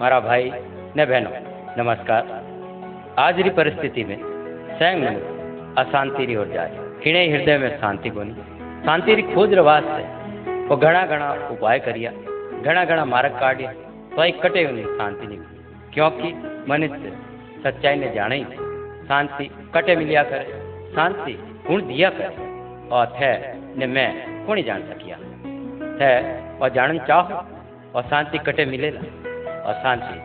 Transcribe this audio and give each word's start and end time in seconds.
મારા 0.00 0.20
ભાઈ 0.26 0.48
ને 0.98 1.04
બહેનો 1.10 1.30
નમસ્કાર 1.78 2.22
આજની 3.16 3.50
परिस्थिति 3.58 4.02
में 4.04 4.18
स्वयं 4.76 4.96
मनुष्य 5.00 5.32
अशांति 5.80 6.22
री 6.26 6.36
ओर 6.36 6.48
जाए 6.54 6.70
किणे 7.02 7.22
हृदय 7.32 7.56
में 7.58 7.70
शांति 7.80 8.10
कोनी 8.10 8.34
शांति 8.86 9.14
री 9.14 9.22
खोज 9.32 9.52
रे 9.58 9.62
वास्ते 9.68 10.02
वो 10.68 10.76
घना 10.78 11.02
घना 11.06 11.28
उपाय 11.54 11.78
करिया 11.86 12.10
घना 12.66 12.84
घना 12.84 13.04
मार्ग 13.14 13.34
काढ़िया 13.40 13.70
तो 14.14 14.24
एक 14.24 14.40
कटे 14.42 14.64
उन्हें 14.70 14.86
शांति 14.98 15.26
नहीं 15.26 15.38
मिली 15.38 15.62
क्योंकि 15.94 16.28
मनुष्य 16.70 17.12
सच्चाई 17.64 17.96
ने 18.02 18.08
जाने 18.14 18.36
ही 18.36 18.44
शांति 19.08 19.46
कटे 19.74 19.96
मिलिया 19.96 20.22
करे 20.30 20.58
शांति 20.96 21.34
गुण 21.68 21.86
दिया 21.88 22.10
करे 22.18 22.48
और 22.96 23.06
थे 23.16 23.32
ने 23.78 23.86
मैं 23.94 24.08
कौन 24.46 24.62
जान 24.62 24.82
सकिया 24.90 25.16
थे 26.00 26.10
और 26.58 26.74
जानन 26.76 26.98
चाहो 27.08 27.44
और 27.94 28.02
शांति 28.10 28.38
कटे 28.48 28.64
मिलेला 28.66 29.27
और 29.69 29.75
शांति 29.75 30.15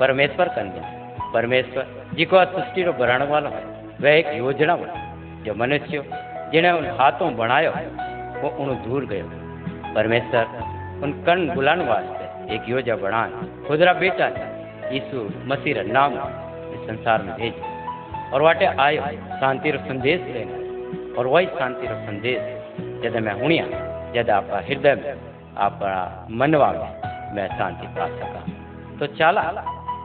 परमेश्वर 0.00 0.48
कन्या 0.56 1.30
परमेश्वर 1.34 1.84
आ 2.34 2.44
सृष्टि 2.46 2.82
रो 2.82 2.92
भरण 2.92 3.22
वालो 3.28 3.50
है, 3.50 3.62
वह 4.00 4.10
एक 4.10 4.26
योजना 4.36 4.76
बनी। 4.76 5.44
जो 5.44 5.54
मनुष्य 5.54 6.02
जिन्हें 6.52 6.72
उन 6.72 6.86
हाथों 6.98 7.34
बनायो 7.36 7.70
वो 8.42 8.48
उन 8.62 8.68
दूर 8.84 9.06
गयो 9.06 9.26
परमेश्वर 9.94 10.44
उन 11.02 11.12
कण 11.26 11.46
बुलाने 11.54 11.84
वास्ते 11.84 12.54
एक 12.54 12.68
योजना 12.68 12.96
बना 12.96 13.22
खुदरा 13.68 13.92
बेटा 14.00 14.28
यीशु 14.92 15.28
मसीह 15.46 15.82
नाम 15.88 16.12
इस 16.74 16.86
संसार 16.86 17.22
में 17.22 17.34
भेज। 17.36 17.54
और 18.32 18.42
वाटे 18.42 18.66
आयो 18.78 19.02
शांति 19.40 19.70
रो 19.70 19.78
संदेश 19.88 20.20
लेने 20.34 21.14
और 21.14 21.26
वही 21.26 21.46
शांति 21.58 21.86
रो 21.86 21.96
संदेश 22.06 22.40
जद 23.02 23.16
मैं 23.22 23.34
हुनिया 23.40 23.66
जद 24.14 24.30
आपका 24.30 24.58
हृदय 24.68 24.94
में 24.94 25.14
आपका 25.58 25.92
मनवा 26.30 26.72
में 26.72 26.90
मैं 27.34 27.48
शांति 27.58 27.86
पा 27.96 28.06
सका। 28.08 28.42
तो 29.02 29.06
चाला 29.08 29.42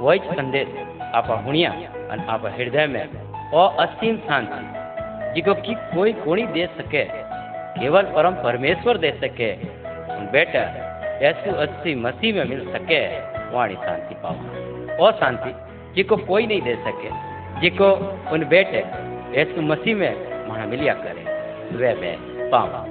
वही 0.01 0.19
संदेश, 0.27 0.67
आप 1.15 1.27
हुनिया 1.45 1.71
और 1.71 2.19
आप 2.29 2.45
हृदय 2.53 2.85
में 2.87 3.51
और 3.53 3.75
असीम 3.79 4.17
शांति, 4.17 5.33
जिको 5.35 5.53
की 5.57 5.73
कोई 5.93 6.13
कोणी 6.15 6.45
दे 6.47 6.65
सके, 6.67 7.03
केवल 7.75 8.09
परम 8.15 8.35
परमेश्वर 8.43 8.97
दे 8.97 9.11
सके 9.21 9.51
बेटा 10.31 10.63
ऐसु 11.29 11.55
अस्सी 11.57 11.95
मसीह 11.95 12.35
में 12.35 12.43
मिल 12.45 12.65
सके, 12.73 12.99
वाणी 13.53 13.75
शांति 13.75 14.15
पाओ 14.23 14.97
और 14.97 15.13
शांति 15.13 15.53
जिको 15.95 16.17
कोई 16.25 16.47
नहीं 16.47 16.61
दे 16.61 16.75
सके, 16.81 17.09
जिको 17.61 17.93
उन 18.33 18.49
बेटे 18.49 18.85
ऐसु 19.41 19.61
मसीह 19.63 19.95
में 19.95 20.47
माना 20.49 20.65
मिलिया 20.65 20.93
करे, 21.05 21.23
वे 21.77 21.93
मैं 21.95 22.17
पाऊँ 22.49 22.85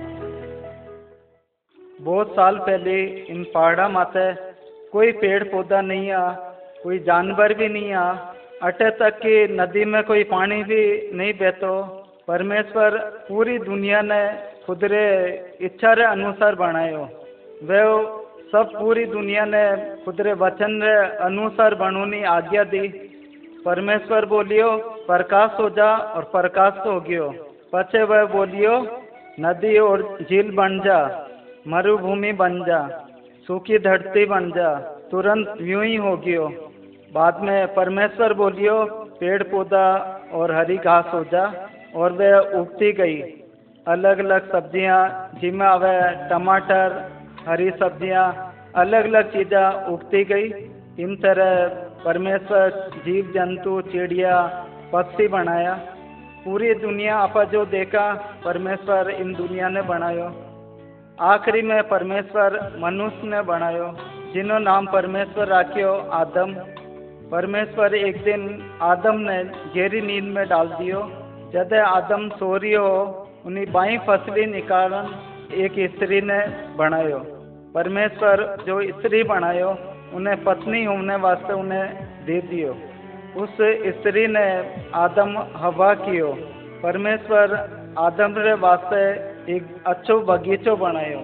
बहुत 2.01 2.29
साल 2.31 2.59
पहले 2.59 3.03
इन 3.27 3.45
पहाड़ा 3.55 3.89
माते 3.89 4.33
कोई 4.97 5.13
पेड़ 5.15 5.43
पौधा 5.45 5.81
नहीं 5.83 6.11
आ, 6.11 6.25
कोई 6.83 6.99
जानवर 7.05 7.53
भी 7.55 7.69
नहीं 7.69 7.93
आ 7.93 8.05
अटे 8.63 8.89
तक 8.91 9.19
कि 9.19 9.33
नदी 9.53 9.85
में 9.85 10.03
कोई 10.03 10.23
पानी 10.25 10.63
भी 10.65 10.83
नहीं 11.13 11.33
बहतो। 11.35 11.73
परमेश्वर 12.29 12.97
पूरी 13.29 13.59
दुनिया 13.61 14.01
ने 14.03 14.21
खुदरे 14.67 15.05
इच्छा 15.61 15.93
रे 15.93 16.05
अनुसार 16.07 16.55
बनायो। 16.55 17.03
वे 17.63 17.83
सब 18.53 18.73
पूरी 18.73 19.05
दुनिया 19.07 19.45
ने 19.45 19.65
खुदरे 20.05 20.33
वचन 20.35 20.81
रे 20.83 20.95
अनुसार 21.21 21.75
बनोनी 21.75 22.23
आज्ञा 22.31 22.65
दी। 22.65 22.89
परमेश्वर 23.65 24.25
बोलियो, 24.27 24.71
प्रकाश 25.07 25.51
हो 25.61 25.71
जा 25.71 25.91
और 25.97 26.25
प्रकाश 26.33 26.73
तो 26.85 26.93
हो 26.93 27.01
गयो। 27.01 27.29
पछे 27.73 28.03
वह 28.05 28.25
बोलियो, 28.33 28.75
नदी 29.41 29.79
और 29.81 30.07
झील 30.23 30.55
बन 30.55 30.81
जा, 30.81 30.99
मरुभूमि 31.69 32.33
बन 32.33 32.63
जा। 32.65 32.81
सूखी 33.49 33.79
धरती 33.79 34.25
बन 34.27 34.51
जा, 34.51 34.69
तुरंत 35.11 35.57
यूँ 35.63 35.85
ही 35.85 35.97
हो 35.97 36.17
गयो। 36.17 36.47
बाद 37.13 37.41
में 37.43 37.75
परमेश्वर 37.75 38.33
बोलियो, 38.35 38.77
पेड़ 39.21 39.43
पौधा 39.43 39.87
और 40.35 40.53
हरी 40.55 40.77
घास 40.79 41.05
हो 41.15 41.23
जा, 41.25 41.45
और 41.95 42.13
वह 42.13 42.59
उगती 42.61 42.93
गई। 42.93 43.21
अलग 43.87 44.19
अलग 44.19 44.51
सब्ज़ियाँ 44.53 44.99
जिसमें 45.41 45.67
आवे 45.67 45.99
टमाटर, 46.29 46.97
हरी 47.49 47.71
सब्ज़ियाँ 47.73 48.27
अलग 48.77 49.05
अलग 49.05 49.33
चीज़ें 49.33 49.93
उगती 49.93 50.25
गई। 50.25 50.49
इन 50.99 51.15
तरह 51.17 51.53
परमेश्वर 52.05 52.71
जीव 53.05 53.31
जंतु 53.35 53.81
चिड़िया, 53.83 54.35
पक्षी 54.93 55.29
बनाया। 55.29 55.75
पूरी 56.45 56.75
दुनिया 56.77 57.17
आपा 57.19 57.45
जो 57.45 57.65
देखा, 57.69 58.13
परमेश्वर 58.45 59.11
इन 59.11 59.33
दुनिया 59.35 59.69
ने 59.69 59.83
बनायो। 59.85 60.29
आखिरी 61.21 61.63
में 61.63 61.89
परमेश्वर 61.89 62.73
मनुष्य 62.79 63.21
ने 63.25 63.43
बनायो 63.43 63.97
जिनो 64.35 64.59
नाम 64.59 64.87
परमेश्वर 64.87 65.47
राखियो, 65.47 65.95
आदम। 65.95 66.55
परमेश्वर 67.31 67.95
एक 67.95 68.25
दिन 68.25 68.71
आदम 68.83 69.15
ने 69.17 69.45
गहरी 69.45 70.01
नींद 70.01 70.25
में 70.25 70.49
डाल 70.49 70.69
दियो। 70.69 71.13
जब 71.53 71.75
आदम 71.75 72.29
सो 72.29 72.57
रियो, 72.57 72.85
उन्हीं 73.47 73.67
बाई 73.73 73.99
फसली 73.99 74.47
निकालन 74.47 75.15
एक 75.55 75.95
स्त्री 75.95 76.21
ने 76.21 76.47
बनायो। 76.77 77.19
परमेश्वर 77.75 78.59
जो 78.67 78.83
स्त्री 78.83 79.23
बनायो, 79.23 79.79
उन्हें 80.15 80.45
पत्नी 80.45 80.85
होने 80.85 81.17
वास्ते 81.17 81.53
उन्हें 81.53 81.95
दे 82.27 82.41
दियो। 82.41 82.77
उस 83.43 83.51
स्त्री 83.97 84.27
ने 84.27 84.75
आदम 84.95 85.47
हवा 85.57 85.95
कियो। 85.95 86.39
परमेश्वर 86.83 87.55
आदम 87.99 88.35
रे 88.39 88.55
वास्ते 88.55 89.36
एक 89.49 89.67
अच्छो 89.87 90.21
बगीचो 90.21 90.77
बनायो। 90.77 91.19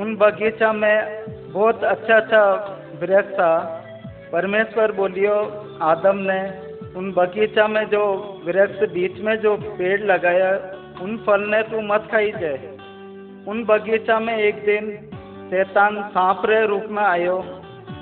उन 0.00 0.16
बगीचा 0.16 0.72
में 0.72 1.24
बहुत 1.52 1.84
अच्छा 1.84 2.16
अच्छा 2.16 2.42
वृक्ष 3.00 3.32
था। 3.32 3.82
परमेश्वर 4.32 4.92
बोलियो, 4.92 5.34
आदम 5.82 6.16
ने 6.16 6.66
उन 6.98 7.12
बगीचा 7.12 7.68
में 7.68 7.84
जो 7.88 8.02
वृक्ष 8.46 8.92
बीच 8.92 9.20
में 9.20 9.36
जो 9.36 9.56
पेड़ 9.56 10.00
लगाया, 10.02 10.50
उन 11.02 11.16
फल 11.16 11.40
ने 11.40 11.62
तू 11.62 11.80
मत 11.80 12.08
खाई 12.10 12.32
जाए। 12.40 12.78
उन 13.48 13.64
बगीचा 13.64 14.20
में 14.20 14.36
एक 14.36 14.64
दिन 14.64 14.90
शैतान 15.50 16.02
सांप 16.02 16.42
रे 16.44 16.66
रूप 16.66 16.84
में 16.90 17.02
आयो। 17.02 17.44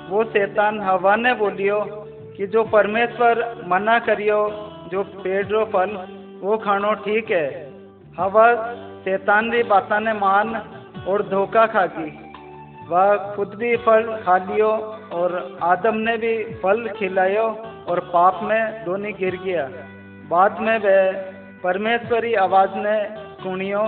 वो 0.09 0.23
शैतान 0.23 0.79
हवा 0.79 1.15
ने 1.15 1.33
बोलियो 1.33 1.79
कि 2.37 2.47
जो 2.47 2.63
परमेश्वर 2.63 3.63
मना 3.67 3.99
करियो, 3.99 4.71
जो 4.91 5.03
पेड़ 5.03 5.47
रो 5.47 5.65
फल, 5.65 6.07
वो 6.41 6.57
खानो 6.57 6.93
ठीक 6.93 7.31
है। 7.31 7.71
हवा 8.19 8.75
शैतान 9.05 9.51
री 9.51 9.63
बाता 9.63 9.99
ने 9.99 10.13
मान 10.13 10.55
और 11.07 11.21
धोखा 11.29 11.65
खा 11.65 11.85
गई 11.85 12.11
वह 12.89 13.33
खुद 13.35 13.53
भी 13.55 13.75
फल 13.77 14.03
खा 14.25 14.37
लियो 14.37 14.69
और 15.13 15.35
आदम 15.63 15.95
ने 15.97 16.17
भी 16.17 16.33
फल 16.63 16.87
खिलायो 16.97 17.43
और 17.89 17.99
पाप 18.13 18.39
में 18.43 18.85
दोनों 18.85 19.11
गिर 19.11 19.35
गया। 19.35 19.67
बाद 20.29 20.59
में 20.59 20.77
वह 20.77 21.11
परमेश्वरी 21.63 22.33
आवाज़ 22.33 22.75
ने 22.77 22.95
सुनियो 23.43 23.83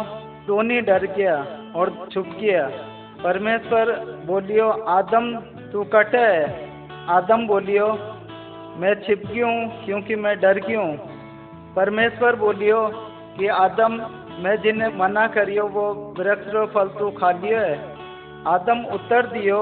दोनों 0.47 0.83
डर 0.83 1.05
गया 1.05 1.35
और 1.75 1.89
छुप 2.13 2.27
गया। 2.41 2.67
परमेश्वर 3.23 3.91
बोलियो, 4.25 4.69
आदम, 4.69 5.35
तू 5.71 5.83
कटे? 5.83 6.17
है 6.17 6.69
आदम 7.09 7.47
बोलियो, 7.47 7.87
मैं 8.77 8.93
छिप 9.01 9.25
गई 9.27 9.41
हूँ 9.41 9.85
क्योंकि 9.85 10.15
मैं 10.15 10.39
डर 10.39 10.59
गई 10.59 10.75
हूँ। 10.75 10.95
परमेश्वर 11.75 12.35
बोलियो 12.35 12.79
कि 13.37 13.47
आदम 13.47 13.97
मैं 14.37 14.55
जिन्हें 14.61 14.97
मना 14.97 15.27
करियो, 15.27 15.63
वो 15.67 16.15
वृक्ष 16.19 16.47
रो 16.53 16.65
फल 16.65 16.87
तू 16.87 17.09
खा 17.11 17.31
लियो 17.31 17.59
है। 17.59 17.75
आदम 18.47 18.83
उत्तर 18.93 19.27
दियो, 19.27 19.59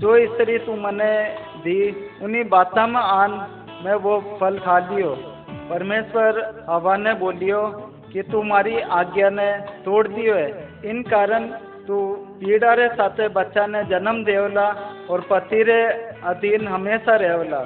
जो 0.00 0.16
स्त्री 0.26 0.58
तू 0.58 0.76
मने 0.76 1.12
दी, 1.58 1.78
उन्हीं 2.22 2.44
बाता 2.44 2.86
में 2.86 3.00
आन, 3.00 3.30
मैं 3.84 3.94
वो 3.94 4.18
फल 4.40 4.58
खा 4.58 4.78
लियो। 4.78 5.14
परमेश्वर 5.70 6.64
हवा 6.70 6.96
ने 6.96 7.14
बोलियो 7.14 7.60
कि 8.12 8.22
तुम्हारी 8.22 8.80
आज्ञा 8.80 9.28
ने 9.30 9.50
तोड़ 9.84 10.08
दियो 10.08 10.34
है। 10.34 10.68
इन 10.84 11.02
कारण 11.02 11.46
तू 11.86 11.96
पीड़ा 12.40 12.72
रे 12.74 12.88
साथे 12.88 13.28
बच्चा 13.28 13.66
ने 13.66 13.82
जन्म 13.84 14.24
देवला 14.24 14.68
और 15.10 15.20
पति 15.20 15.62
रे 15.62 15.82
अधीन 16.24 16.68
हमेशा 16.68 17.16
रहेवला 17.16 17.58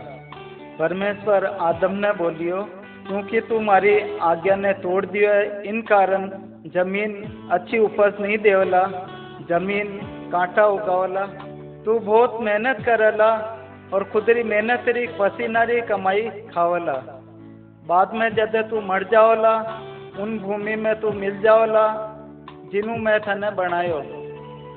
परमेश्वर 0.78 1.44
आदम 1.44 1.92
ने 1.96 2.12
बोलियो 2.12 2.62
क्योंकि 3.08 3.40
तुम्हारी 3.40 4.18
आज्ञा 4.18 4.54
ने 4.56 4.72
तोड़ 4.72 5.06
दियो 5.06 5.30
है। 5.30 5.62
इन 5.64 5.80
कारण 5.82 6.28
ज़मीन 6.74 7.12
अच्छी 7.52 7.78
उपज 7.78 8.14
नहीं 8.20 8.38
देवला, 8.38 8.82
ज़मीन 9.48 9.88
कांटा 10.32 10.66
उगावला। 10.66 11.24
तू 11.84 11.98
बहुत 11.98 12.40
मेहनत 12.40 12.82
करला 12.86 13.30
और 13.94 14.04
खुदरी 14.04 14.42
मेहनत 14.42 14.84
री 14.88 15.06
पसीना 15.20 15.62
री 15.62 15.80
कमाई 15.80 16.22
खावला। 16.54 16.92
बाद 17.86 18.14
में 18.14 18.28
जब 18.34 18.56
तू 18.70 18.80
मर 18.80 19.02
जावला, 19.04 19.54
उन 20.20 20.38
भूमि 20.38 20.76
में 20.76 21.00
तू 21.00 21.10
मिल 21.10 21.40
जावला, 21.40 21.86
जिनू 22.72 22.96
मैं 22.96 23.20
थने 23.20 23.50
बनायो। 23.50 23.98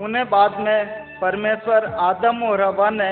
उन्हें 0.06 0.30
बाद 0.30 0.60
में 0.60 0.86
परमेश्वर 1.22 1.86
आदम 1.86 2.44
और 2.44 2.62
हवा 2.62 2.90
ने 2.90 3.12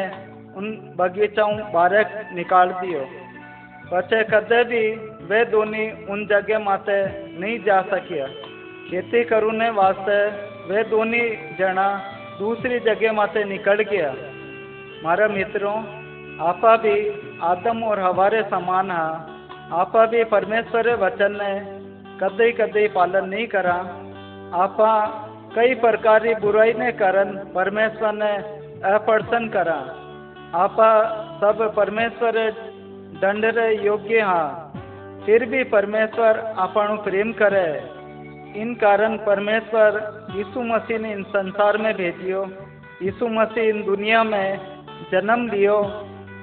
उन 0.56 0.95
बगीचाओं 0.98 1.57
बारक 1.74 2.30
निकाल 2.33 2.69
दियो। 2.72 3.06
पछे 3.91 4.24
कदे 4.24 4.63
भी 4.63 4.81
वे 5.25 5.45
दोनों 5.45 5.86
उन 6.07 6.25
जगह 6.25 6.59
माते 6.59 6.97
नहीं 7.39 7.59
जा 7.59 7.81
सकिया। 7.81 8.25
खेती 8.89 9.24
करूने 9.24 9.69
वास्ते 9.69 10.18
वे 10.69 10.83
दोनों 10.83 11.25
जना 11.57 11.88
दूसरी 12.39 12.80
जगह 12.80 13.13
माते 13.13 13.44
निकल 13.44 13.81
गया। 13.83 14.13
मारा 15.03 15.27
मित्रों, 15.27 15.77
आपा 16.41 16.75
भी 16.75 16.95
आदम 17.44 17.83
और 17.83 18.00
हवारे 18.00 18.44
समान 18.44 18.91
हा। 18.91 19.07
आपा 19.71 20.06
भी 20.06 20.24
परमेश्वर 20.24 20.95
वचन 20.95 21.38
ने 21.41 21.51
कदे 22.19 22.51
कदे 22.51 22.88
पालन 22.88 23.30
नहीं 23.30 23.47
करा। 23.47 23.75
आपा 24.53 24.94
कई 25.56 25.75
प्रकार 25.75 26.27
की 26.27 26.33
बुराई 26.36 26.74
ने 26.74 26.91
कारण 26.91 27.38
परमेश्वर 27.56 28.13
ने 28.13 28.31
अप्रसन्न 28.94 29.47
करा। 29.50 29.80
आपा 30.56 30.89
सब 31.41 31.74
परमेश्वर 31.75 32.38
दंड 33.21 33.44
रे 33.56 33.69
योग्य 33.85 34.21
हा 34.23 34.44
फिर 35.26 35.44
भी 35.47 35.61
परमेश्वर 35.67 36.38
આપણું 36.62 36.97
પ્રેમ 37.05 37.29
કરે 37.37 37.69
इन 38.55 38.69
कारण 38.82 39.12
परमेश्वर 39.26 39.97
यीशु 40.35 40.62
मसीह 40.65 40.99
ने 40.99 41.12
इन 41.12 41.23
संसार 41.31 41.79
में 41.79 41.93
भेजियो 41.97 42.43
यीशु 43.03 43.29
मसीह 43.31 43.69
इन 43.69 43.79
दुनिया 43.85 44.21
में 44.25 44.61
जन्म 45.12 45.41
लियो 45.49 45.79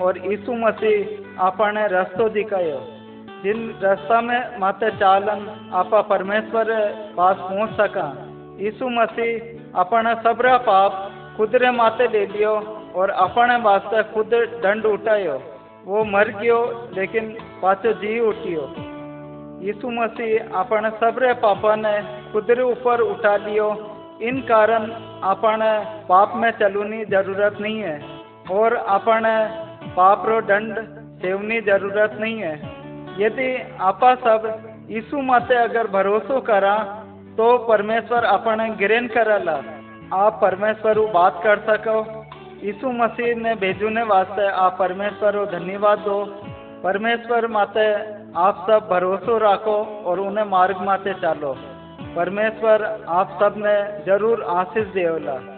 और 0.01 0.17
यीशु 0.25 0.55
मसीह 0.63 1.43
आपने 1.45 1.85
रस्तो 1.89 2.27
दिखायो 2.31 2.79
जिन 3.43 3.61
रास्ता 3.83 4.19
में 4.21 4.59
माते 4.59 4.89
चालन 4.97 5.47
आपा 5.75 6.01
परमेश्वर 6.09 6.73
पास 7.15 7.37
पहुंच 7.43 7.77
सका 7.77 8.09
यीशु 8.59 8.89
मसीह 8.91 9.79
अपना 9.81 10.13
सबरा 10.21 10.57
पाप 10.65 10.99
खुद 11.37 11.55
रे 11.63 11.71
माते 11.77 12.07
ले 12.09 12.25
लियो 12.27 12.53
और 12.95 13.17
अपने 13.21 13.55
वास्ते 13.63 14.03
खुद 14.11 14.37
दंड 14.61 14.85
उठायो 14.87 15.39
वो 15.86 16.04
मर 16.06 16.28
गयो, 16.32 16.58
लेकिन 16.94 17.28
पाछो 17.62 17.92
जी 17.94 18.18
उठियो। 18.22 18.62
यीशु 19.62 19.90
मसीह 19.92 20.58
अपने 20.58 20.90
सबरे 20.96 21.32
पापा 21.42 21.74
ने 21.76 21.92
खुद 22.32 22.50
ऊपर 22.62 23.00
उठा 23.02 23.36
लियो। 23.38 23.68
इन 24.22 24.40
कारण 24.48 24.90
अपने 25.26 25.70
पाप 26.08 26.32
में 26.36 26.50
चलूनी 26.58 27.04
ज़रूरत 27.06 27.56
नहीं 27.60 27.78
है, 27.80 28.00
और 28.50 28.74
अपने 28.74 29.34
पाप 29.94 30.26
रो 30.28 30.40
दंड 30.42 30.78
सेवनी 31.22 31.60
ज़रूरत 31.62 32.16
नहीं 32.20 32.38
है। 32.40 32.54
यदि 33.18 33.48
आपा 33.82 34.14
सब 34.16 34.52
यीशु 34.90 35.22
माते 35.22 35.54
अगर 35.58 35.86
भरोसो 35.90 36.40
करा 36.42 36.76
तो 37.36 37.46
परमेश्वर 37.68 38.24
अपने 38.26 38.68
गिरन 38.76 39.06
करला 39.08 39.56
आप 40.16 40.38
परमेश्वर 40.42 40.98
बात 41.12 41.40
कर 41.44 41.58
सको। 41.66 41.96
यीशु 42.62 42.90
मसीह 42.90 43.34
ने 43.34 43.54
भेजने 43.54 44.02
वास्ते 44.02 44.48
आप 44.48 44.76
परमेश्वर 44.78 45.36
को 45.36 45.46
धन्यवाद 45.46 45.98
दो। 45.98 46.24
परमेश्वर 46.84 47.46
माते, 47.46 47.94
आप 48.36 48.66
सब 48.70 48.88
भरोसो 48.90 49.38
रखो 49.38 50.02
और 50.06 50.20
उन्हें 50.20 50.44
मार्ग 50.44 50.76
माते 50.76 51.14
चालो। 51.14 51.52
परमेश्वर, 52.16 53.04
आप 53.08 53.38
सबने 53.42 54.04
ज़रूर 54.04 54.42
आशीष 54.42 54.86
देवला। 54.86 55.55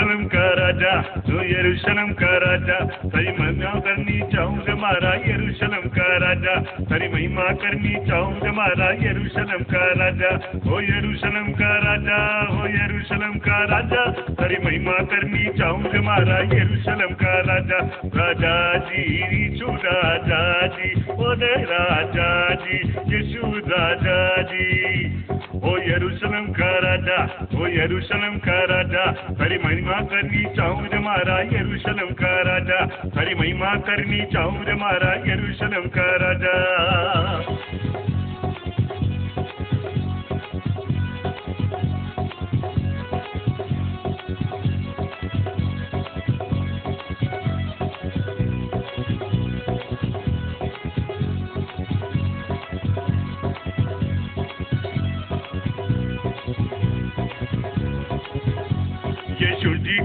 यरूशलेम 0.00 0.24
का 0.24 0.44
राजा 0.54 0.92
ओ 1.28 1.40
यरूशलेम 1.44 2.12
का 2.12 2.36
राजा। 2.38 2.78
तेरी 3.04 3.32
महिमा 3.38 3.72
करनी 3.80 4.18
चाहूँगा 4.32 4.74
मारा 4.74 5.12
यरूशलेम 5.28 5.88
का 5.88 6.06
राजा। 6.16 6.54
तेरी 6.88 7.08
महिमा 7.08 7.44
करनी 7.52 7.94
चाहूँगा 8.06 8.52
मारा 8.52 8.88
यरूशलेम 9.02 9.62
का 9.72 9.84
राजा। 10.00 10.30
ओ 10.72 10.80
यरूशलेम 10.80 11.52
का 11.52 11.72
राजा 11.84 12.18
ओ 12.48 12.66
यरूशलेम 12.66 13.34
का 13.38 13.58
राजा। 13.64 14.04
तेरी 14.40 14.56
महिमा 14.64 14.96
करनी 15.04 15.44
चाहूँगा 15.58 16.02
मारा 16.02 16.38
यरूशलेम 16.56 17.14
का 17.14 17.34
राजा। 17.52 17.78
राजा 18.16 18.56
जी 18.78 19.04
यीशु 19.36 19.66
राजा 19.84 20.66
जी 20.66 20.90
ओ 21.10 21.32
राजा 21.72 22.54
जी, 22.54 22.78
यीशु 23.14 23.46
राजा 23.68 24.42
जी। 24.42 25.39
ओ 25.60 25.70
यरूशलेम 25.86 26.46
का 26.52 26.70
राजा 26.78 27.16
ओ 27.54 27.66
यरूशलेम 27.66 28.36
का 28.38 28.58
राजा, 28.64 29.04
हरी 29.40 29.58
महिमा 29.58 30.00
करनी 30.10 30.44
चाहूँ 30.56 30.86
रे 30.88 30.98
मारा 30.98 31.36
यरूशलेम 31.52 32.10
का 32.20 32.32
राजा, 32.42 32.78
हरी 33.18 33.34
महिमा 33.34 33.74
करनी 33.88 34.20
चाहूँ 34.32 34.64
रे 34.64 34.74
मारा 34.74 35.12
यरूशलेम 35.26 35.88
का 35.96 36.08
राजा। 36.16 36.54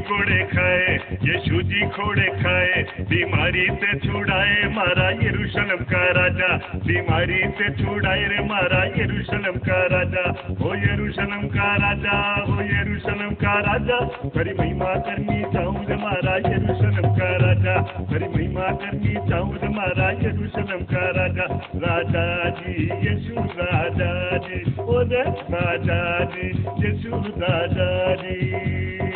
कोड़े 0.06 0.40
खाए, 0.46 0.96
यीशु 1.24 1.62
जी 1.62 1.82
खोड़े 1.90 2.28
खाए। 2.44 2.84
बीमारी 3.10 3.66
से 3.82 4.00
छुड़ाए 4.00 4.68
मारा 4.70 5.10
यरूशलेम 5.24 5.84
का 5.92 6.04
राजा। 6.12 6.50
बीमारी 6.86 7.40
से 7.58 7.70
छुड़ाए 7.74 8.28
रे 8.28 8.44
मारा 8.46 8.84
यरूशलेम 8.98 9.58
का 9.68 9.80
राजा। 9.86 10.26
ओ 10.62 10.74
यरूशलेम 10.76 11.48
का 11.48 11.70
राजा 11.76 12.18
ओ 12.44 12.60
यरूशलेम 12.62 13.34
का 13.36 13.54
राजा। 13.60 14.00
तेरी 14.30 14.54
महिमा 14.60 14.94
करनी 15.08 15.42
चाहूँ 15.54 15.86
रे 15.86 15.96
मारा 15.96 16.36
यरूशलेम 16.50 17.12
का 17.16 17.32
राजा। 17.38 17.76
तेरी 18.12 18.28
महिमा 18.36 18.70
करनी 18.76 19.16
चाहूँ 19.30 19.56
रे 19.56 19.70
मारा 19.70 20.10
यरूशलेम 20.22 20.84
का 20.94 21.06
राजा। 21.18 21.46
राजा 21.86 22.26
जी, 22.50 22.78
यीशु 23.08 23.42
राजा 23.62 24.14
जी 24.38 24.64
ओ 24.80 25.02
राजा 25.02 26.00
जी, 26.26 26.48
यीशु 26.80 27.16
राजा 27.38 28.16
जी। 28.16 29.15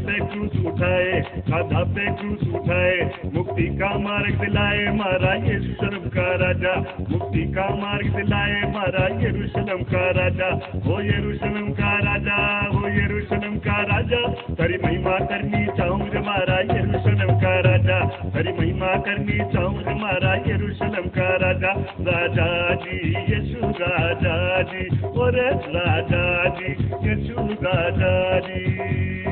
पे 0.00 0.18
क्रूस 0.24 0.66
उठाए 0.66 1.20
काधा 1.48 1.82
पे 1.94 2.04
क्रूस 2.14 2.42
उठाए। 2.54 2.98
मुक्ति 3.34 3.66
का 3.78 3.98
मार्ग 3.98 4.40
दिलाए 4.40 4.84
मारा 4.92 5.34
यरूशलेम 5.34 6.08
का 6.08 6.28
राजा। 6.36 6.74
मुक्ति 7.10 7.44
का 7.52 7.68
मार्ग 7.74 8.16
दिलाए 8.16 8.62
मारा 8.74 9.06
यरूशलेम 9.20 9.82
का 9.84 10.04
राजा। 10.10 10.48
हो 10.86 11.00
यरूशलेम 11.02 11.70
का 11.72 11.92
राजा, 11.98 12.38
हो 12.66 12.88
यरूशलेम 12.88 13.58
का 13.58 13.80
राजा। 13.82 14.22
तेरी 14.54 14.78
महिमा 14.84 15.18
करनी 15.26 15.66
चाहूँ 15.66 16.08
रे 16.10 16.20
मारा 16.20 16.58
यरूशलेम 16.74 17.34
का 17.40 17.54
राजा। 17.60 17.98
तेरी 18.30 18.52
महिमा 18.58 18.94
करनी 19.06 19.38
चाहूँ 19.52 19.82
रे 19.82 19.94
मारा 19.94 20.34
यरूशलेम 20.46 21.08
का 21.18 21.28
राजा। 21.36 21.72
राजा 22.10 22.74
जी, 22.74 22.98
यीशु 23.32 23.66
राजा 23.82 24.62
जी 24.62 24.84
और 25.06 25.38
राजा 25.76 26.24
जी, 26.48 26.72
यीशु 27.08 27.34
राजा 27.64 28.38
जी। 28.40 29.29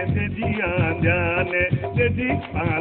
जाने 0.00 0.16
दीदी 0.16 0.52
जाने 1.02 1.60
दीदी 1.96 2.28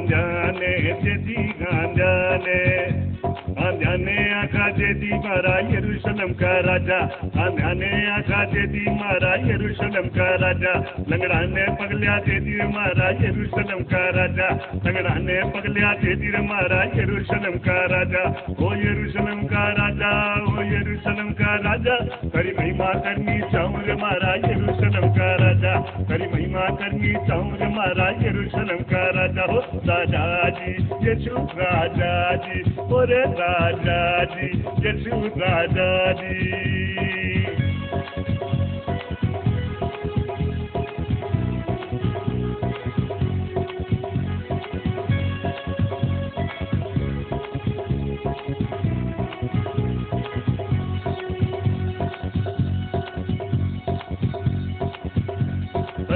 जाने 0.07 0.71
दीदी 1.03 3.08
आंध्याने 3.39 4.33
आखा 4.33 4.69
देदी 4.69 5.09
मारा 5.13 5.59
यरूशलेम 5.59 6.33
का 6.33 6.59
राजा. 6.59 6.97
आंध्याने 7.43 8.07
आखा 8.07 8.43
देदी 8.45 8.85
मारा 8.89 9.35
यरूशलेम 9.35 10.07
का 10.07 10.35
राजा. 10.35 10.73
लंगड़ाने 11.09 11.63
पगलिया 11.71 12.19
देदी 12.19 12.53
रे 12.57 12.67
मारा 12.67 13.09
यरूशलेम 13.09 13.83
का 13.83 14.09
राजा. 14.09 14.49
लंगड़ाने 14.85 15.43
पगलिया 15.43 15.93
देदी 15.93 16.27
रे 16.27 16.41
मारा 16.41 16.83
यरूशलेम 16.83 17.57
का 17.57 17.85
राजा. 17.85 18.23
ओ 18.59 18.73
यरूशलेम 18.73 19.43
का 19.43 19.67
राजा, 19.69 20.11
ओ 20.41 20.61
यरूशलेम 20.61 21.31
का 21.31 21.55
राजा. 21.55 21.95
तेरी 22.29 22.55
महिमा 22.59 22.93
करनी 22.93 23.39
चाहूँ 23.51 23.83
रे 23.83 23.93
मारा 23.93 24.33
यरूशलेम 24.35 25.09
का 25.11 25.35
राजा. 25.35 25.79
तेरी 25.79 26.27
महिमा 26.27 26.69
करनी 26.75 27.27
चाहूँ 27.27 27.57
रे 27.57 27.67
मारा 27.67 28.09
यरूशलेम 28.09 28.77
का 28.77 29.09
राजा. 29.09 29.41
हो 29.41 29.59
राजा 29.75 30.49
जी 30.49 30.71
यीशु 30.71 31.35
राजा 31.35 32.35
जी 32.35 32.59
ओरे 32.79 33.28
राजा 33.37 34.01
जी 34.33 34.47
यीशु 34.87 35.19
राजा 35.41 35.89
जी 36.21 37.18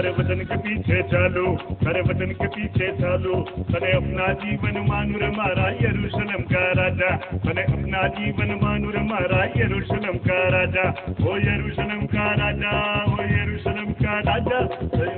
हर 0.04 0.10
वचन 0.10 0.36
के 0.36 0.58
पीछे 0.58 1.04
चलो, 1.04 1.56
हरे 1.88 2.02
वचन 2.02 2.26
के 2.26 2.48
पीछे 2.48 2.92
चलो। 2.92 3.42
तने 3.42 3.92
अपना 3.92 4.34
जीवन 4.34 4.86
मानुर 4.90 5.30
मारा 5.30 5.70
यरूशलम 5.70 6.44
का 6.44 6.72
राजा। 6.72 7.16
तने 7.16 7.62
अपना 7.62 8.08
जीवन 8.08 8.60
मानुर 8.64 8.98
मारा 8.98 9.46
यरूशलम 9.46 10.18
का 10.18 10.50
राजा। 10.50 10.90
ओ 11.28 11.38
यरूशलम 11.38 12.06
का 12.06 12.32
राजा, 12.34 13.04
ओ 13.04 13.16
यरूशलम 13.22 13.92
का 13.92 14.20
राजा। 14.20 14.60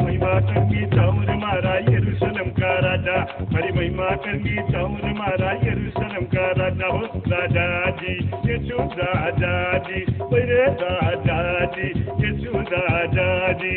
महिमा 0.04 0.40
करनी 0.40 0.86
चाऊर 0.96 1.36
मारा 1.36 1.78
यरूशलेम 1.78 2.35
राजा, 2.96 3.48
हरी 3.56 3.72
महिमा 3.74 4.10
करनी 4.16 4.56
चाऊर 4.72 5.14
मारा 5.18 5.52
यरूशलेम 5.52 6.26
का 6.26 6.46
राजा 6.52 6.88
हो। 6.88 7.02
राजा 7.28 7.90
जी, 7.92 8.14
यीशु 8.46 8.78
राजा 9.00 9.78
जी, 9.78 10.06
मेरे 10.34 10.62
राजा 10.84 11.66
जी, 11.66 11.88
यीशु 12.26 12.52
राजा 12.58 13.52
जी। 13.52 13.76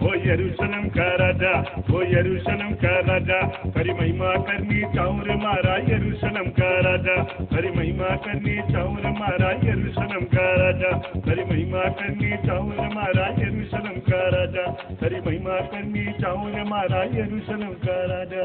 हो 0.00 0.10
यरूशलेम 0.14 0.88
का 0.88 1.08
राजा 1.16 1.52
ओ 1.94 2.02
यरूशलेम 2.02 2.72
का 2.74 2.92
राजा, 3.00 3.38
हरी 3.76 3.92
महिमा 3.92 4.30
करनी 4.46 4.80
चाऊर 4.96 5.30
मारा 5.36 5.76
यरूशलेम 5.76 6.50
का 6.60 6.70
राजा। 6.80 7.16
हरी 7.56 7.70
महिमा 7.70 8.16
करनी 8.16 8.56
चाऊर 8.72 9.10
मारा 9.20 9.50
यरूशलेम 9.50 10.24
का 10.34 10.46
राजा। 10.62 10.90
हरी 11.30 11.44
महिमा 11.44 11.84
करनी 11.98 12.30
चाऊर 12.46 12.88
मारा 12.94 13.26
यरूशलेम 13.42 13.98
का 14.10 14.22
राजा। 14.28 14.66
हरी 15.02 15.20
महिमा 15.26 15.56
करनी 15.72 16.06
चाऊर 16.12 16.64
मारा 16.68 17.02
यरूशलेम 17.02 17.74
का 17.84 18.09
राजा 18.10 18.44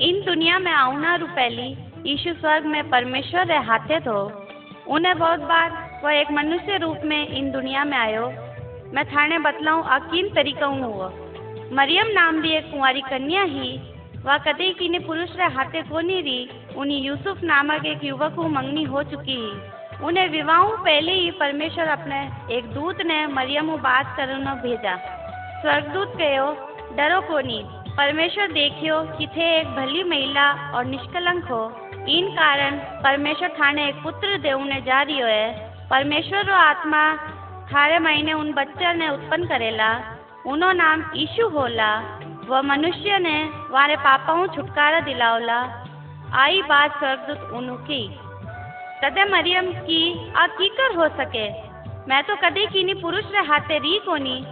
इन 0.00 0.24
दुनिया 0.26 0.58
में 0.58 0.72
आउना 0.72 1.14
रूपैली, 1.14 1.76
यीशु 2.10 2.34
स्वर्ग 2.34 2.64
में 2.64 2.90
परमेश्वर 2.90 3.46
रे 3.46 3.56
हाथे 3.56 4.00
थो 4.00 4.20
उन्हें 4.88 5.18
बहुत 5.18 5.40
बार 5.40 6.00
वह 6.04 6.12
एक 6.12 6.30
मनुष्य 6.30 6.76
रूप 6.76 6.98
में 7.04 7.28
इन 7.28 7.50
दुनिया 7.50 7.84
में 7.84 7.98
आयो। 7.98 8.26
मैं 8.92 9.04
थाने 9.04 9.38
बतलाऊं 9.38 9.84
आ 9.84 9.98
किन 9.98 10.28
तरीका 10.34 10.66
हुआ? 10.66 11.12
मरियम 11.72 12.06
नाम 12.06 12.42
दी 12.42 12.48
एक 12.48 12.70
कुंवारी 12.70 13.00
कन्या 13.00 13.42
ही, 13.42 13.80
वह 14.24 14.38
कदे 14.38 14.72
किने 14.72 14.98
पुरुष 14.98 15.36
रे 15.36 15.44
हाथे 15.44 15.82
कोनी 15.82 16.20
री, 16.20 16.50
उन्हीं 16.76 17.02
यूसुफ 17.02 17.42
नामक 17.42 17.86
एक 17.86 18.04
युवक 18.04 18.34
को 18.34 18.48
मंगनी 18.48 18.82
हो 18.82 19.02
चुकी 19.02 19.32
ही। 19.32 19.52
उन्हें 20.04 20.28
विवाह 20.28 20.62
पहले 20.62 21.12
ही 21.12 21.30
परमेश्वर 21.30 21.88
अपने 21.88 22.20
एक 22.56 22.64
दूत 22.66 23.02
ने 23.02 23.26
मरियम 23.26 23.70
को 23.70 23.76
बात 23.76 24.14
करना 24.16 24.54
भेजा। 24.54 25.21
स्वर्गदूत 25.62 26.12
कहो, 26.16 26.46
डरो 26.96 27.20
कोनी 27.20 27.62
परमेश्वर 27.96 28.52
देखियो 28.52 29.02
कि 29.02 29.26
थे 29.26 29.60
एक 29.60 29.66
भली 29.68 30.02
महिला 30.04 30.72
और 30.74 30.84
निष्कलंक 30.84 31.44
हो। 31.44 31.88
इन 32.08 32.28
कारण 32.28 32.76
परमेश्वर 32.76 33.48
थाने 33.48 33.88
एक 33.88 33.94
पुत्र 33.94 34.38
देवने 34.38 34.80
जा 34.80 35.02
रही 35.02 35.18
है। 35.18 35.70
परमेश्वर 35.90 36.44
रो 36.44 36.54
आत्मा 36.54 37.16
थारे 37.66 37.98
महीने 37.98 38.32
उन 38.32 38.52
बच्चा 38.52 38.92
ने 38.92 39.08
उत्पन्न 39.08 39.46
करेला। 39.46 40.18
उनो 40.46 40.72
नाम 40.72 41.04
ईशु 41.16 41.48
होला। 41.48 42.18
वह 42.48 42.62
मनुष्य 42.62 43.18
ने 43.18 43.44
वारे 43.70 43.96
पापाओं 43.96 44.46
छुटकारा 44.46 45.00
दिलावला। 45.00 45.86
आई 46.34 46.62
बात 46.62 46.98
स्वर्गदूत 46.98 47.50
उनु 47.52 47.74
की, 47.74 48.18
तदे 49.02 49.24
मरियम 49.24 49.66
की, 49.66 50.32
आ 50.32 50.46
कीकर 50.46 50.96
हो 50.96 51.08
सके? 51.08 51.48
मैं 52.08 52.22
तो 52.22 52.36
कदे 52.36 52.66
कीनी 52.66 52.94
पुरुष 52.94 53.24
रे 53.24 53.46
हाथे 53.46 53.78
री 53.78 53.98
कोनी। 53.98 54.44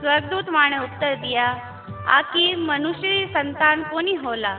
स्वर्गदूत 0.00 0.48
माने 0.52 0.78
उत्तर 0.84 1.14
दिया 1.22 1.46
आकी 2.16 2.44
मनुष्य 2.66 3.24
संतान 3.32 3.82
कोनी 3.90 4.14
होला 4.24 4.52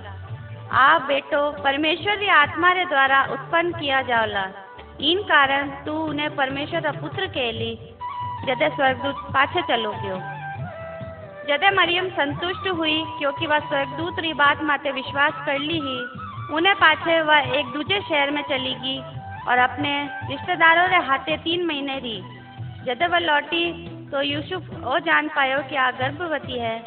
आ 0.81 0.87
बेटो 1.07 1.39
परमेश्वर 1.63 2.15
की 2.19 2.27
आत्मा 2.41 2.71
रे 2.73 2.83
द्वारा 2.91 3.23
उत्पन्न 3.33 3.71
किया 3.79 4.01
जावला 4.09 4.43
इन 5.11 5.21
कारण 5.31 5.69
तू 5.85 5.93
उन्हें 6.09 6.35
परमेश्वर 6.35 6.81
का 6.81 6.91
पुत्र 7.01 7.27
कहली 7.37 7.71
जदे 8.47 8.69
स्वर्गदूत 8.75 9.23
पाछे 9.33 9.61
चलो 9.71 9.91
गयो 10.03 10.17
जदे 11.47 11.69
मरियम 11.77 12.09
संतुष्ट 12.19 12.67
हुई 12.79 12.97
क्योंकि 13.17 13.47
वह 13.47 13.59
स्वर्गदूत 13.69 14.19
री 14.25 14.33
बात 14.43 14.61
माते 14.69 14.91
विश्वास 14.99 15.45
कर 15.45 15.59
ली 15.59 15.79
ही 15.87 15.97
उन्हें 16.57 16.75
पाछे 16.83 17.21
वह 17.31 17.57
एक 17.59 17.73
दूजे 17.73 17.99
शहर 18.09 18.31
में 18.37 18.41
चली 18.51 18.73
गई 18.83 18.99
और 19.49 19.57
अपने 19.67 19.93
रिश्तेदारों 20.29 20.87
रे 20.89 21.05
हाथे 21.09 21.37
तीन 21.47 21.65
महीने 21.67 21.97
रही 21.99 22.21
जब 22.85 23.03
वह 23.11 23.19
लौटी 23.19 23.63
तो 24.11 24.21
यूसुफ 24.21 24.63
ओ 24.85 24.97
जान 25.01 25.27
पायो 25.35 25.57
कि 25.67 25.75
आ 25.77 25.89
गर्भवती 25.97 26.57
है 26.59 26.77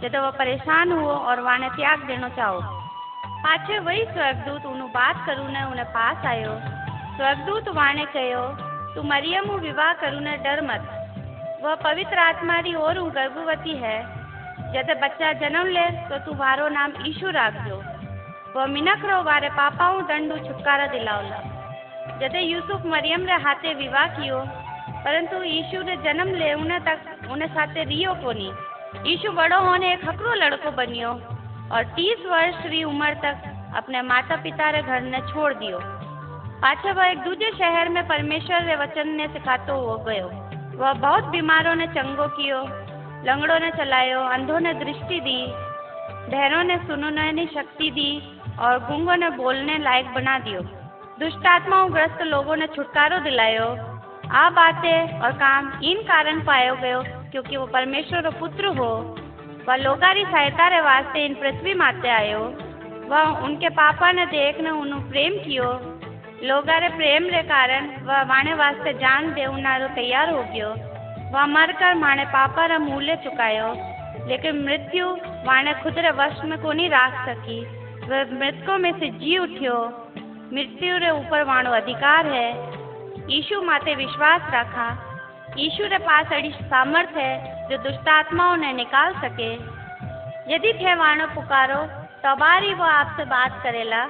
जब 0.00 0.16
वह 0.16 0.30
परेशान 0.38 0.90
हुओ 0.92 1.12
और 1.28 1.40
वाने 1.42 1.68
त्याग 1.76 2.02
देना 2.06 2.28
चाहो। 2.30 2.58
पाछे 3.44 3.78
वही 3.80 4.02
स्वर्गदूत 4.06 4.66
उन्हें 4.66 4.90
बात 4.92 5.22
करूने 5.26 5.62
उन्हें 5.64 5.86
पास 5.92 6.26
आयो। 6.26 6.52
स्वर्गदूत 7.16 7.68
वाने 7.76 8.04
कहो 8.12 8.42
तू 8.94 9.02
मरियम 9.04 9.50
विवाह 9.60 9.92
करूने 10.02 10.36
डर 10.44 10.60
मत। 10.64 10.90
वह 11.62 11.74
पवित्र 11.84 12.18
आत्मा 12.20 12.58
री 12.60 12.74
और 12.76 13.00
गर्भवती 13.12 13.76
है। 13.78 13.96
जब 14.74 14.92
बच्चा 15.00 15.32
जन्म 15.40 15.66
ले 15.68 15.86
तो 16.08 16.18
तू 16.26 16.34
वारो 16.36 16.68
नाम 16.70 16.92
ईशु 17.06 17.30
राख 17.30 17.54
दो 17.64 17.76
वह 18.54 18.66
मिनख 18.68 19.04
रो 19.04 19.22
वारे 19.22 19.48
पापाओं 19.56 20.02
दंडू 20.06 20.36
छुटकारा 20.46 20.86
दिलावला 20.88 21.38
जदे 22.20 22.40
यूसुफ 22.42 22.86
मरियम 22.88 23.26
रे 23.26 23.36
हाथे 23.44 23.74
विवाह 23.74 24.06
कियो 24.16 24.38
परंतु 25.04 25.42
यीशु 25.42 25.82
ने 25.82 25.96
जन्म 25.96 26.28
ले 26.34 26.52
उन्हें 26.54 26.80
तक, 26.84 27.28
उन्हें 27.30 27.48
साथे 27.48 27.84
रियो 27.84 28.14
कोनी। 28.14 28.50
यीशु 29.10 29.32
बड़ो 29.32 29.60
होने 29.60 29.92
एक 29.92 30.04
हकरो 30.04 30.34
लड़को 30.34 30.70
बनियो 30.70 31.10
और 31.72 31.84
तीस 31.96 32.26
वर्ष 32.26 32.66
री 32.66 32.84
उम्र 32.84 33.14
तक 33.14 33.42
अपने 33.76 34.02
माता 34.02 34.36
पिता 34.36 34.70
रे 34.70 34.82
घर 34.82 35.00
ने 35.00 35.20
छोड़ 35.20 35.52
दियो। 35.54 35.78
पाछे 36.62 36.92
वह 36.92 37.04
एक 37.04 37.18
दूजे 37.18 37.50
शहर 37.50 37.88
में 37.88 38.06
परमेश्वर 38.08 38.64
रे 38.64 38.76
वचन 38.76 39.08
ने 39.08 39.28
सिखातो 39.28 39.74
हो 39.76 39.96
गयो। 39.98 40.28
वह 40.76 40.92
बहुत 40.92 41.24
बीमारों 41.24 41.74
ने 41.74 41.86
चंगो 41.86 42.26
कियो, 42.28 42.60
लंगड़ों 43.24 43.58
ने 43.58 43.70
चलायो, 43.70 44.20
अंधों 44.20 44.60
ने 44.60 44.74
दृष्टि 44.74 45.20
दी 45.20 45.46
बहरों 46.30 46.62
ने 46.64 46.76
सुनने 46.78 47.32
की 47.32 47.46
शक्ति 47.54 47.90
दी 47.90 48.10
और 48.60 48.78
गूंगों 48.78 49.16
ने 49.16 49.30
बोलने 49.30 49.78
लायक 49.78 50.14
बना 50.14 50.38
दियो। 50.38 50.60
दुष्ट 51.20 51.46
आत्माओं 51.46 51.92
ग्रस्त 51.92 52.22
लोगों 52.22 52.56
ने 52.56 52.66
छुटकारो 52.66 53.18
दिलायो 53.18 53.93
आ 54.32 54.50
बातें 54.50 55.20
और 55.20 55.32
काम 55.32 55.80
इन 55.84 55.98
कारण 55.98 56.40
पायो 56.40 56.74
गयो 56.74 57.02
क्योंकि 57.06 57.56
वो 57.56 57.66
परमेश्वर 57.66 58.22
रो 58.22 58.30
पुत्र 58.30 58.66
हो। 58.66 59.16
वह 59.68 59.76
लोगारी 59.76 60.24
सहायता 60.24 60.68
रे 60.68 60.80
वास्ते 60.80 61.24
इन 61.24 61.34
पृथ्वी 61.34 61.74
माते 61.74 62.08
आयो 62.08 62.40
वह 63.08 63.22
उनके 63.22 63.68
पापा 63.68 64.12
ने 64.12 64.26
देख 64.26 64.60
ने 64.60 64.70
उन्हें 64.70 65.10
प्रेम 65.10 65.32
कियो। 65.32 65.72
लोगा 66.44 66.78
रे 66.78 66.88
प्रेम 66.88 67.24
रे 67.24 67.42
कारण 67.42 68.04
वह 68.04 68.22
वाणे 68.22 68.54
वास्ते 68.54 68.92
जान 68.92 69.28
दे 69.28 69.40
देवनारो 69.40 69.88
तैयार 69.88 70.30
हो 70.30 70.42
गयो। 70.42 70.70
वह 71.32 71.46
मरकर 71.46 71.94
माने 71.94 72.24
पापा 72.24 72.66
रा 72.66 72.78
मूल्य 72.78 73.16
चुकायो। 73.16 73.74
लेकिन 74.28 74.64
मृत्यु 74.64 75.08
वाणे 75.44 75.74
खुद 75.74 75.94
रे 75.98 76.10
वश 76.10 76.40
में 76.44 76.62
को 76.62 76.72
नहीं 76.72 76.90
राख 76.90 77.28
सकी। 77.28 77.64
वह 78.08 78.24
मृतकों 78.32 78.78
में 78.78 78.92
से 79.00 79.08
जी 79.08 79.38
उठ्यो। 79.38 80.06
मृत्यु 80.52 80.96
रे 80.96 81.10
ऊपर 81.10 81.42
वाणो 81.42 81.70
अधिकार 81.70 82.26
है। 82.26 82.73
यीशु 83.28 83.62
माते 83.62 83.94
विश्वास 83.94 84.42
रखा। 84.54 84.88
ईशु 85.58 85.84
के 85.84 85.98
पास 85.98 86.32
अड़ी 86.32 86.50
सामर्थ 86.50 87.16
है, 87.16 87.68
जो 87.68 87.76
दुष्ट 87.78 88.08
आत्माओं 88.08 88.56
ने 88.56 88.72
निकाल 88.72 89.14
सके। 89.14 89.52
यदि 90.54 90.72
थे 90.72 90.94
वाणु 90.94 91.26
पुकारो 91.26 91.82
तो 92.22 92.30
अबार 92.30 92.62
ही 92.62 92.74
वो 92.74 92.84
आपसे 92.84 93.24
बात 93.24 93.60
करेला। 93.62 94.06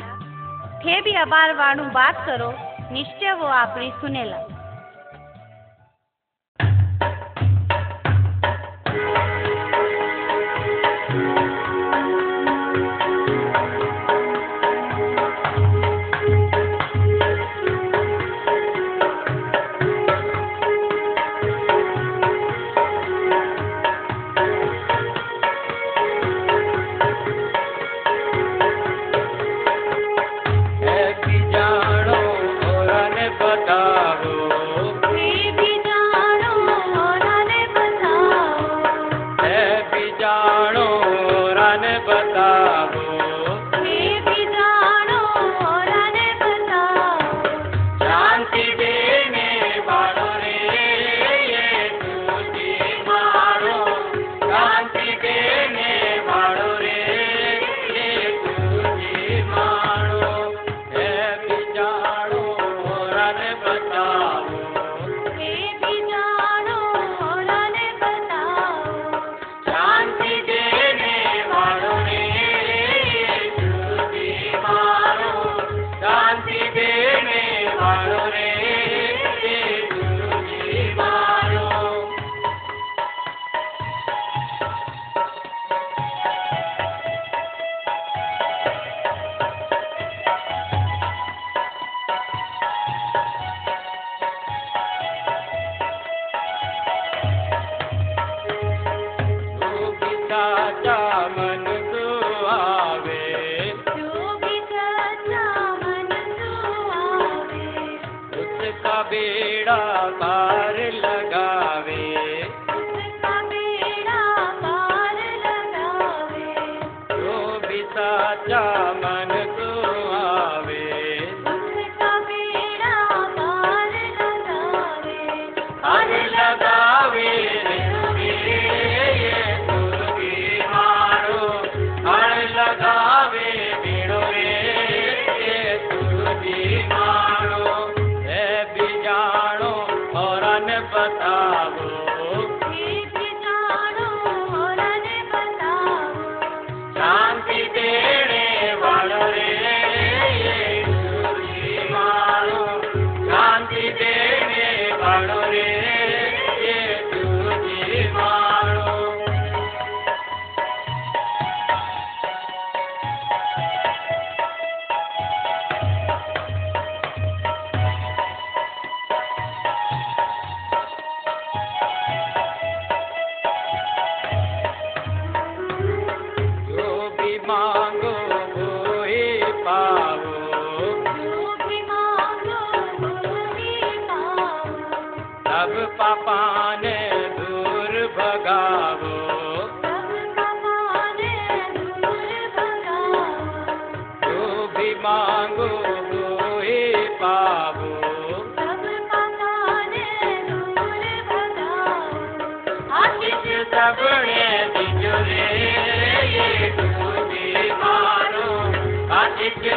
थे 0.78 1.00
भी 1.00 1.12
अबार 1.12 1.54
वाणु 1.54 1.84
बात 1.84 2.26
करो, 2.26 2.54
निश्चय 2.92 3.32
वो 3.32 3.46
आपरी 3.46 3.90
सुनेला। 3.90 4.53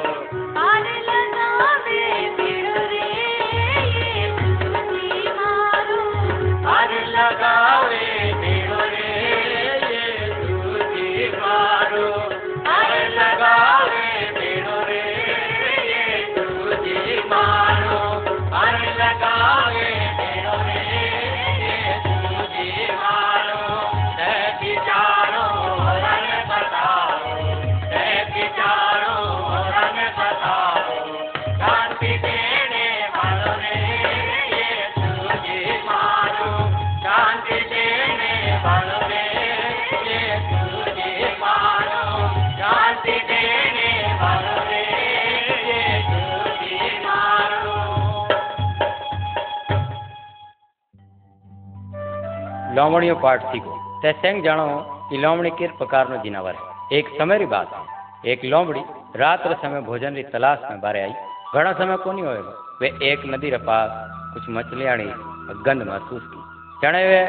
લોમણીઓ 52.77 53.15
जानो 54.45 54.67
कि 55.09 55.17
लोमड़ी 55.17 55.51
किस 55.59 55.71
प्रकार 55.79 56.05
કે 56.07 56.17
जिनावर 56.23 56.55
है 56.55 56.99
एक 56.99 57.07
समय 57.19 57.39
की 57.39 57.47
बात 57.47 57.69
है 57.73 58.33
एक 58.33 58.45
लोमड़ी 58.45 58.83
रात 59.17 59.43
रे 59.47 59.55
समय 59.63 59.81
भोजन 59.89 60.15
री 60.15 60.23
तलाश 60.33 60.61
में 60.71 60.81
बारे 60.81 61.01
आई 61.01 61.13
घना 61.55 61.73
समय 61.73 61.97
को 62.05 62.13
नहीं 62.13 62.25
होएगा 62.25 62.53
वे 62.81 62.89
एक 63.11 63.21
नदी 63.27 63.51
रे 63.51 63.59
पास 63.69 63.91
कुछ 64.35 64.45
मछलियाँ 64.57 64.97
गंध 65.67 65.83
महसूस 65.83 66.23
की 66.33 66.41
जने 66.83 67.03
वे 67.09 67.21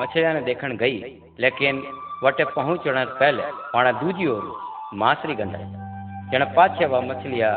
मछलियाँ 0.00 0.32
ने 0.34 0.40
देखन 0.42 0.76
गई 0.82 0.98
लेकिन 1.40 1.82
वटे 2.24 2.44
पहुंचण 2.54 3.04
पहले 3.20 3.46
पाण 3.72 3.92
दूजी 4.00 4.26
ओर 4.34 4.44
मांसरी 4.94 5.34
गंध 5.40 5.56
जने 6.32 6.44
पाछे 6.54 6.86
वा 6.92 7.00
मछलियाँ 7.08 7.54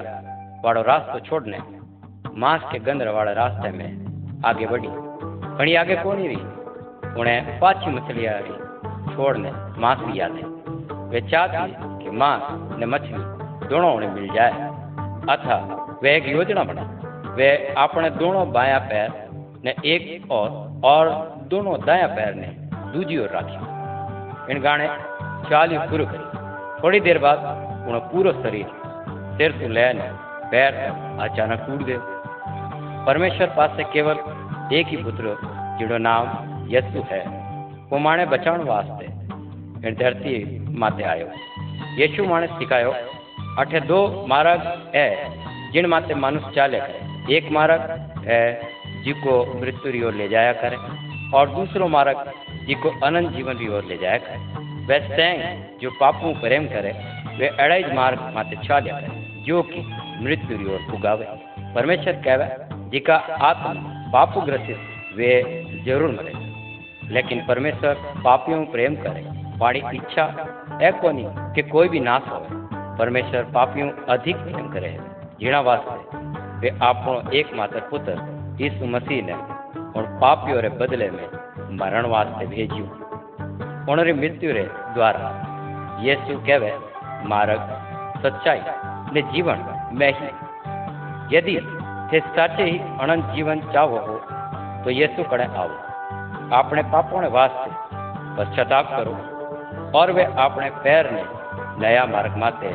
वाड़ो 0.63 0.81
रास्तो 0.83 1.19
छोड़ने 1.27 1.59
मांस 2.37 2.71
के 2.71 2.79
गंध 2.87 3.07
वाले 3.17 3.33
रास्ते 3.35 3.71
में 3.77 3.89
आगे 4.45 4.67
बढ़ी 4.67 4.89
घनी 5.57 5.75
आगे 5.75 5.95
कोनी 6.03 6.27
रही 6.27 6.59
उन्हें 7.17 7.60
पाछी 7.60 7.91
मछलिया 7.91 8.32
छोड़ने 9.15 9.52
मांस 9.78 10.00
भी 10.00 10.17
है 10.19 10.30
वे 11.10 11.22
चाहती 11.22 12.04
कि 12.04 12.10
मांस 12.12 12.41
ने 12.80 12.86
मछली, 12.86 13.22
दोनों 13.67 13.93
उन्हें 13.95 14.12
मिल 14.12 14.28
जाए। 14.34 14.52
अथा 15.30 15.56
वे 16.04 16.15
एक 16.15 16.28
योजना 16.28 16.63
बना 16.63 16.84
वे 17.36 17.50
अपने 17.78 18.10
दोनों 18.10 18.52
बाया 18.52 18.80
पैर 18.80 19.10
ने 19.65 19.76
एक 19.86 20.32
और 20.32 20.50
और 20.84 21.10
दोनों 21.48 21.80
दाया 21.80 22.08
पैर 22.08 22.34
ने 22.36 22.48
दूजी 22.93 23.17
ओर 23.17 23.30
राखी। 23.30 24.52
इन 24.52 24.62
गाने 24.62 24.88
चाली 25.50 25.78
शुरू 25.89 26.06
करी। 26.06 26.84
थोड़ी 26.84 27.00
देर 27.00 27.17
बाद 27.17 27.39
उन्हें 27.88 28.02
पूरा 28.10 28.32
शरीर, 28.32 28.67
सिर 29.38 29.52
से 29.52 29.67
लैने 29.67 30.10
पैर 30.52 30.74
अचानक 31.22 31.65
टूट 31.67 31.84
गए 31.84 32.00
परमेश्वर 33.06 33.54
पास 33.58 33.76
से 33.78 33.84
केवल 33.84 34.17
एक 34.76 34.88
ही 34.88 34.98
पुत्र 34.98 35.36
जिड़ो 35.80 35.98
नाम 35.98 36.58
यसु 36.69 37.03
है। 37.12 37.21
वो 37.89 37.97
माने 37.99 38.25
बचाण 38.27 38.63
वास्ते 38.63 39.05
इन 39.88 39.95
धरती 39.95 40.34
माते 40.79 41.03
आयो। 41.05 41.27
यीशु 41.97 42.23
माने 42.25 42.47
सिखायो, 42.49 42.91
अठे 43.60 43.79
दो 43.82 43.99
मार्ग 44.29 44.62
है 44.95 45.08
जिन 45.73 45.86
माते 45.86 46.13
मनुष्य 46.15 46.51
चाले 46.55 46.79
करे। 46.79 47.38
एक 47.38 47.51
मार्ग 47.51 47.82
है 48.27 48.43
जिको 49.03 49.34
मृत्यु 49.60 50.05
ओर 50.08 50.13
ले 50.13 50.27
जाया 50.29 50.53
करे 50.62 50.77
और 51.38 51.49
दूसरो 51.49 51.88
मार्ग 51.88 52.32
जिको 52.67 52.89
अनंत 53.03 53.32
जीवन 53.32 53.58
की 53.58 53.67
ओर 53.67 53.84
ले 53.86 53.97
जाया 53.97 54.17
करे। 54.17 54.38
वे 54.88 54.99
सैंग 55.08 55.79
जो 55.82 55.89
पापों 55.99 56.34
प्रेम 56.41 56.65
करे, 56.67 56.91
वे 57.38 57.47
अड़ाई 57.58 57.84
मार्ग 57.93 58.19
माते 58.36 58.55
चाले 58.67 58.91
करे, 58.91 59.10
जो 59.43 59.62
कि 59.63 59.82
मृत्यु 60.21 60.58
ओर 60.73 60.82
पुगावे 60.91 61.25
परमेश्वर 61.75 62.21
कहवे, 62.25 62.47
जिका 62.91 63.15
आत्मा 63.41 63.73
पापु 64.13 64.41
ग्रसित 64.41 64.77
वे 65.15 65.32
ज़रूर 65.86 66.12
मरे। 66.12 66.34
लेकिन 67.10 67.45
परमेश्वर 67.48 67.98
पापियों 68.24 68.65
प्रेम 68.65 68.95
करे 68.95 69.22
पाड़ी 69.60 69.82
इच्छा 69.93 70.26
ए 70.82 70.91
कोनी 70.91 71.26
कि 71.56 71.62
कोई 71.69 71.89
भी 71.89 72.00
नाश 72.00 72.28
हो। 72.30 72.39
परमेश्वर 72.98 73.43
पापियों 73.56 73.89
अधिक 74.10 74.38
प्रेम 74.38 74.67
करे। 74.69 74.91
जीणा 75.39 75.60
वास्ते 75.60 76.17
वे 76.60 76.69
आप 76.84 77.32
एकमात्र 77.34 77.80
पुत्र 77.89 78.13
यीशु 78.62 78.86
मसीह 78.86 79.22
ने 79.26 79.34
और 79.91 80.08
पापियों 80.22 80.62
रे 80.62 80.69
बदले 80.69 81.10
में 81.10 81.28
मरण 81.78 82.06
वास्ते 82.06 82.45
भेजियो। 82.45 82.86
उनरी 83.91 84.13
मृत्यु 84.13 84.54
रे 84.54 84.63
द्वारा 84.93 85.28
यीशु 86.02 86.39
कहवे, 86.39 86.72
मार्ग, 87.26 87.62
सच्चाई 88.24 88.62
ने 89.13 89.22
जीवन 89.32 89.58
मैं 89.93 90.12
ही। 90.13 90.30
यदि 91.38 91.56
थे 92.13 92.19
साचे 92.28 92.63
ही 92.63 92.78
अनंत 93.02 93.26
जीवन 93.36 93.62
चाहो 93.74 93.98
हो 93.98 94.15
तो 94.84 94.89
यीशु 94.91 95.24
कड़े 95.24 95.45
आओ। 95.45 95.69
अपने 96.53 96.81
पापों 96.83 97.21
ने 97.21 97.27
वास्ते 97.27 97.71
पश्चाताप 98.38 98.88
करो 98.89 99.12
और 99.99 100.12
वे 100.12 100.23
अपने 100.39 100.69
पैर 100.83 101.09
ने 101.12 101.23
नया 101.79 102.05
मार्ग 102.05 102.38
माते 102.38 102.69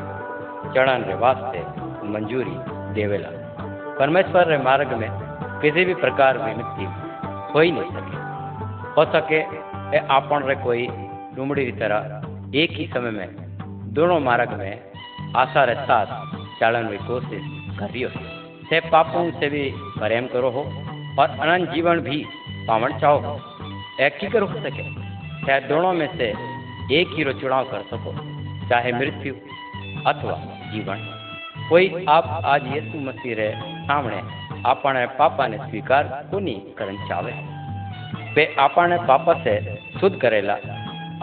चढ़न 0.75 1.05
रे 1.05 1.15
वास्ते 1.15 1.61
मंजूरी 2.09 2.57
देवेला। 2.95 3.29
परमेश्वर 3.99 4.47
रे 4.47 4.59
मार्ग 4.59 4.93
में 4.93 5.09
किसी 5.63 5.85
भी 5.85 5.95
प्रकार 5.95 6.39
मिट्टी 6.39 6.85
हो 7.55 7.61
ही 7.61 7.71
नहीं 7.73 7.91
सके। 7.91 8.17
हो 8.93 9.05
सके 9.13 9.41
ए 9.97 10.07
आपन 10.11 10.45
रे 10.45 10.55
कोई 10.55 10.87
डूमड़ी 11.37 11.65
की 11.67 11.73
तरह 11.73 12.59
एक 12.59 12.71
ही 12.71 12.87
समय 12.87 13.11
में 13.11 13.29
दोनों 13.95 14.21
मार्ग 14.21 14.53
में 14.53 14.73
आशा 15.37 15.65
रे 15.65 15.75
साथ 15.81 16.07
चलन 16.61 16.89
की 16.89 16.99
कोशिश 17.07 17.43
करियो 17.79 18.09
से 18.71 18.81
पापों 18.91 19.31
से 19.31 19.49
भी 19.49 19.65
प्रेम 19.99 20.27
करो 20.27 20.51
हो 20.51 20.63
और 21.21 21.29
अनंत 21.31 21.71
जीवन 21.71 22.01
भी 22.01 22.25
पावन 22.69 22.99
चाहो 22.99 23.19
हो। 23.19 23.35
एक 24.00 24.18
ही 24.22 24.28
करो 24.30 24.48
हो 24.48 24.60
सके 24.60 24.84
चाहे 25.46 25.60
दोनों 25.68 25.94
में 25.94 26.08
से 26.18 26.30
एक 26.94 27.14
ही 27.18 27.24
रो 27.24 27.34
चुनाव 27.42 27.72
कर 27.72 27.84
सको 27.90 28.14
चाहे 28.70 28.92
मृत्यु 28.94 29.34
अथवा 30.08 30.36
जीवन 30.74 31.06
कोई 31.70 32.06
आप 32.10 32.28
आज 32.46 32.68
यीशु 32.76 33.00
मसीह 33.02 33.36
रे 33.36 33.50
सामने 33.88 34.22
आपने 34.70 35.06
पापा 35.18 35.48
ने 35.48 35.58
स्वीकार 35.60 36.12
कोनी 36.32 36.56
करन 36.78 36.98
चाहे 37.08 37.34
वे 38.36 38.46
आपने 38.60 38.98
पापा 39.08 39.34
से 39.44 39.56
शुद्ध 40.00 40.16
करेला 40.18 40.60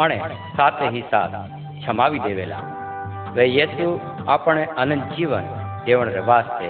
अणे 0.00 0.18
साथ 0.54 0.82
ही 0.92 1.02
साथ 1.08 1.38
क्षमा 1.76 2.08
भी 2.08 2.18
देवेला 2.20 2.60
वे 3.36 3.44
यीशु 3.48 3.86
આપણે 4.26 4.62
અનંત 4.82 5.02
જીવન 5.16 5.46
દેવણ 5.86 6.08
રે 6.14 6.22
વાસ્તે 6.28 6.68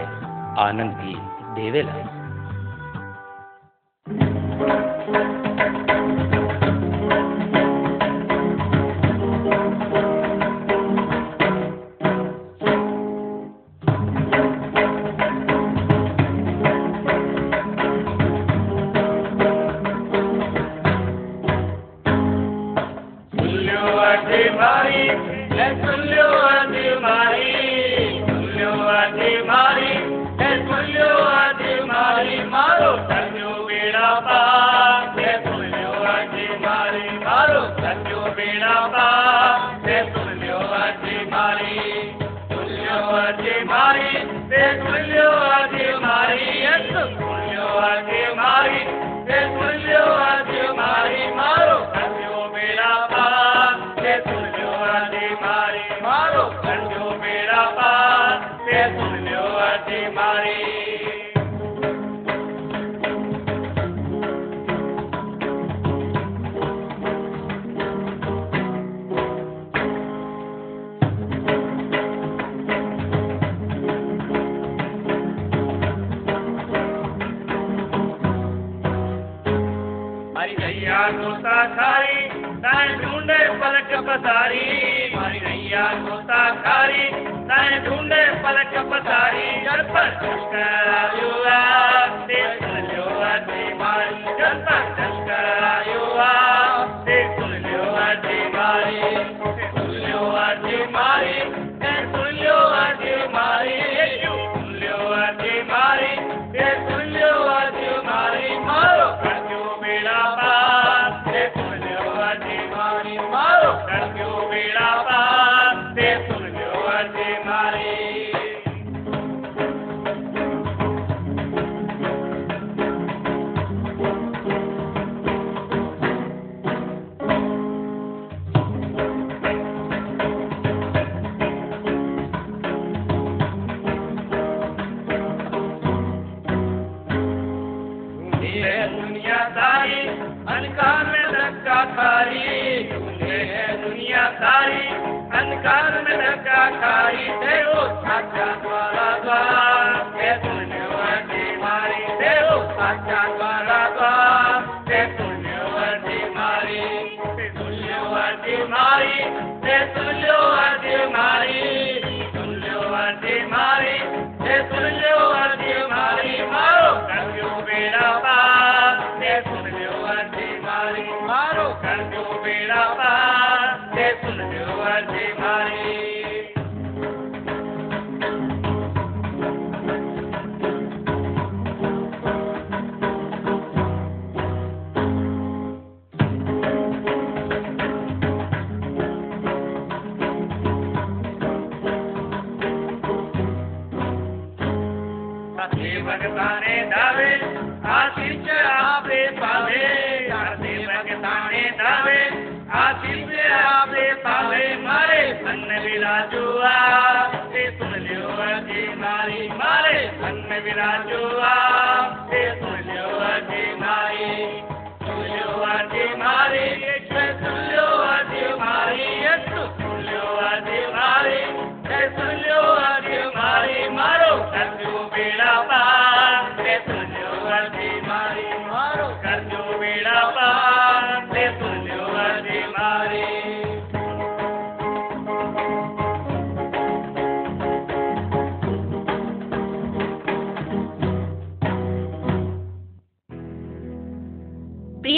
આનંદ 0.63 0.93
भी 1.01 1.13
દેવેલા 1.57 1.95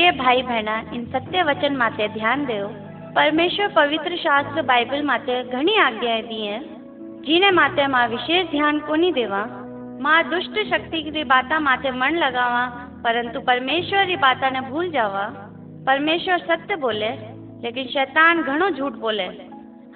પ્રિય 0.02 0.10
ભાઈ 0.12 0.42
બહેના 0.42 0.80
ઇન 0.92 1.04
સત્ય 1.12 1.42
વચન 1.42 1.76
માટે 1.76 2.04
ધ્યાન 2.08 2.44
દેવો 2.46 2.68
પરમેશ્વર 3.16 3.68
પવિત્ર 3.76 4.16
શાસ્ત્ર 4.16 4.62
બાઇબલ 4.62 5.02
માટે 5.02 5.32
ઘણી 5.52 5.78
આજ્ઞાએ 5.78 6.22
દી 6.22 6.44
હે 6.44 6.58
જીને 7.22 7.50
માટે 7.50 7.84
માં 7.86 8.02
વિશેષ 8.06 8.50
ધ્યાન 8.52 8.80
કોની 8.80 9.10
દેવા 9.12 9.46
માં 10.00 10.20
દુષ્ટ 10.30 10.58
શક્તિ 10.64 10.98
की 11.06 11.24
बाता 11.24 11.58
माथे 11.58 11.90
मन 11.90 12.14
लगावा 12.14 12.62
परंतु 13.04 13.40
परमेश्वर 13.40 14.04
की 14.04 14.16
बाता 14.16 14.50
ने 14.50 14.60
भूल 14.60 14.90
जावा 14.90 15.24
परमेश्वर 15.86 16.38
सत्य 16.38 16.76
बोले 16.76 17.10
लेकिन 17.62 17.86
शैतान 17.88 18.42
घणो 18.42 18.68
झूठ 18.70 18.92
बोले 18.96 19.28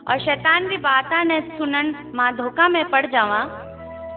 और 0.07 0.18
शैतान 0.18 0.68
की 0.68 0.77
बाता 0.77 1.22
ने 1.22 1.40
सुनन 1.59 1.94
मां 2.14 2.31
धोखा 2.37 2.68
में 2.68 2.85
पड़ 2.90 3.07
जावा 3.07 3.40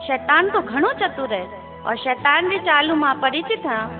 शैतान 0.07 0.49
तो 0.49 0.61
घणो 0.63 0.91
चतुर 0.93 1.33
है 1.33 1.45
और 1.83 1.97
शैतान 1.97 2.49
की 2.49 2.59
चालू 2.59 2.95
मां 2.95 3.13
परिचित 3.21 3.65
हाँ 3.65 3.98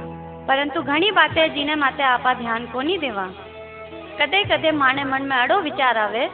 परंतु 0.48 0.83
घणी 0.83 1.11
बातें 1.11 1.55
जिने 1.55 1.74
माते 1.76 2.03
आपा 2.05 2.33
ध्यान 2.35 2.66
कोनी 2.66 2.96
देवा। 2.98 3.26
कदे 4.20 4.42
कदे 4.46 4.70
माने 4.72 5.05
मन 5.05 5.22
में 5.22 5.37
अड़ो 5.37 5.61
विचार 5.61 5.98
आवे, 5.98 6.24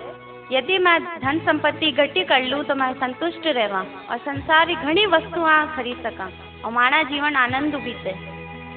यदि 0.53 0.79
मैं 0.79 0.99
धन 1.21 1.38
संपत्ति 1.47 1.87
इकट्ठी 1.87 2.25
कर 2.25 2.42
लूँ 2.45 2.62
तो 2.64 2.75
मैं 2.75 2.92
संतुष्ट 2.95 3.47
रहवा 3.49 3.81
और 4.11 4.19
संसार 4.21 4.66
की 4.66 4.75
घणी 4.77 5.07
वस्तुआं 5.09 5.66
खरीद 5.77 6.03
सका 6.03 6.29
और 6.64 6.73
माना 6.73 7.03
जीवन 7.03 7.37
आनंद 7.37 7.75
बीते। 7.77 8.12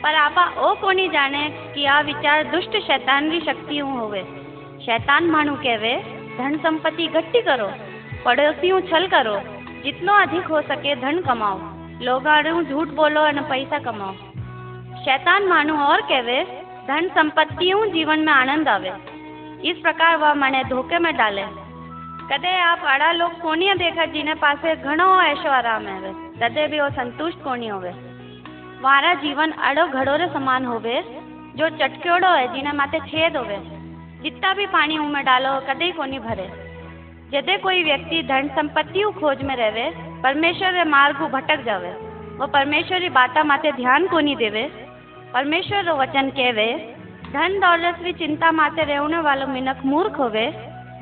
पर 0.04 0.16
आपा 0.18 0.46
ओ 0.60 0.74
कोनी 0.82 1.08
जाने 1.10 1.48
कि 1.74 1.86
आ 1.86 2.00
विचार 2.04 2.44
दुष्ट 2.52 2.78
शैतान 2.82 3.30
की 3.32 3.40
शक्तियों 3.42 3.92
होवे। 3.92 4.24
शैतान 4.86 5.30
मानू 5.30 5.56
कहवे, 5.58 5.96
धन 6.38 6.58
संपत्ति 6.64 7.04
इकट्ठी 7.04 7.42
करो, 7.42 7.68
पड़ोसियों 8.26 8.80
छल 8.84 9.08
करो, 9.08 9.40
जितनो 9.84 10.14
अधिक 10.22 10.48
हो 10.48 10.62
सके 10.64 10.96
धन 10.96 11.22
कमाओ 11.22 11.60
लोगाड़ू 12.04 12.62
झूठ 12.64 12.88
बोलो 12.96 13.22
और 13.22 13.42
पैसा 13.50 13.80
कमाओ। 13.82 14.14
शैतान 15.00 15.46
मानू 15.46 15.78
और 15.78 16.02
कहवे 16.02 16.44
धन 16.88 17.08
संपत्तियों 17.08 17.92
जीवन 17.92 18.20
में 18.20 18.34
आनंद 18.34 18.68
आवे। 18.68 18.92
इस 19.70 19.78
प्रकार 19.78 20.18
वह 20.18 20.34
मने 20.34 20.64
धोखे 20.64 21.00
में 21.00 21.18
डाले। 21.18 21.42
कदे 22.32 22.60
आप 22.60 22.80
अड़ा 22.86 23.12
लोग 23.12 23.40
कोनिया 23.42 23.74
देखा 23.74 24.06
जिन्हें 24.06 24.36
पासे 24.40 24.76
घणो 24.76 25.22
ऐशो 25.22 25.50
आराम 25.50 25.84
है 25.84 26.14
तदे 26.40 26.68
भी 26.68 26.80
वो 26.80 26.90
संतुष्ट 26.90 27.38
कोनी 27.44 27.68
होवे। 27.68 27.90
वारा 28.82 29.14
जीवन 29.14 29.52
अड़ो 29.52 29.88
घड़ोरे 29.88 30.28
समान 30.28 30.66
होवे, 30.66 31.04
जो 31.56 31.70
चटक्योड़ो 31.70 32.30
है, 32.30 32.54
जिन्हें 32.54 32.74
माथे 32.74 33.00
छेद 33.00 33.38
होवे। 33.38 33.58
जितना 34.22 34.54
भी 34.54 34.66
पानी 34.66 35.00
मुँह 35.00 35.22
डालो, 35.22 35.60
कदे 35.60 35.92
कोनी 35.92 36.20
भरे। 36.20 36.48
जदे 37.32 37.58
कोई 37.58 37.84
व्यक्ति 37.84 38.24
धन 38.24 38.48
संपत्ति 38.48 39.02
खोज 39.02 39.42
में 39.42 39.56
रहे, 39.56 39.90
परमेश्वर 40.22 40.74
रे 40.74 40.84
मार्ग 40.84 41.16
भटक 41.16 41.64
जावे। 41.64 41.90
वो 42.38 42.48
परमेश्वर 42.48 43.00
की 43.00 43.10
बाता 43.10 43.44
माथे 43.44 43.72
ध्यान 43.72 44.08
कोनी 44.08 44.36
देवे 44.36 44.89
परमेश्वर 45.34 45.84
रो 45.86 45.94
वचन 45.96 46.30
कहवे 46.38 46.66
धन 47.34 47.60
दौलत 47.60 47.98
की 48.04 48.12
चिंता 48.14 48.52
माथे 48.52 48.84
रहने 48.84 49.18
वालो 49.22 49.48
मिनक 49.48 49.82
मूर्ख 49.86 50.16
होवे, 50.20 50.46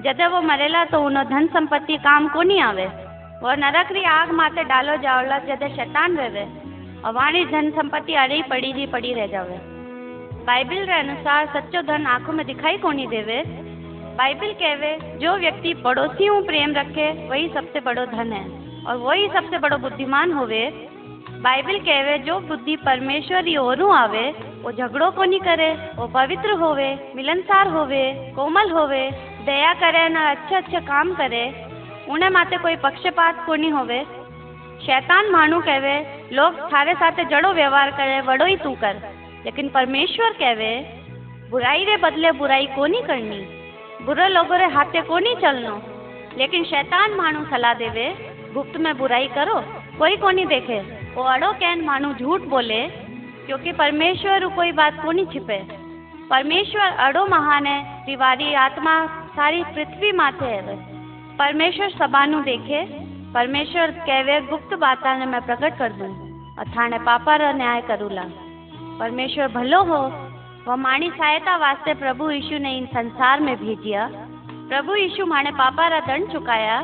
जदे 0.04 0.28
वो 0.28 0.42
मरेला 0.42 0.84
तो 0.86 1.00
उनो 1.02 1.24
धन 1.24 1.48
संपत्ति 1.48 1.96
काम 1.98 2.28
को 2.28 2.42
नहीं 2.44 2.62
आवे। 2.62 2.86
वो 3.42 3.54
नरक 3.56 3.92
री 3.92 4.04
आग 4.06 4.32
माथे 4.32 4.64
डालो 4.64 4.96
जावला 4.98 5.38
जदे 5.48 5.70
शैतान 5.76 6.18
रहे 6.18 6.44
और 7.02 7.14
वाणी 7.14 7.46
धन 7.46 7.70
संपत्ति 7.72 8.14
अड़े 8.16 8.36
ही 8.36 8.42
पड़ी 8.50 8.74
जी 8.74 8.86
पड़ी 8.88 9.14
रह 9.14 9.28
जावे। 9.28 9.58
बाइबिल 10.46 10.84
रे 10.84 11.00
अनुसार 11.00 11.48
सच्चो 11.56 11.82
धन 11.88 12.06
आँखों 12.08 12.34
में 12.34 12.46
दिखाई 12.46 12.78
कोनी 12.78 13.08
देवे। 13.08 13.42
बाइबिल 14.18 14.54
कहवे 14.56 14.92
जो 15.20 15.38
व्यक्ति 15.38 15.74
पड़ोसियों 15.86 16.42
प्रेम 16.44 16.74
रखे, 16.76 17.08
वही 17.30 17.48
सबसे 17.48 17.80
बड़ो 17.80 18.06
धन 18.08 18.34
है, 18.34 18.44
और 18.84 18.98
वही 18.98 19.28
सबसे 19.30 19.58
बड़ो 19.60 19.78
बुद्धिमान 19.78 20.32
होवे 20.32 20.64
बाइबिल 21.44 21.78
कहवे 21.86 22.18
जो 22.26 22.40
बुद्धि 22.50 22.76
परमेश्वर 22.86 23.48
ओरू 23.60 23.88
आवे 23.94 24.24
वो 24.64 24.72
झगड़ो 24.72 25.10
को 25.18 25.24
नहीं 25.24 25.40
करे 25.40 25.70
वो 25.98 26.08
पवित्र 26.16 26.52
होवे 26.62 26.88
मिलनसार 27.16 27.68
होवे 27.74 28.04
कोमल 28.36 28.72
होवे 28.78 29.02
दया 29.46 29.74
करे 29.82 30.08
न 30.10 30.24
अच्छे 30.30 30.56
अच्छे 30.56 30.80
काम 30.88 31.14
करे 31.16 31.44
उन्हें 32.14 32.30
माते 32.38 32.58
कोई 32.64 32.76
पक्षपात 32.86 33.46
को 33.46 33.56
नहीं 33.56 33.72
होवे 33.72 34.00
शैतान 34.86 35.32
मानू 35.32 35.60
कहवे 35.70 35.96
लोग 36.38 36.60
थारे 36.74 36.94
साथे 37.04 37.26
जड़ो 37.32 37.54
व्यवहार 37.54 37.92
करे 38.02 38.20
वड़ो 38.32 38.46
ही 38.46 38.56
तू 38.66 38.74
कर 38.84 39.02
लेकिन 39.46 39.70
परमेश्वर 39.78 40.34
कहवे 40.40 40.74
बुराई 41.52 41.84
रे 41.86 41.98
बदले 42.04 42.32
बुराई 42.42 42.66
को 42.76 42.86
नहीं 42.86 43.04
करनी 43.12 43.42
बुरे 44.06 44.28
लोगों 44.30 44.58
रे 44.60 44.74
हाथे 44.76 45.02
को 45.10 45.20
नहीं 45.20 45.36
चलनो 45.46 45.82
लेकिन 46.38 46.64
शैतान 46.74 47.14
मानू 47.18 47.46
सलाह 47.52 47.74
देवे 47.84 48.14
गुप्त 48.54 48.78
में 48.86 48.98
बुराई 48.98 49.28
करो 49.36 49.62
कोई 50.00 50.16
को 50.24 50.32
नहीं 50.32 50.46
देखे 50.48 50.80
वो 51.18 51.24
अड़ो 51.26 51.52
कैन 51.54 51.84
मानू 51.86 52.14
झूठ 52.14 52.42
बोले, 52.50 52.82
क्योंकि 53.46 53.72
परमेश्वर 53.74 54.46
कोई 54.56 54.72
बात 54.72 55.00
को 55.04 55.12
नहीं 55.12 55.26
छिपे। 55.28 55.58
परमेश्वर 56.30 56.92
अड़ो 57.06 57.26
महान 57.26 57.66
है, 57.66 58.06
तिवारी 58.06 58.54
आत्मा 58.56 58.94
सारी 59.36 59.64
पृथ्वी 59.66 60.12
माथे 60.12 60.46
है 60.48 60.76
परमेश्वर 61.38 61.90
सबानु 61.92 62.42
देखे, 62.42 62.84
परमेश्वर 63.34 63.92
कहवे 64.02 64.40
गुप्त 64.42 64.74
बाता 64.78 65.18
ने 65.18 65.26
मैं 65.26 65.42
प्रकट 65.46 65.78
कर 65.80 65.92
दूँ 65.94 66.10
और 66.60 66.70
थाने 66.70 67.00
पापा 67.00 67.36
रा 67.36 67.52
न्याय 67.54 67.82
करूला। 67.82 68.24
परमेश्वर 69.00 69.48
भलो 69.52 69.82
हो 69.86 70.02
वह 70.68 70.76
माणी 70.78 71.10
सहायता 71.10 71.56
वास्ते 71.58 71.94
प्रभु 71.96 72.30
यीशु 72.32 72.58
ने 72.58 72.78
इन 72.78 72.86
संसार 72.94 73.40
में 73.40 73.56
भेजिया। 73.58 74.08
प्रभु 74.70 74.96
यीशु 74.96 75.26
माने 75.26 75.52
पापा 75.56 75.88
रा 75.88 76.00
दंड 76.08 76.32
चुकाया। 76.32 76.80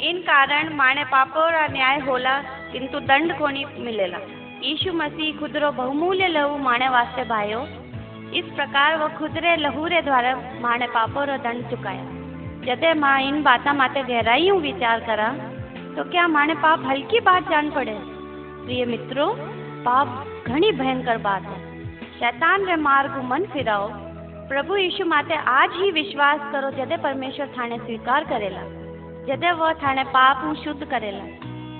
इन 0.00 0.18
कारण 0.22 0.74
माने 0.76 1.04
पापो 1.10 1.48
रा 1.50 1.66
न्याय 1.68 1.98
होला 2.00 2.34
किंतु 2.76 2.98
दंड 3.00 3.32
कोनी 3.38 3.64
मिलेला. 3.78 4.18
यीशु 4.62 4.92
मसीह 4.92 5.38
खुदरो 5.38 5.70
बहुमूल्य 5.72 6.26
लहू 6.28 6.56
माने 6.58 6.88
वास्ते 6.88 7.22
भायो, 7.24 7.60
इस 8.34 8.44
प्रकार 8.56 8.96
वो 8.96 9.08
खुदरे 9.18 9.54
लहू 9.56 9.86
रे 9.86 10.00
द्वारा 10.02 10.34
माने 10.60 10.86
पापो 10.86 11.24
रो 11.24 11.36
दंड 11.36 11.70
चुकाया। 11.70 12.04
जदे 12.64 12.92
माँ 12.94 13.20
इन 13.20 13.42
बाता 13.42 13.72
माते 13.72 14.02
गहराइयों 14.02 14.58
विचार 14.60 15.00
करा 15.00 15.28
तो 15.96 16.04
क्या 16.10 16.26
माने 16.28 16.54
पाप 16.54 16.84
हल्की 16.86 17.20
बात 17.20 17.48
जान 17.50 17.70
पड़े? 17.70 17.96
प्रिय 18.64 18.84
मित्रों, 18.84 19.30
पाप 19.84 20.44
घनी 20.48 20.72
भयंकर 20.72 21.18
बात 21.18 21.42
है। 21.42 21.58
शैतान 22.20 22.66
रे 22.66 22.76
मार्ग 22.76 23.16
मन 23.24 23.46
फिराओ। 23.52 23.88
प्रभु 24.48 24.76
यीशु 24.76 25.04
माते 25.06 25.34
आज 25.34 25.70
ही 25.74 25.90
विश्वास 25.92 26.40
करो, 26.52 26.70
जदे 26.76 26.96
परमेश्वर 26.96 27.54
थाने 27.58 27.78
स्वीकार 27.78 28.24
करेला। 28.24 28.62
जदे 29.26 29.52
वह 29.54 29.72
थाने 29.72 30.04
पाप 30.12 30.54
शुद्ध 30.64 30.84
करेला। 30.84 31.24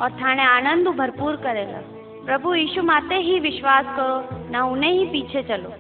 और 0.01 0.11
थाने 0.11 0.43
आनंद 0.43 0.89
भरपूर 0.89 1.37
करेला 1.37 1.79
प्रभु 2.27 2.55
यीशु 2.55 2.83
माते 2.83 3.15
ही 3.15 3.41
विश्वास 3.41 3.85
करो, 3.85 4.51
ना 4.51 4.65
उन्हें 4.65 4.93
ही 4.93 5.05
पीछे 5.05 5.43
चलो। 5.43 5.71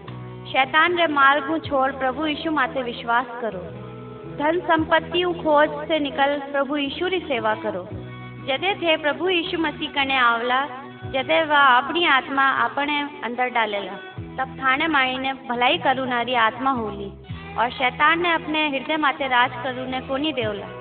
शैतान 0.52 0.98
रे 0.98 1.06
मार्ग 1.06 1.62
छोड़ 1.66 1.92
प्रभु 1.92 2.26
यीशु 2.26 2.50
माते 2.50 2.82
विश्वास 2.82 3.26
करो। 3.40 3.58
धन 4.36 4.60
संपत्ति 4.60 5.22
खोज 5.22 5.88
से 5.88 5.98
निकल 5.98 6.38
प्रभु 6.52 6.76
यीशु 6.76 7.06
री 7.06 7.20
सेवा 7.20 7.54
करो। 7.54 7.88
जदे 8.46 8.74
थे 8.74 8.96
प्रभु 8.96 9.28
यीशु 9.28 9.58
मसीह 9.58 9.90
कने 9.90 10.18
आवला, 10.18 10.66
जदे 11.06 11.44
वह 11.44 11.58
अपनी 11.58 12.06
आत्मा 12.06 12.50
अपने 12.50 13.00
अंदर 13.24 13.48
डालेला, 13.48 13.92
तब 14.38 14.56
थाने 14.60 14.86
माईने 14.86 15.32
भलाई 15.32 15.78
करुनारी 15.78 16.34
आत्मा 16.34 16.70
होली। 16.70 17.12
और 17.58 17.70
शैतान 17.70 18.22
ने 18.22 18.32
अपने 18.32 18.68
हृदय 18.68 18.96
माते 18.96 19.26
राज 19.26 19.50
करुने 19.50 20.00
कोनी 20.00 20.32
देवला। 20.32 20.75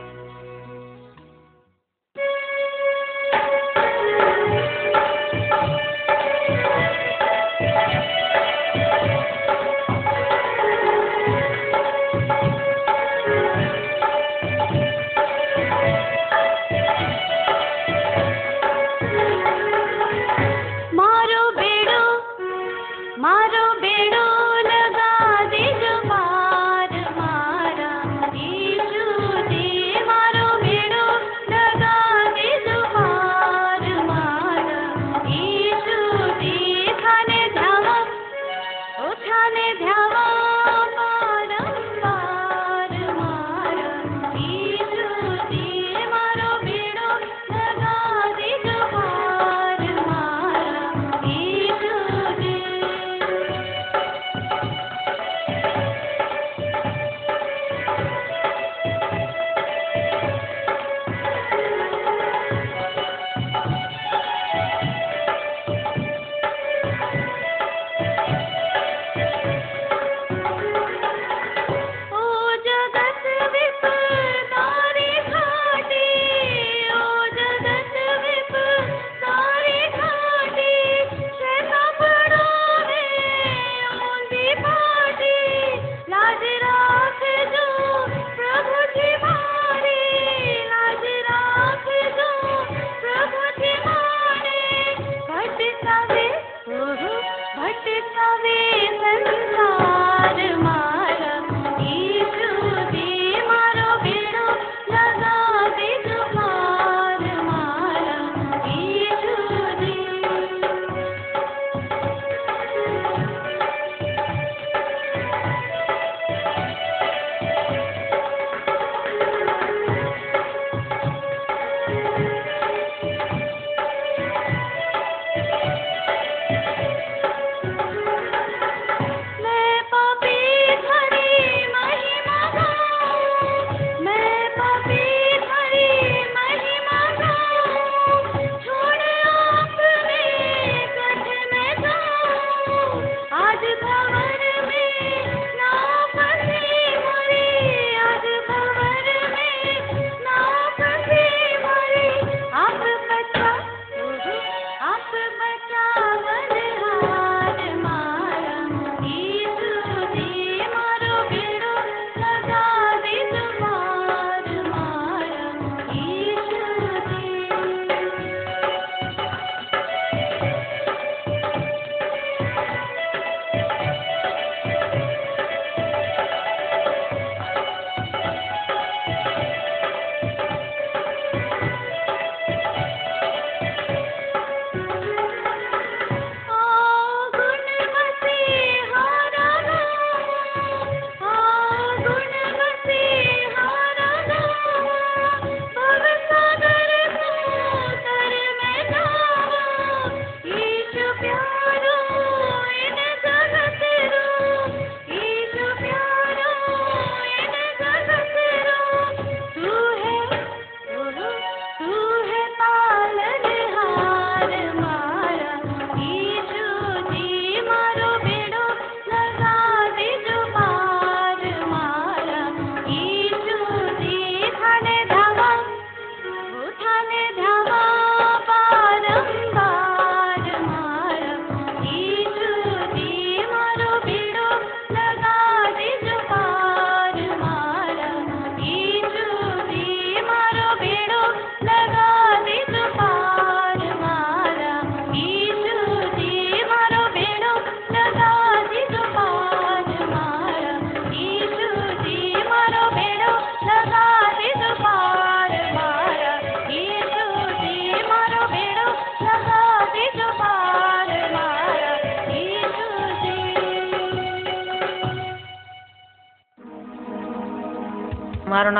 तवे 97.87 98.59
संसार 99.03 99.74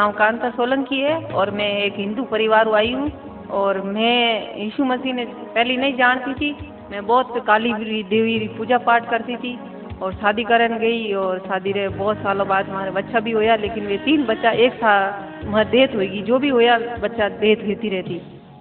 नाम 0.06 0.14
कांता 0.14 0.50
सोलंकी 0.52 1.00
है 1.02 1.14
और 1.34 1.50
मैं 1.52 1.68
एक 1.80 1.94
हिंदू 1.98 2.24
परिवार 2.30 2.70
आई 2.70 2.92
हूँ 2.94 3.10
और 3.50 3.82
मैं 3.84 4.56
यीशु 4.56 4.84
मसीह 4.86 5.14
ने 5.14 5.24
पहले 5.26 5.78
नहीं 5.78 5.94
जानती 5.98 6.34
थी। 6.34 6.50
मैं 6.92 7.06
बहुत 7.08 7.42
काली 7.48 7.72
देवी 8.06 8.38
पूजा 8.58 8.78
पाठ 8.86 9.10
करती 9.10 9.36
थी 9.36 9.58
और 10.02 10.14
शादी 10.14 10.44
करन 10.44 10.78
गई 10.78 11.14
और 11.16 11.40
शादी 11.40 11.72
रे 11.72 11.88
बहुत 11.96 12.18
सालों 12.18 12.48
बाद 12.48 12.70
हमारे 12.70 12.92
बच्चा 12.92 13.20
भी 13.20 13.32
होया, 13.32 13.56
लेकिन 13.56 13.86
वे 13.88 13.98
तीन 14.06 14.26
बच्चा 14.26 14.52
एक 14.62 14.74
साथ 14.76 15.46
वहाँ 15.46 15.66
डेथ 15.66 15.96
होगी 15.96 16.22
जो 16.22 16.40
भी 16.40 16.50
होया, 16.50 16.78
बच्चा 17.02 17.28
डेथ 17.42 17.66
रहती 17.66 17.90
रहती। 17.90 18.20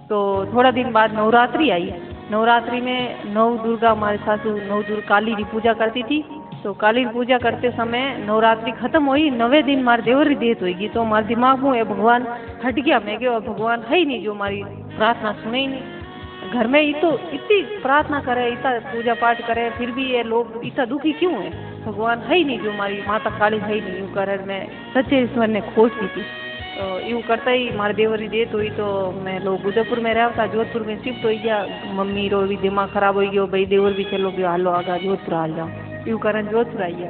तो 0.09 0.17
थोड़ा 0.53 0.71
दिन 0.71 0.91
बाद 0.91 1.13
नवरात्रि 1.13 1.69
आई। 1.69 1.93
नवरात्रि 2.31 2.81
में 2.81 3.33
नव 3.33 3.57
दुर्गा, 3.63 3.91
हमारे 3.91 4.17
सासू 4.17 4.49
नव 4.49 4.81
दुर्गा 4.83 5.07
काली 5.07 5.35
की 5.35 5.43
पूजा 5.53 5.73
करती 5.75 6.03
थी। 6.03 6.23
तो 6.65 6.71
काली 6.73 7.03
की 7.03 7.09
पूजा 7.13 7.37
करते 7.37 7.69
समय 7.71 8.03
नवरात्रि 8.19 8.71
खत्म 8.73 9.05
हुई 9.05 9.29
नवे 9.31 9.61
दिन 9.63 9.83
मारे 9.83 10.03
देवर 10.03 10.29
की 10.29 10.35
डेथ 10.35 10.61
होगी 10.61 10.87
तो 10.89 11.01
हमारे 11.01 11.25
दिमाग 11.27 11.63
में 11.63 11.83
भगवान 11.85 12.25
हट 12.63 12.79
गया 12.79 12.99
मैं 12.99 13.17
क्या 13.19 13.37
भगवान 13.41 13.83
है 13.89 13.97
ही 13.97 14.05
नहीं 14.05 14.23
जो 14.23 14.33
हमारी 14.33 14.63
प्रार्थना 14.95 15.33
सुने 15.33 15.59
ही 15.59 15.67
नहीं 15.67 16.51
घर 16.51 16.67
में 16.67 16.79
तो 17.01 17.11
इतनी 17.33 17.61
प्रार्थना 17.83 18.21
करे 18.21 18.47
इतना 18.49 18.71
पूजा 18.87 19.13
पाठ 19.21 19.45
करे 19.47 19.69
फिर 19.77 19.91
भी 19.91 20.05
ये 20.07 20.23
लोग 20.25 20.59
इतना 20.65 20.85
दुखी 20.87 21.13
क्यों 21.21 21.33
है 21.33 21.51
भगवान 21.85 22.23
है 22.23 22.37
ही 22.37 22.43
नहीं 22.43 22.59
जो 22.59 22.71
हमारी 22.71 23.01
माता 23.07 23.37
काली 23.37 23.59
है 23.59 23.73
ही 23.73 23.81
नहीं 23.81 23.99
यूँ 23.99 24.11
करे 24.13 24.37
मैं 24.47 24.61
सच्चे 24.93 25.21
ईश्वर 25.23 25.47
ने 25.47 25.61
खोज 25.69 25.91
की 25.93 26.07
थी 26.09 26.27
तो 26.75 26.91
यूँ 27.07 27.21
करता 27.23 27.51
ही 27.51 27.71
मारे 27.77 27.93
देवरी 27.95 28.27
देत 28.29 28.53
हुई 28.53 28.69
तो 28.73 28.91
मैं 29.21 29.39
लोग 29.41 29.65
उदयपुर 29.67 29.99
में 29.99 30.13
रहता 30.13 30.45
जोधपुर 30.49 30.83
में 30.83 30.95
शिफ्ट 30.99 31.25
हो 31.25 31.39
गया 31.39 31.65
मम्मी 31.95 32.27
रो 32.29 32.45
भी 32.47 32.57
दिमाग 32.59 32.93
खराब 32.93 33.15
हो 33.15 33.31
गया 33.31 33.45
भाई 33.53 33.65
देवर 33.67 33.93
भी 33.93 34.11
चलो 34.11 34.31
गयो 34.33 34.47
हालो 34.49 34.71
आगा 34.75 34.97
जोधपुर 34.99 35.33
आ 35.35 35.47
जाओ 35.57 35.84
यूँ 36.07 36.19
करन 36.19 36.47
जोधपुर 36.47 36.81
आई 36.83 37.07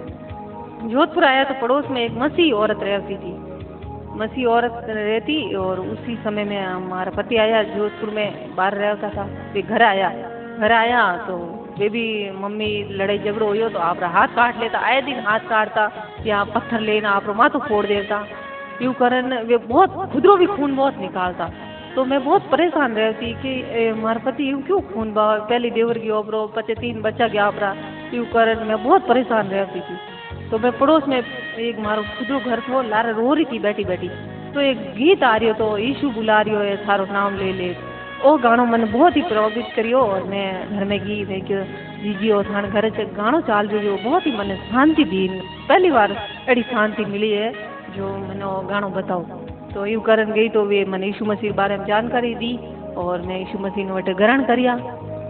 जोधपुर 0.86 1.24
आया 1.24 1.44
तो 1.44 1.54
पड़ोस 1.62 1.86
में 1.92 2.02
एक 2.04 2.12
मसीह 2.18 2.54
औरत 2.54 2.80
रहती 2.84 3.16
थी। 3.16 3.34
मसीह 4.18 4.48
औरत 4.48 4.86
रहती 4.90 5.56
और 5.56 5.80
उसी 5.82 6.16
समय 6.24 6.44
में 6.44 6.60
हमारा 6.60 7.12
पति 7.12 7.38
आया, 7.38 7.64
जोधपुर 7.66 8.10
में 8.10 8.56
बाहर 8.56 8.76
रहता 8.76 9.10
था, 9.10 9.26
फिर 9.54 9.66
घर 9.66 9.84
आया। 9.84 10.10
घर 10.60 10.72
आया 10.72 11.02
तो 11.28 11.36
वे 11.80 11.90
भी 11.90 12.06
मम्मी 12.32 12.72
लड़ाई 12.92 13.20
झगड़ो 13.20 13.48
हो 13.54 13.70
तो 13.70 13.80
आप 13.82 14.04
हाथ 14.06 14.28
काट 14.36 14.60
लेता। 14.60 14.80
आए 14.80 15.02
दिन 15.02 15.20
हाथ 15.26 15.40
काटता 15.50 15.92
या 16.26 16.44
पत्थर 16.46 16.80
लेना 16.82 17.10
आप 17.12 17.30
माथो 17.36 17.60
फोड़ 17.60 17.86
देता। 17.86 18.26
यूँ 18.82 18.94
करन 18.94 19.38
वे 19.48 19.58
बहुत 19.68 20.12
खुदरो 20.14 20.36
भी 20.36 20.46
खून 20.48 20.76
बहुत 20.76 20.98
निकालता। 21.00 21.50
तो 21.96 22.04
मैं 22.06 22.24
बहुत 22.24 22.50
परेशान 22.52 22.96
रहती 22.96 23.32
कि 23.42 23.52
हमारे 23.90 24.20
पति 24.20 24.50
यूँ 24.52 24.62
क्यों 24.64 24.80
खून 24.84 25.14
बहा? 25.14 25.38
पहली 25.42 25.70
देवर 25.72 25.98
की 25.98 26.10
ओबरो 26.12 26.46
पचे 26.56 26.74
तीन 26.76 27.02
बच्चा 27.02 27.28
गया 27.28 27.46
आपरा 27.46 27.70
यूँ 28.14 28.26
करन 28.26 28.66
मैं 28.68 28.84
बहुत 28.84 29.08
परेशान 29.08 29.50
रहती 29.50 29.80
थी। 29.80 30.50
तो 30.50 30.60
मैं 30.60 30.72
पड़ोस 30.80 31.08
में 31.08 31.18
एक 31.18 31.80
मारो 31.80 32.02
खुदरो 32.18 32.40
घर 32.40 32.60
थो, 32.60 32.82
लारे 32.84 33.12
रो 33.14 33.34
रही 33.34 33.46
थी 33.46 33.60
बैठी 33.60 33.84
बैठी। 33.84 34.10
तो 34.54 34.62
एक 34.62 34.78
गीत 34.98 35.24
आ 35.24 35.36
रही 35.36 35.48
हो 35.48 35.54
तो 35.54 35.78
यीशु 35.78 36.10
बुला 36.10 36.42
रही 36.42 36.56
हो 36.56 36.62
है 36.62 36.76
थारो 36.88 37.06
नाम 37.14 37.38
ले 37.38 37.52
ले। 37.54 37.74
ओ 38.26 38.38
गानो 38.40 38.66
मैंने 38.66 38.86
बहुत 38.92 39.16
ही 39.16 39.22
प्रभावित 39.24 39.72
करियो 39.76 40.00
और 40.02 40.24
मैं 40.26 40.48
घर 40.72 40.86
में 40.86 41.00
गई 41.00 41.24
मैं 41.26 41.42
क्यों 41.48 41.64
जीजी 42.04 42.30
और 42.32 42.46
थाने 42.46 42.70
घर 42.70 42.90
से 42.92 43.06
गानो 43.16 43.42
चाल 43.48 43.68
रही 43.68 43.96
बहुत 44.04 44.26
ही 44.26 44.32
मैंने 44.38 44.56
शांति 44.68 45.04
दी। 45.06 45.28
पहली 45.70 45.92
बार 45.92 46.16
अड़ी 46.50 46.62
शांति 46.66 47.06
मिली 47.06 47.32
है, 47.32 47.52
जो 47.96 48.18
मैंने 48.20 48.54
गानो 48.70 48.90
बताओ। 48.92 49.45
तो 49.76 49.86
यूँ 49.86 50.02
करन 50.02 50.32
गई 50.32 50.50
तो 50.50 50.64
वे 50.66 50.84
मैंने 50.86 51.08
यीशु 51.08 51.26
मसीह 51.26 51.52
के 51.52 51.56
बारे 51.58 51.78
में 51.78 51.86
जानकारी 51.86 52.36
दी 52.36 52.54
और 52.98 53.22
मैं 53.22 53.40
यीशु 53.40 53.60
मसीह 53.60 53.86
ने 53.86 53.92
वटे 53.92 54.14
ग्रहण 54.14 54.44
करिया 54.46 54.76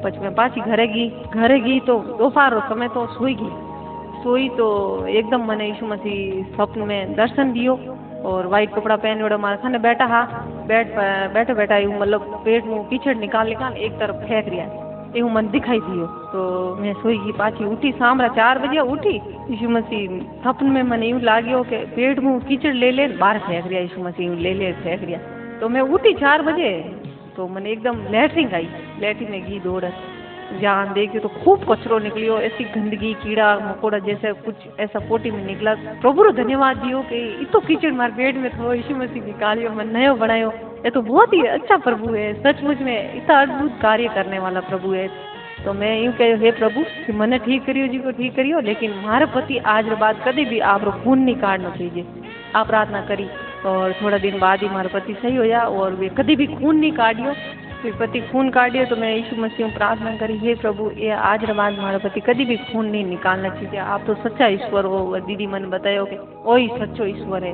પછી 0.04 0.22
मैं 0.22 0.34
पाची 0.36 0.62
घरे 0.62 0.88
गई 0.88 1.08
घरे 1.34 1.60
गई 1.60 1.80
तो 1.80 1.94
दोपहर 2.18 2.54
रो 2.54 2.62
समय 2.70 2.88
तो 2.88 3.06
सोई 3.14 3.34
गई 3.36 4.22
सोई 4.24 4.48
तो 4.58 4.68
एकदम 5.10 5.48
मैंने 5.48 5.68
यीशु 5.68 5.86
मसीह 5.86 6.56
स्वप्न 6.56 6.88
में 6.90 7.16
दर्शन 7.16 7.52
दियो 7.54 7.78
और 8.26 8.48
वाइट 8.48 8.76
कपड़ा 8.76 8.96
पहन 8.96 9.24
ओड़ा 9.24 9.38
मारे 9.38 9.58
खाने 9.58 9.80
बैठा 9.80 10.06
हा 10.06 10.22
बैठ 10.68 10.96
बैठे 11.34 11.54
बैठा 11.54 11.78
यूँ 11.78 12.00
मतलब 12.00 12.42
पेट 12.46 12.66
मुँह 12.66 12.88
पीछे 12.90 13.14
निकाल 13.20 13.50
निकाल 13.50 13.74
एक 13.88 14.00
तरफ़ 14.00 14.26
फेंक 14.26 14.48
रिया 14.48 14.85
यू 15.16 15.28
मन 15.30 15.48
दिखाई 15.50 15.80
दियो 15.80 16.06
तो 16.32 16.42
मैं 16.76 16.94
सोई 16.94 17.18
गई 17.18 17.32
पाची 17.38 17.66
उठी 17.66 17.92
सामरा 17.92 18.28
चार 18.36 18.60
बजे 18.60 18.80
उठी 18.94 19.16
यीशु 19.52 19.70
मसीह 19.70 20.20
सपन 20.44 20.70
में 20.76 20.82
मन 20.84 21.04
यू 21.04 21.20
लागियो 21.22 21.62
के 21.64 21.84
पेट 21.96 22.20
में 22.20 22.40
कीचड़ 22.42 22.74
ले 22.74 22.92
ले 22.92 23.08
बाहर 23.18 23.40
फेंक 23.40 23.68
रिया 23.68 23.82
यीशु 23.82 24.04
मसीह 24.04 24.36
ले 24.46 24.54
ले 24.54 24.72
फेंक 24.84 25.04
रिया 25.04 25.20
तो 25.60 25.70
मैं 25.70 25.82
उठी 25.96 26.14
चार 26.16 26.42
बजे 26.42 26.72
तो 27.38 27.48
मन 27.48 27.68
एकदम 27.68 28.04
लैटरिन 28.12 28.54
आई 28.56 28.68
लैटरिन 29.00 29.32
में 29.32 29.46
घी 29.46 29.60
दौड़ 29.60 29.84
जहाँ 30.52 30.94
देखी 30.94 31.20
तो 31.20 31.28
खूब 31.36 31.66
कचरो 31.70 31.98
निकलियो, 32.00 32.38
ऐसी 32.40 32.64
गंदगी, 32.66 33.14
कीड़ा, 33.24 33.48
मकोड़ा 33.60 34.00
जैसे 34.02 34.32
कुछ 34.42 34.56
ऐसा 34.80 35.00
पोटी 35.08 35.32
में 35.32 35.46
निकला। 35.46 35.74
प्रभु 36.02 36.24
रो 36.24 36.32
धन्यवाद 36.34 36.78
दियो 36.78 37.02
कि 37.04 37.20
इतो 37.42 37.60
कीचड़ 37.68 37.92
मार 37.94 38.12
पेट 38.18 38.36
में 38.38 38.50
थो 38.52 38.74
यीशु 38.74 38.96
मसीह 38.96 39.26
निकालियो 39.26 39.70
मैं 39.72 39.86
नयो 39.88 40.14
बनायो 40.16 40.52
ये 40.86 40.90
तो 40.92 41.02
बहुत 41.04 41.34
ही 41.34 41.42
अच्छा 41.50 41.78
प्रभु 41.80 42.14
है, 42.14 42.34
सचमुच 42.42 42.82
में 42.82 43.16
इतना 43.16 43.42
अद्भुत 43.42 43.80
कार्य 43.82 44.08
करने 44.16 44.40
वाला 44.40 44.60
प्रभु 44.64 44.92
है। 44.94 45.08
तो 45.66 45.74
मैं 45.74 45.94
यूँ 46.00 46.14
कह 46.14 46.36
हे 46.40 46.52
प्रभु, 46.54 46.84
कि 47.06 47.14
मैंने 47.14 47.38
ठीक 47.40 47.66
करियो 47.66 47.88
जी 47.88 47.98
को 48.00 48.12
ठीक 48.12 48.36
करियो, 48.36 48.60
लेकिन 48.62 48.92
हमारे 48.94 49.26
पति 49.36 49.58
आज 49.68 49.90
रो 49.90 49.96
बाद 49.98 50.22
कभी 50.28 50.46
भी 50.46 50.60
आप 50.72 50.84
खून 51.04 51.20
नहीं 51.20 51.36
काटना 51.38 51.70
चाहिए 51.78 52.06
आप 52.56 52.68
प्रार्थना 52.68 53.02
करी 53.08 53.28
और 53.66 53.94
थोड़ा 54.02 54.18
दिन 54.20 54.40
बाद 54.40 54.62
ही 54.62 54.68
हमारा 54.68 54.90
पति 54.94 55.14
सही 55.22 55.36
हो 55.36 55.46
जा 55.46 55.62
और 55.76 55.94
वे 55.96 56.10
कभी 56.18 56.36
भी 56.36 56.48
खून 56.48 56.76
नहीं 56.76 56.92
काटियो 56.94 57.34
पति 57.92 58.20
खून 58.22 58.50
काटियो 58.50 58.86
तो 58.86 58.96
मैं 58.96 59.14
यीशु 59.16 59.36
मसीह 59.36 59.74
प्रार्थना 59.76 60.16
करी, 60.18 60.38
हे 60.38 60.56
प्रभु, 60.56 60.90
ये 60.98 61.12
आज 61.12 61.44
रे 61.46 61.54
बाद 61.54 61.74
हमारा 61.74 61.98
पति 61.98 62.20
कभी 62.20 62.46
भी 62.46 62.58
खून 62.58 62.86
नहीं 62.86 63.06
निकालना 63.06 63.50
चाहिए। 63.50 63.80
आप 63.80 64.04
तो 64.08 64.14
सच्चा 64.16 64.48
ईश्वर 64.48 64.86
हो 64.86 65.20
दीदी 65.20 65.48
मैंने 65.48 65.68
बतायो 65.68 66.06
कि 66.06 66.18
वही 66.46 66.68
सच्चो 66.80 67.06
ईश्वर 67.06 67.44
है। 67.44 67.54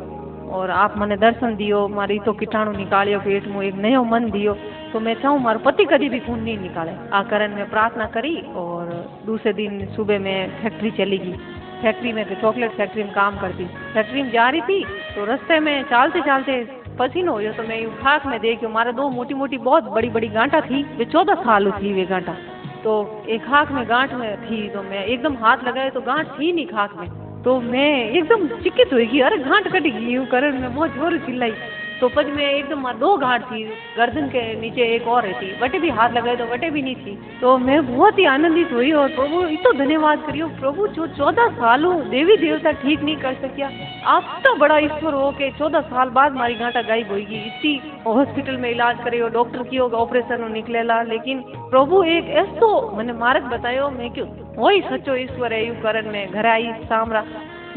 और 0.52 0.70
आप 0.72 0.98
मैंने 0.98 1.18
दर्शन 1.18 1.56
दियो, 1.56 1.88
मारी 1.88 2.20
तो 2.20 2.34
कीटाणु 2.34 2.72
निकालियो, 2.72 3.20
पेट 3.20 3.48
में 3.48 3.62
एक 3.62 3.76
नयो 3.76 4.04
मन 4.04 4.30
दियो। 4.32 4.54
तो 4.94 5.00
मैं 5.00 5.14
चाहूँ 5.22 5.40
मारो 5.40 5.60
पति 5.60 5.86
कभी 5.86 6.10
भी 6.10 6.20
खून 6.20 6.40
नहीं 6.40 6.58
निकाले। 6.60 6.92
आ 7.14 7.22
कारण 7.24 7.56
मैं 7.56 7.70
प्रार्थना 7.70 8.06
करी, 8.06 8.36
और 8.56 8.90
दूसरे 9.26 9.54
दिन 9.54 9.86
सुबह 9.96 10.20
में 10.20 10.62
फैक्ट्री 10.62 10.92
चली 10.92 11.18
गई। 11.18 11.38
फैक्ट्री 11.82 12.12
में 12.14 12.26
तो 12.26 12.36
चॉकलेट 12.42 12.72
फैक्ट्री 12.72 13.04
में 13.04 13.12
काम 13.14 13.40
करती। 13.40 13.66
फैक्ट्री 13.94 14.22
में 14.22 14.32
जा 14.32 14.50
रही 14.50 14.62
थी 14.62 14.84
तो 15.16 15.26
रास्ते 15.26 15.60
में 15.60 15.84
चालते 15.84 16.22
चालते 16.22 16.64
पसीनो 17.02 17.32
हो 17.34 17.52
तो 17.54 17.64
मैं 17.64 17.82
यूँ 17.82 17.92
में 18.26 18.40
देखियो 18.40 18.70
मारे 18.70 18.92
दो 18.94 19.10
मोटी 19.12 19.34
मोटी 19.34 19.58
बहुत 19.60 19.84
बड़ी 19.92 20.10
बड़ी 20.12 20.28
गांठा 20.30 20.62
थी, 20.62 20.84
वे 20.98 21.06
चौदह 21.08 21.36
साल 21.44 21.72
थी 21.74 21.94
वे 21.94 22.06
गांठा। 22.06 22.36
तो 22.84 22.94
एक 23.30 23.42
खाक 23.42 23.72
में 23.72 23.84
गांठ 23.90 24.14
में 24.14 24.30
थी 24.42 24.68
तो 24.70 24.82
मैं 24.84 25.04
एकदम 25.06 25.36
हाथ 25.38 25.64
लगाए 25.64 25.90
तो 25.90 26.02
गांठ 26.02 26.28
थी 26.30 26.52
नहीं 26.52 26.66
खाक 26.68 26.96
में। 26.98 27.10
तो 27.44 27.60
मैं 27.62 27.90
एकदम 28.10 28.48
चिकित 28.64 28.94
हुई 28.94 29.20
अरे 29.22 29.38
गांठ 29.40 29.68
कट 29.68 29.84
गई 29.84 30.26
कर 30.32 30.52
मैं 30.52 30.74
बहुत 30.76 30.96
ज़ोर 30.96 31.18
चिल्लाई। 31.20 31.54
तो 32.02 32.08
पज 32.10 32.28
में 32.28 32.44
एकदम 32.44 32.92
दो 33.00 33.16
गांठ 33.18 33.42
थी, 33.44 33.64
गर्दन 33.98 34.28
के 34.28 34.42
नीचे 34.62 34.84
एक 34.94 35.08
और 35.08 35.26
थी 35.34 35.52
वटे 35.62 35.80
भी 35.80 35.90
हाथ 35.92 36.14
लगाए 36.14 36.36
तो 36.36 36.46
वटे 36.46 36.70
भी 36.70 36.82
नहीं 36.82 36.96
थी। 36.98 37.40
तो 37.42 37.58
मैं 37.60 37.80
बहुत 37.88 38.20
ही 38.20 38.26
आनंदित 38.28 38.72
हुई 38.74 38.92
और 38.94 39.10
प्रभु, 39.12 39.42
इतो 39.48 39.74
धन्यवाद 39.74 40.24
करियो। 40.28 40.48
प्रभु, 40.60 40.88
जो 40.90 41.08
चौदह 41.10 41.48
सालों 41.58 41.94
देवी 42.10 42.38
देवता 42.38 42.72
ठीक 42.82 43.02
नहीं 43.02 43.16
कर 43.18 43.34
सकिया, 43.42 43.70
आप 44.08 44.42
तो 44.46 44.56
बड़ा 44.56 44.78
ईश्वर 44.80 45.14
हो 45.14 45.30
के 45.34 45.50
चौदह 45.60 45.82
साल 45.92 46.10
बाद 46.10 46.36
मारी 46.36 46.56
घाटा 46.56 46.82
गायब 46.82 47.12
होगी 47.12 47.44
इतनी 47.44 47.80
हॉस्पिटल 48.08 48.58
में 48.58 48.70
इलाज 48.72 49.04
करियो 49.04 49.28
डॉक्टर 49.30 49.64
की 49.64 49.78
होगा 49.78 49.98
ऑपरेशन 49.98 50.52
निकलेला, 50.52 51.02
लेकिन 51.04 51.44
प्रभु 51.70 52.04
एक 52.10 52.30
ऐसो, 52.38 52.72
मैंने 52.98 53.14
मार्ग 53.16 53.44
बतायो, 53.54 53.90
मैं 53.92 54.10
क्यों 54.14 54.28
वही 54.58 54.82
सचो 54.82 55.16
ईश्वर 55.18 55.54
है, 55.54 55.66
यू 55.68 55.74
करण 55.84 56.12
में 56.12 56.32
घर 56.32 56.46
आई, 56.48 56.72
सामरा। 56.86 57.24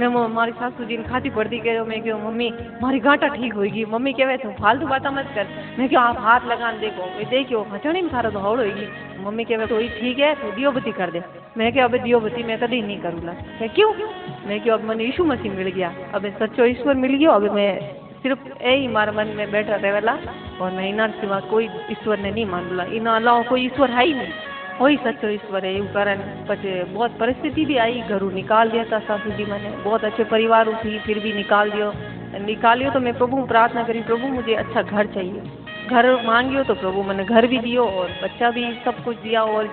मैं 0.00 0.08
मारी 0.28 0.52
सासू 0.52 0.84
जी 0.84 0.96
ने 0.96 1.02
खाती 1.04 1.30
पड़ती 1.30 1.58
कह 1.60 1.82
मैं 1.84 2.02
क्यों 2.02 2.18
मम्मी 2.20 2.50
मारी 2.82 2.98
गांठा 3.00 3.26
ठीक 3.30 3.54
होगी 3.54 3.84
मम्मी 3.86 4.12
कहवे 4.12 4.36
तू 4.36 4.50
फालतू 4.56 4.86
बात 4.86 5.06
मत 5.14 5.28
कर 5.34 5.46
मैं 5.78 5.88
क्यों 5.88 6.02
आप 6.02 6.16
हाथ 6.20 6.46
लगान 6.46 6.80
देखो 6.80 7.06
मैं 7.08 7.26
देखियो 7.30 7.60
हचड़ी 7.72 8.00
में 8.02 8.12
थारा 8.12 8.30
हौड़ 8.38 8.58
होगी 8.60 8.86
मम्मी 9.20 9.44
कहवे 9.44 9.66
तो 9.66 9.78
ठीक 9.92 10.18
है 10.18 10.34
तू 10.36 10.50
दियो 10.52 10.70
बत्ती 10.72 10.92
कर 10.92 11.10
दे 11.10 11.22
मैं 11.56 11.72
क्या 11.72 11.84
अब 11.84 11.96
दियो 11.98 12.20
बत्ती 12.20 12.42
मैं 12.42 12.58
कभी 12.58 12.80
नहीं 12.82 12.98
करूँगा 13.00 13.32
मैं 13.60 13.68
क्यों 13.70 13.92
मैं 14.46 14.60
क्यों 14.62 14.78
अब 14.78 14.84
मैंने 14.84 15.04
यीशु 15.04 15.24
मसीह 15.24 15.54
मिल 15.54 15.68
गया 15.70 15.92
अब 16.14 16.26
सच्चो 16.38 16.64
ईश्वर 16.66 16.94
मिल 16.96 17.14
गया 17.14 17.30
अब 17.32 17.50
मैं 17.52 17.70
सिर्फ़ 18.22 18.48
यही 18.48 18.88
मारे 18.88 19.12
मन 19.12 19.32
में 19.36 19.50
बैठा 19.50 19.76
रहेला 19.76 20.16
और 20.60 20.70
मैं 20.72 20.88
इना 20.88 21.06
सिवा 21.14 21.40
कोई 21.48 21.68
ईश्वर 21.90 22.18
ने 22.18 22.30
नहीं 22.30 22.46
मान 22.46 22.68
बोला 22.68 22.84
इन 22.94 23.06
अलावा 23.12 23.42
कोई 23.48 23.66
ईश्वर 23.66 23.90
है 23.90 24.06
ही 24.06 24.14
नहीं 24.14 24.53
वही 24.80 24.96
सच्चो 24.96 25.28
ईश्वर 25.28 25.64
है 25.64 25.76
यूँ 25.76 25.86
कारण 25.94 26.20
पचे 26.48 26.72
बहुत 26.84 27.10
परिस्थिति 27.18 27.64
भी 27.64 27.76
आई, 27.76 28.00
घरों 28.08 28.30
निकाल 28.32 28.70
दिया 28.70 28.84
था 28.84 28.98
सासू 29.00 29.30
जी 29.30 29.44
मैंने। 29.44 29.70
बहुत 29.84 30.04
अच्छे 30.04 30.24
परिवार 30.24 30.72
थी 30.84 30.98
फिर 30.98 31.18
भी 31.18 31.32
निकाल 31.32 31.70
दियो। 31.70 31.92
निकालियो 32.40 32.90
तो 32.90 33.00
मैं 33.00 33.12
प्रभु 33.18 33.44
प्रार्थना 33.46 33.82
करी, 33.82 34.00
प्रभु 34.02 34.28
मुझे 34.28 34.54
अच्छा 34.54 34.82
घर 34.82 35.06
चाहिए। 35.14 35.42
घर 35.86 36.10
मांगियो 36.26 36.62
तो 36.64 36.74
प्रभु 36.74 37.02
मैंने 37.02 37.24
घर 37.24 37.46
भी 37.46 37.58
दियो 37.58 37.84
और 37.84 38.08
बच्चा 38.22 38.50
भी 38.50 38.64
सब 38.84 39.02
कुछ 39.04 39.16
दिया 39.18 39.42
और 39.44 39.66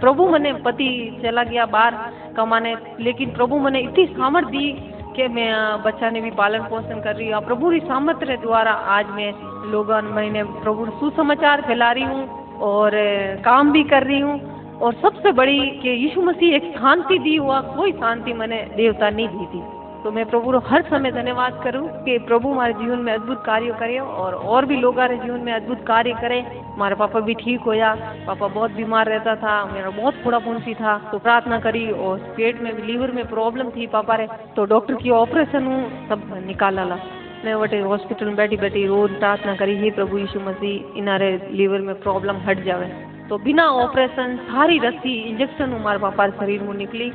प्रभु 0.00 0.28
मैंने 0.28 0.52
पति 0.64 0.88
चला 1.22 1.42
गया 1.44 1.66
बाहर 1.68 1.94
कमाने। 2.36 2.74
लेकिन 3.00 3.30
प्रभु 3.30 3.58
मैंने 3.58 3.80
इतनी 3.80 4.06
सामर्थ 4.08 4.48
दी 4.48 4.72
कि 5.16 5.28
मैं 5.28 5.50
बच्चा 5.82 6.10
ने 6.10 6.20
भी 6.20 6.30
पालन 6.32 6.62
पोषण 6.64 7.00
कर 7.00 7.16
रही 7.16 7.30
हूँ। 7.30 7.44
प्रभु 7.44 7.70
की 7.70 7.80
सामर्थ्य 7.86 8.36
द्वारा 8.42 8.72
आज 8.96 9.06
मैं 9.12 9.32
लोगों 9.72 10.02
मैंने 10.10 10.44
प्रभु 10.60 10.86
सुसमाचार 11.00 11.62
फैला 11.62 11.92
रही 11.92 12.04
हूँ। 12.04 12.46
और 12.60 12.90
काम 13.44 13.72
भी 13.72 13.82
कर 13.84 14.02
रही 14.02 14.20
हूँ। 14.20 14.56
और 14.78 14.94
सबसे 14.94 15.32
बड़ी 15.32 15.58
कि 15.80 15.88
यीशु 15.88 16.22
मसीह 16.22 16.54
एक 16.56 16.72
शांति 16.76 17.18
दी 17.18 17.34
हुआ, 17.36 17.60
कोई 17.76 17.92
शांति 17.92 18.32
मैंने 18.32 18.62
देवता 18.76 19.10
नहीं 19.10 19.28
दी 19.28 19.46
थी। 19.46 19.62
तो 20.04 20.10
मैं 20.10 20.24
प्रभु 20.26 20.50
रो 20.50 20.58
हर 20.66 20.82
समय 20.82 21.10
धन्यवाद 21.12 21.60
करूँ 21.64 21.88
कि 22.04 22.18
प्रभु 22.18 22.48
हमारे 22.48 22.72
जीवन 22.72 22.98
में 22.98 23.12
अद्भुत 23.12 23.42
कार्य 23.46 23.74
करे 23.80 23.98
और 23.98 24.34
और 24.34 24.64
भी 24.64 24.76
लोग 24.76 24.94
हमारे 24.94 25.16
जीवन 25.16 25.40
में 25.40 25.52
अद्भुत 25.52 25.84
कार्य 25.86 26.12
करें। 26.20 26.42
हमारे 26.68 26.94
पापा 26.94 27.20
भी 27.20 27.34
ठीक 27.34 27.60
होया, 27.60 27.94
पापा 28.26 28.48
बहुत 28.48 28.70
बीमार 28.70 29.06
रहता 29.06 29.34
था, 29.36 29.64
मेरा 29.64 29.90
बहुत 29.90 30.14
फोड़ा 30.14 30.38
फुंसी 30.38 30.74
था 30.74 30.96
तो 31.12 31.18
प्रार्थना 31.18 31.58
करी 31.60 31.90
और 31.90 32.18
पेट 32.36 32.62
में, 32.62 32.72
लीवर 32.86 33.10
में 33.10 33.24
प्रॉब्लम 33.28 33.70
थी, 33.70 33.86
पापा 33.88 34.14
रे 34.14 34.28
तो 34.56 34.64
डॉक्टर 34.66 34.94
की 34.94 35.10
ऑपरेशन 35.12 35.66
हूँ, 35.66 36.08
सब 36.08 36.22
निकाला 36.46 36.84
ला। 36.84 36.98
मैं 37.44 37.54
वटे 37.54 37.78
हॉस्पिटल 37.80 38.26
में 38.26 38.36
बैठी 38.36 38.56
बैठी 38.56 38.84
रोज 38.86 39.10
प्रार्थना 39.18 39.54
करी, 39.56 39.76
हे 39.76 39.90
प्रभु 39.90 40.18
यीशु 40.18 40.40
मसीह, 40.40 40.98
इनारे 40.98 41.30
लीवर 41.52 41.80
में 41.80 41.94
प्रॉब्लम 42.00 42.36
हट 42.36 42.64
जावे। 42.64 42.86
तो 43.28 43.38
बिना 43.38 43.66
ऑपरेशन 43.78 44.36
सारी 44.44 44.78
रस्सी 44.78 45.14
इंजेक्शन 45.22 45.72
हमारे 45.72 45.98
पापा 45.98 46.28
शरीर 46.30 46.62
में 46.62 46.74
निकली 46.74 47.10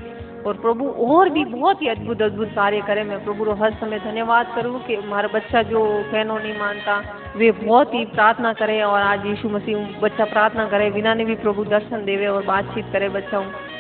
और 0.46 0.58
प्रभु 0.58 0.86
और 1.08 1.30
भी 1.30 1.44
बहुत 1.46 1.82
ही 1.82 1.88
अद्भुत 1.88 2.22
अद्भुत 2.22 2.50
कार्य 2.56 2.82
करे। 2.88 3.04
मैं 3.04 3.24
प्रभु 3.26 3.44
रो 3.44 3.54
हर 3.54 3.74
समय 3.74 4.00
धन्यवाद 4.00 4.54
करूँ 4.56 4.80
कि 4.80 4.96
हमारा 4.96 5.30
बच्चा 5.34 5.62
जो 5.64 5.84
कहनो 6.12 6.38
नहीं 6.38 6.58
मानता 6.60 7.02
वे 7.38 7.52
बहुत 7.52 7.94
ही 7.94 8.06
प्रार्थना 8.06 8.54
करे 8.54 8.82
और 8.82 9.02
आज 9.02 9.26
यीशु 9.26 9.50
मसीह, 9.50 9.78
बच्चा 10.02 10.26
प्रार्थना 10.26 10.66
करे, 10.68 10.90
बिना 10.92 11.14
ने 11.14 11.26
भी 11.26 11.36
प्रभु 11.36 11.64
दर्शन 11.66 12.06
देवे 12.06 12.28
और 12.28 12.46
बातचीत 12.46 12.86
करे 12.94 13.10
बच्चा 13.10 13.38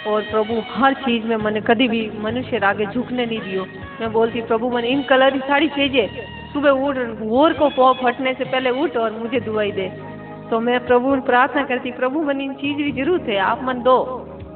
और 0.07 0.21
प्रभु, 0.21 0.61
हर 0.69 0.93
चीज़ 0.93 1.25
में 1.25 1.35
मैंने, 1.35 1.61
कभी 1.61 1.87
भी 1.87 2.11
मनुष्य 2.19 2.57
आगे 2.57 2.85
झुकने 2.85 3.25
नहीं 3.25 3.39
दियो। 3.39 3.65
मैं 4.01 4.11
बोलती 4.11 4.41
प्रभु, 4.41 4.69
मैंने 4.69 4.87
इन 4.87 5.03
कलर 5.03 5.31
की 5.31 5.39
साड़ी 5.39 5.67
चाहिए 5.67 6.25
सुबह 6.53 6.69
उठ 6.69 6.97
वोर 7.19 7.53
को 7.53 7.93
फटने 7.93 8.33
से 8.33 8.43
पहले 8.43 8.69
उठ 8.69 8.97
और 8.97 9.11
मुझे 9.11 9.39
दुआई 9.39 9.71
दे। 9.71 9.87
तो 10.49 10.59
मैं 10.59 10.85
प्रभु, 10.85 11.15
प्रार्थना 11.21 11.63
करती 11.63 11.91
प्रभु, 11.91 12.21
मैंने 12.21 12.43
इन 12.43 12.53
चीज़ 12.53 12.77
की 12.77 12.91
ज़रूरत 13.03 13.29
है, 13.29 13.37
आप 13.37 13.63
मन 13.63 13.81
दो। 13.81 13.99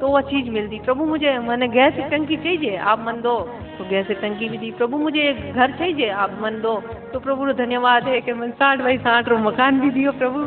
तो 0.00 0.08
वह 0.08 0.20
चीज़ 0.20 0.50
मिलती। 0.50 0.78
प्रभु 0.78 1.04
मुझे, 1.04 1.38
मैंने 1.38 1.68
गैस 1.68 1.94
की 1.94 2.02
टंकी 2.02 2.36
चाहिए, 2.36 2.76
आप 2.76 3.04
मन 3.06 3.20
दो। 3.20 3.40
तो 3.78 3.88
गैस 3.88 4.06
की 4.06 4.14
टंकी 4.14 4.48
भी 4.48 4.58
दी। 4.58 4.70
प्रभु 4.70 4.98
मुझे 4.98 5.20
एक 5.20 5.52
घर 5.52 5.70
चाहिए, 5.70 6.08
आप 6.08 6.38
मन 6.42 6.60
दो। 6.60 6.82
तो 7.12 7.20
प्रभु 7.20 7.46
को 7.46 7.52
धन्यवाद 7.52 8.08
है 8.08 8.20
कि 8.20 8.32
मैं 8.32 8.50
साठ 8.50 8.78
बाई 8.78 8.98
साठ 8.98 9.28
रो 9.28 9.38
मकान 9.38 9.80
भी 9.80 9.90
दियो 9.90 10.12
प्रभु। 10.12 10.42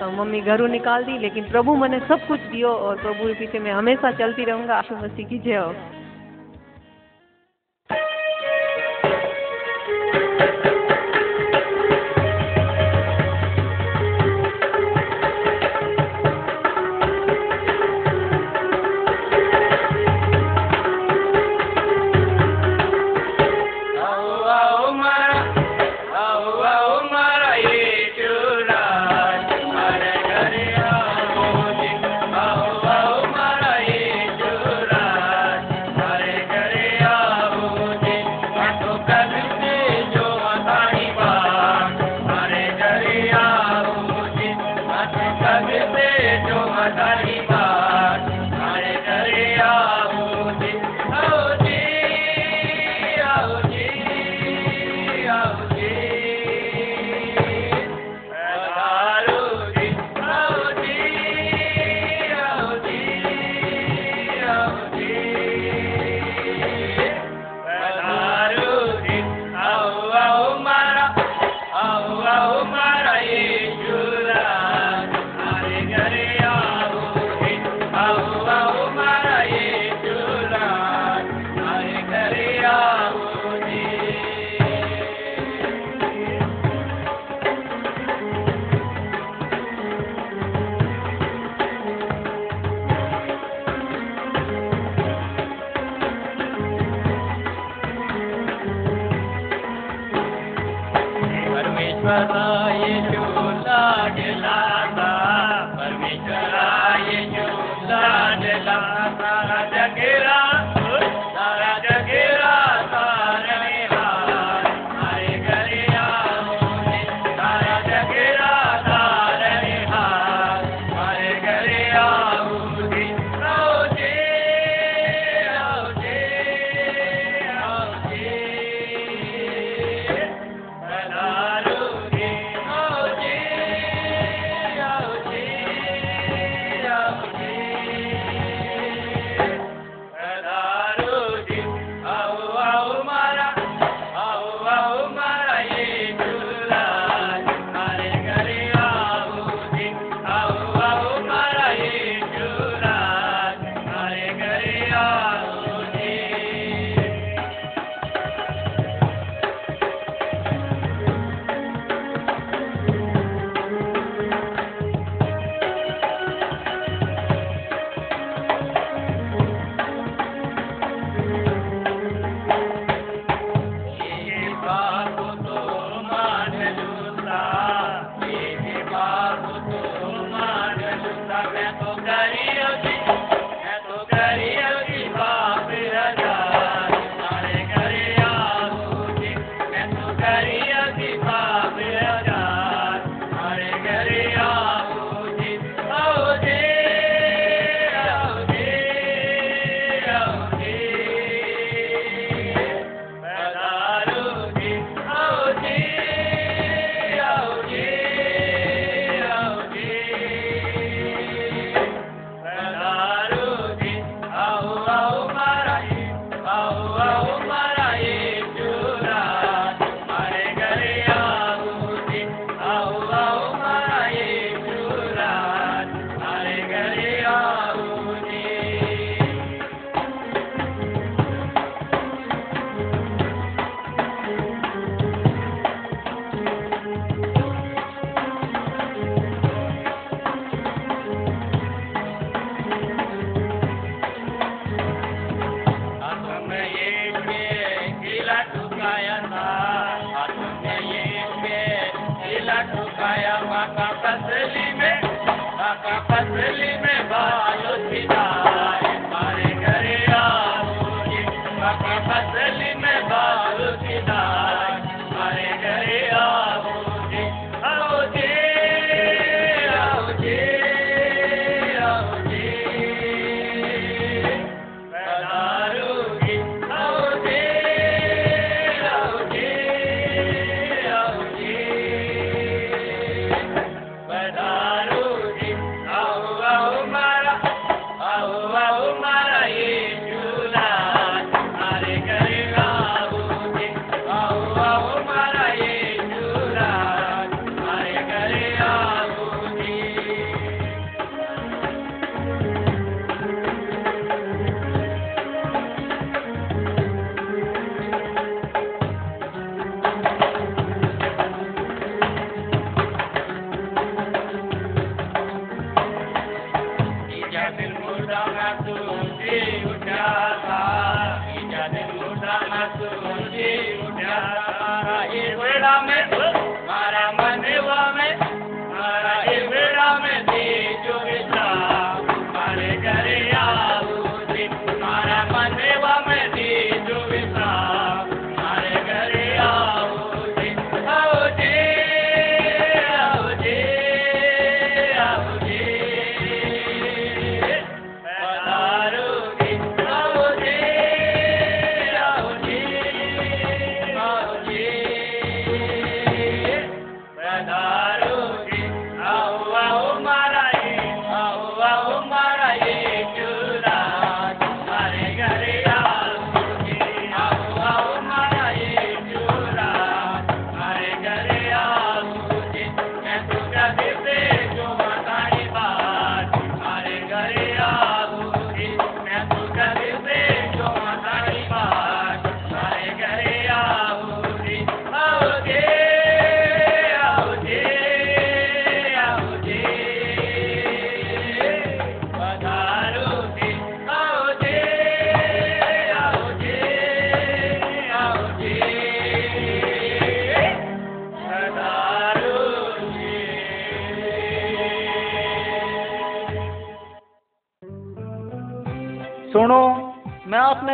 तो 0.00 0.10
मम्मी 0.10 0.40
घरों 0.40 0.68
निकाल 0.68 1.04
दी, 1.04 1.18
लेकिन 1.18 1.44
प्रभु 1.44 1.76
मैंने 1.76 2.00
सब 2.00 2.26
कुछ 2.26 2.40
दियो 2.40 2.68
और 2.68 2.96
प्रभु 2.96 3.26
के 3.26 3.34
पीछे 3.34 3.58
मैं 3.58 3.72
हमेशा 3.72 4.10
चलती 4.10 4.44
रहूँगा। 4.44 4.74
आशु 4.74 4.96
मसीह 4.96 5.26
की 5.26 5.38
जय 5.38 5.56
हो। 5.56 5.74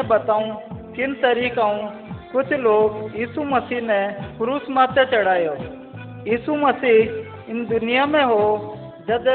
बताऊँ, 0.09 0.51
किन 0.95 1.15
तरीकाओं 1.15 1.79
कुछ 2.33 2.53
लोग 2.53 3.17
यीशु 3.17 3.43
मसीह 3.43 3.81
ने 3.81 4.01
क्रूस 4.39 4.67
माथे 4.71 5.05
चढ़ायो। 5.05 5.55
यीशु 6.27 6.55
मसीह 6.57 7.51
इन 7.51 7.65
दुनिया 7.67 8.07
में 8.07 8.23
हो, 8.25 8.43
जद 9.09 9.29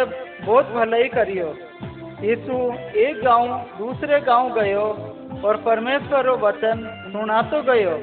बहुत 0.46 0.66
भलाई 0.66 1.08
करियो। 1.08 1.48
यीशु 2.24 2.56
एक 3.00 3.22
गाँव, 3.24 3.48
दूसरे 3.78 4.20
गाँव 4.20 4.54
गयो 4.54 4.86
और 5.46 5.58
परमेश्वर 5.58 6.30
वचन 6.30 6.44
वचन 6.44 7.12
सुनातो 7.12 7.62
गयो। 7.64 7.96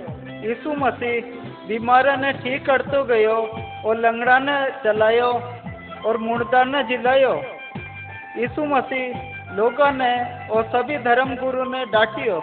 यीशु 0.49 0.73
मसीह 0.75 1.21
बीमार 1.69 2.17
ने 2.19 2.33
ठीक 2.33 2.67
करतो 2.67 3.05
गयो 3.05 3.37
और 3.87 3.97
लंगड़ा 3.97 4.39
ने 4.39 4.57
चलायो 4.85 5.31
और 6.07 6.17
मुर्दा 6.17 6.65
ने 6.65 6.83
जिलायो। 6.83 7.35
यीशु 8.39 8.65
मसीह 8.65 9.55
लोगों 9.57 9.91
ने 9.93 10.13
और 10.49 10.65
सभी 10.65 10.99
धर्म 10.99 11.35
गुरु 11.37 11.65
ने 11.65 11.85
डांटियो। 11.85 12.43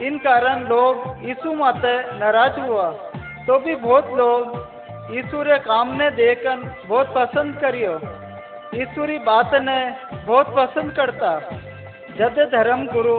इन 0.00 0.18
कारण 0.18 0.62
लोग 0.66 1.24
यीशु 1.24 1.52
माते 1.54 1.94
नाराज़ 2.18 2.58
हुआ। 2.60 2.90
तो 3.46 3.58
भी 3.58 3.74
बहुत 3.76 4.10
लोग 4.12 5.14
यीशु 5.14 5.42
रे 5.42 5.58
काम 5.58 5.92
ने 5.96 6.10
देखकर 6.12 6.56
बहुत 6.88 7.12
पसंद 7.14 7.56
करियो। 7.56 7.92
यीशु 8.74 9.04
री 9.04 9.18
बात 9.20 9.54
ने 9.62 9.78
बहुत 10.26 10.54
पसंद 10.56 10.92
करता। 10.92 11.30
जद 12.18 12.38
धर्म 12.52 12.86
गुरु 12.86 13.16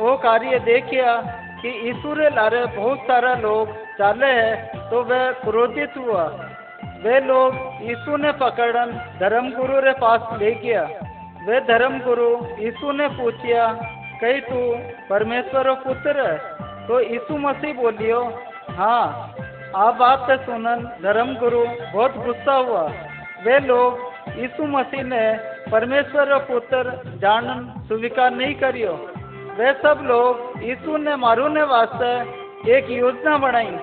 वो 0.00 0.16
कार्य 0.16 0.58
देखिया 0.58 1.16
कि 1.62 1.68
यीशु 1.86 2.14
रे 2.14 2.28
लारे 2.30 2.64
बहुत 2.76 2.98
सारा 2.98 3.34
लोग 3.34 3.74
चाले 3.98 4.32
है 4.32 4.88
तो 4.90 5.02
वह 5.02 5.30
क्रोधित 5.40 5.96
हुआ। 5.96 6.24
वे 7.02 7.20
लोग 7.20 7.54
यीशु 7.82 8.16
ने 8.16 8.32
पकड़न 8.40 8.92
धर्म 9.20 9.50
गुरु 9.50 9.80
रे 9.80 9.92
पास 10.00 10.28
ले 10.40 10.50
गया। 10.54 10.82
वे 11.46 11.60
धर्म 11.60 11.98
गुरु 12.00 12.30
यीशु 12.58 12.92
ने 12.92 13.08
पूछिया 13.16 13.66
कही 14.20 14.40
तू, 14.40 14.60
परमेश्वर 15.10 15.72
पुत्र? 15.74 16.22
तो 16.88 17.00
यीशु 17.00 17.36
मसीह 17.36 17.74
बोलियो 17.74 18.20
हाँ 18.70 19.34
आ 19.76 19.90
बात 19.90 20.26
सुनन, 20.40 20.80
धर्म 21.02 21.34
गुरु, 21.36 21.64
बहुत 21.92 22.16
गुस्सा 22.16 22.54
हुआ। 22.54 22.82
वे 23.44 23.58
लोग 23.60 23.98
यीशु 24.38 24.64
मसीह 24.64 25.02
ने 25.02 25.24
परमेश्वर 25.70 26.38
पुत्र 26.38 27.02
जानन, 27.16 27.62
स्वीकार 27.88 28.30
नहीं 28.30 28.54
करियो। 28.54 28.92
वे 29.58 29.72
सब 29.72 30.00
लोग 30.02 30.62
यीशु 30.62 30.96
ने 30.96 31.16
मारूने 31.16 31.62
वास्ते 31.62 32.12
एक 32.76 32.90
योजना 32.90 33.36
बनाई। 33.38 33.78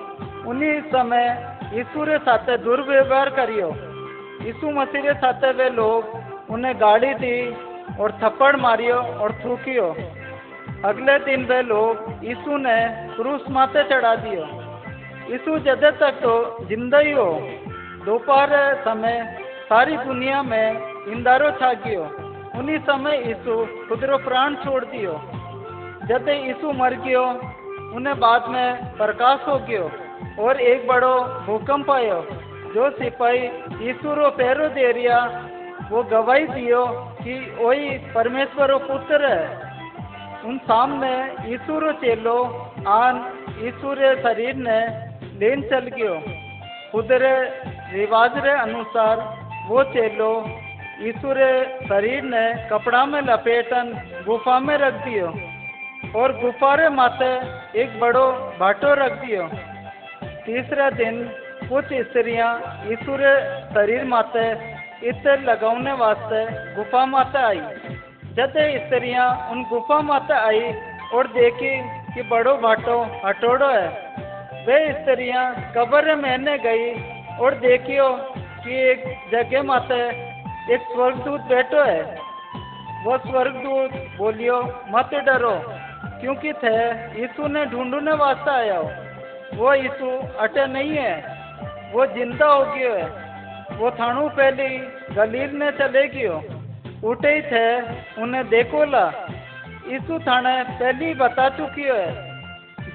उन्हीं 0.46 0.80
समय 0.80 1.26
यीशु 1.72 2.04
रे 2.04 2.18
साथे 2.18 2.56
दुर्व्यवहार 2.58 3.30
करियो। 3.30 3.68
यीशु 4.44 4.70
मसीह 4.70 5.02
रे 5.02 5.14
साथ 5.14 5.44
वे 5.54 5.70
लोग 5.70 6.18
उन्हें 6.50 6.74
गाड़ी 6.80 7.14
दी 7.14 7.36
और 8.00 8.12
थप्पड़ 8.24 8.56
मारियो 8.56 8.96
और 8.96 9.32
थूकियो। 9.32 9.94
अगले 10.84 11.18
दिन 11.18 11.44
वे 11.44 11.62
लोग 11.62 12.24
यीशु 12.24 12.56
ने 12.56 12.76
क्रूस 13.16 13.44
माथे 13.50 13.84
चढ़ा 13.84 14.14
दियो। 14.16 14.42
यीशु 15.32 15.58
जदे 15.58 15.90
तक 15.90 16.18
तो 16.22 16.64
ज़िंदा 16.64 16.98
ही 16.98 17.12
हो। 17.12 17.40
दोपहर 18.04 18.74
समय 18.74 19.38
सारी 19.64 19.96
दुनिया 19.96 20.42
में 20.42 20.80
इंदारो 21.08 21.50
छा 21.50 21.72
गयो। 21.72 22.02
उन्हीं 22.58 22.78
समय 22.78 23.16
यीशु 23.28 23.66
खुद 23.88 24.04
रो 24.04 24.18
प्राण 24.18 24.54
छोड़ 24.54 24.84
दियो। 24.84 25.20
जदे 26.06 26.36
यीशु 26.46 26.72
मर 26.72 26.94
गयो, 26.94 27.24
उन्हें 27.96 28.20
बाद 28.20 28.48
में 28.48 28.96
प्रकाश 28.96 29.48
हो 29.48 29.58
गयो 29.58 29.90
और 30.38 30.60
एक 30.60 30.86
बड़ो 30.88 31.14
भूकंप 31.46 31.90
आयो। 31.90 32.20
जो 32.74 32.90
सिपाही 32.90 33.38
यीशु 33.86 34.14
रो 34.14 34.30
पैरो 34.30 34.68
दे 34.68 34.92
रिया, 34.92 35.48
वो 35.90 36.02
गवाही 36.02 36.46
दियो 36.46 36.86
कि 37.22 37.56
वही 37.60 37.98
परमेश्वर 38.14 38.78
पुत्र 38.78 39.32
है। 39.32 39.63
उन 40.44 40.56
सामने 40.64 41.10
यीशु 41.50 41.78
रो 41.80 41.92
चेलो 42.00 42.36
आन 42.90 43.20
यीशु 43.60 43.92
रे 43.94 44.14
शरीर 44.22 44.56
ने 44.58 44.80
लेन 45.40 45.62
चल 45.70 45.88
गयो। 45.94 46.14
खुद 46.92 47.12
रे 47.22 47.32
रिवाज 47.92 48.36
रे 48.44 48.52
अनुसार 48.58 49.22
वो 49.68 49.82
चेलो 49.94 50.28
यीशु 51.00 51.32
रे 51.32 51.48
शरीर 51.84 52.22
ने 52.26 52.44
कपड़ा 52.70 53.04
में 53.06 53.20
लपेटन 53.22 53.92
गुफा 54.26 54.58
में 54.60 54.76
रख 54.78 55.00
दियो 55.04 55.32
और 56.20 56.36
गुफा 56.40 56.74
रे 56.74 56.88
माथे 56.98 57.32
एक 57.82 57.98
बड़ो 58.00 58.26
भाटो 58.60 58.94
रख 58.96 59.18
दियो। 59.20 59.48
तीसरे 60.44 60.90
दिन 60.94 61.24
कुछ 61.64 61.92
स्त्रियाँ 62.06 62.52
यीशु 62.86 63.16
रे 63.16 63.34
शरीर 63.74 64.04
माथे 64.06 64.46
इत्र 65.08 65.40
लगाने 65.42 65.92
वास्ते 65.98 66.44
गुफा 66.76 67.04
माता 67.08 67.46
आई। 67.46 67.60
जब 68.36 68.52
स्त्रियाँ 68.78 69.26
उन 69.50 69.62
गुफा 69.64 70.00
माता 70.02 70.36
आई 70.46 70.72
और 71.14 71.26
देखी 71.32 71.74
कि 72.14 72.22
बड़ो 72.22 72.56
भाटो 72.58 72.96
हटोड़ो 73.24 73.68
है, 73.68 73.88
वे 74.66 74.78
स्त्रियाँ 74.92 75.44
कब्र 75.76 76.14
में 76.16 76.58
गई 76.64 76.88
और 77.38 77.54
देखियो 77.60 78.08
कि 78.64 78.80
एक 78.82 79.04
जगह 79.32 79.62
माते 79.62 80.00
एक 80.74 80.80
स्वर्गदूत 80.92 81.40
बैठो 81.42 81.84
है। 81.84 82.02
वो 83.04 83.18
स्वर्गदूत 83.20 83.92
बोलियो, 84.18 84.58
मत 84.90 85.10
डरो, 85.26 85.54
क्योंकि 86.20 86.52
थे 86.54 86.76
यीशु 87.20 87.46
ने 87.46 87.64
ढूँढने 87.66 88.12
वास्ते 88.16 88.50
आया 88.50 88.76
हो। 88.78 88.90
वो 89.54 89.74
यीशु 89.74 90.10
अटे 90.38 90.66
नहीं 90.66 90.96
है, 90.96 91.14
वो 91.92 92.06
ज़िंदा 92.14 92.46
हो 92.46 92.64
गयो 92.64 92.94
है। 92.94 93.78
वो 93.78 93.90
थानू 93.90 94.28
पहले 94.30 94.68
गलील 95.14 95.50
में 95.52 95.70
चले 95.78 96.06
गयो। 96.08 96.42
उठे 97.04 97.40
थे 97.42 97.64
उन्हें 98.22 98.48
देखो 98.48 98.84
ला। 98.84 99.04
यीशु 99.88 100.18
थाने 100.18 100.52
पहले 100.74 101.14
बता 101.14 101.48
चुकी 101.48 101.82
है, 101.82 102.06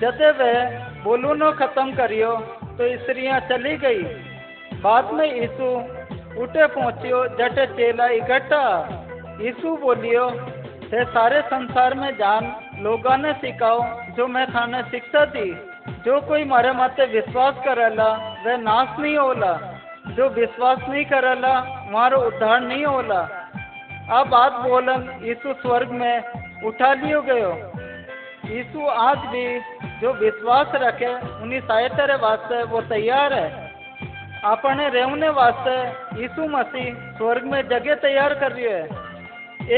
जते 0.02 0.32
वे 0.32 0.54
बोलूनो 1.04 1.52
खत्म 1.52 1.96
करियो 1.96 2.36
तो 2.78 2.88
स्त्रियाँ 2.98 3.40
चली 3.40 3.76
गई। 3.78 4.04
बाद 4.82 5.12
में 5.14 5.26
यीशु 5.26 5.68
उठे 6.42 6.66
पहुंचियो, 6.68 7.26
जटे 7.38 7.66
चेला 7.68 8.08
इकट्ठा। 8.08 8.64
यीशु 9.42 9.76
बोलियो 9.78 10.30
थे 10.84 11.04
सारे 11.06 11.42
संसार 11.42 11.94
में 11.94 12.12
जान, 12.18 12.46
लोगों 12.82 13.18
ने 13.18 13.34
सिखाओ, 13.34 13.80
जो 14.16 14.28
मैं 14.28 14.46
थाने 14.48 14.82
शिक्षा 14.84 15.26
दी। 15.26 15.52
जो 16.06 16.20
कोई 16.22 16.44
मारे 16.44 16.72
माते 16.72 17.06
विश्वास 17.06 17.56
करेला 17.66 18.08
वह 18.46 18.58
नाश 18.58 19.00
नहीं 19.00 19.18
होला। 19.18 19.54
जो 20.10 20.30
विश्वास 20.30 20.80
नहीं 20.90 21.06
करेला, 21.06 21.54
मारो 21.92 22.18
उद्धार 22.18 22.60
नहीं 22.62 22.86
होला। 22.86 23.39
अब 24.10 24.28
बात 24.28 24.52
बोलन 24.52 25.02
यीशु 25.24 25.54
स्वर्ग 25.54 25.90
में 25.92 26.24
उठा 26.66 26.94
लियो 26.94 27.22
गयो। 27.22 27.52
यीशु 28.46 28.88
आज 28.88 29.18
भी 29.18 29.60
जो 30.02 30.14
विश्वास 30.14 30.72
रखे, 30.76 31.14
उन्हीं 31.42 31.60
सहायता 31.62 32.16
वास्ते 32.16 32.64
वो 32.64 32.82
तैयार 32.82 33.34
है। 33.34 33.70
अपने 34.46 34.90
रहने 34.90 35.30
वास्ते 35.30 35.76
यीशु 36.22 36.48
मसीह 36.48 36.94
स्वर्ग 37.18 37.44
में 37.44 37.62
जगह 37.68 37.96
तैयार 37.96 38.34
कर 38.34 38.52
रही 38.52 38.66
है। 38.66 38.84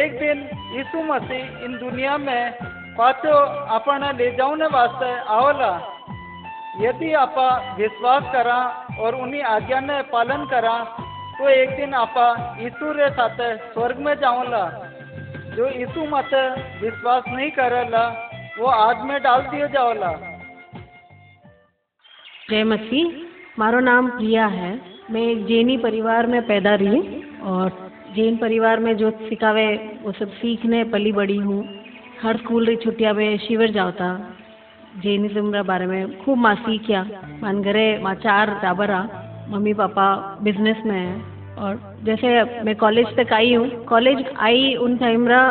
एक 0.04 0.20
दिन 0.20 0.48
यीशु 0.78 1.04
मसीह 1.04 1.66
इन 1.66 1.78
दुनिया 1.78 2.18
में 2.18 2.54
पाछो 2.98 3.38
अपने 3.76 4.14
ले 4.14 4.32
जाने 4.32 4.66
वास्ते 4.66 5.20
आवला। 5.20 5.74
यदि 6.80 7.14
आप 7.14 7.36
विश्वास 7.80 8.24
करा 8.34 8.60
और 9.00 9.16
उन्हीं 9.16 9.42
आज्ञा 9.42 9.80
ने 9.80 10.02
पालन 10.02 10.46
करा 10.46 10.98
तो 11.42 11.50
एक 11.50 11.70
दिन 11.70 11.94
आप 11.96 12.16
यीशु 12.60 12.92
रे 12.94 13.10
साथ 13.10 13.40
स्वर्ग 13.68 14.00
में 14.00 14.14
जाऊला 14.16 14.60
जो 15.56 15.68
यीशु 15.70 16.04
मत 16.06 16.34
विश्वास 16.82 17.24
नहीं 17.28 17.50
करेला 17.52 18.04
वो 18.60 18.68
आग 18.68 19.02
में 19.02 19.18
डाल 19.24 19.42
दिया 19.44 19.68
जाओला 19.68 20.12
जय 22.50 22.64
मसीह, 22.64 23.08
मारो 23.60 23.80
नाम 23.80 24.10
प्रिया 24.10 24.46
है। 24.48 24.70
मैं 25.12 25.22
एक 25.22 25.46
जैनी 25.48 25.78
परिवार 25.78 26.28
में 26.28 26.42
पैदा 26.48 26.76
रही 26.76 27.02
और 27.46 27.72
जैन 28.16 28.38
परिवार 28.38 28.80
में 28.80 28.96
जो 28.98 29.12
सिखावे, 29.20 29.66
वो 30.04 30.12
सब 30.12 30.32
सीखने 30.36 30.84
पली 30.94 31.12
बड़ी 31.14 31.38
हूँ। 31.38 31.64
हर 32.22 32.38
स्कूल 32.38 32.66
री 32.66 32.76
छुट्टिया 32.76 33.14
में 33.14 33.38
शिविर 33.48 33.72
जाता 33.72 34.14
जैनिज्म 35.00 35.54
रा 35.54 35.64
बारे 35.64 35.86
में 35.88 36.24
खूब 36.24 36.38
माँ 36.38 36.56
सीखिया 36.62 37.04
मान 37.42 37.62
घरे 37.64 37.88
माँ 38.00 38.16
चार 38.22 38.60
टाबर 38.64 38.96
मम्मी 39.50 39.74
पापा 39.74 40.08
बिज़नेस 40.44 40.86
में 40.86 40.98
है। 40.98 41.31
और 41.58 41.80
जैसे 42.04 42.28
मैं 42.64 42.76
कॉलेज 42.76 43.08
तक 43.18 43.34
आई 43.34 43.54
हूँ 43.54 43.70
कॉलेज 43.86 44.24
आई 44.40 44.74
उन 44.76 44.98
टाइम 44.98 45.28
रा 45.28 45.42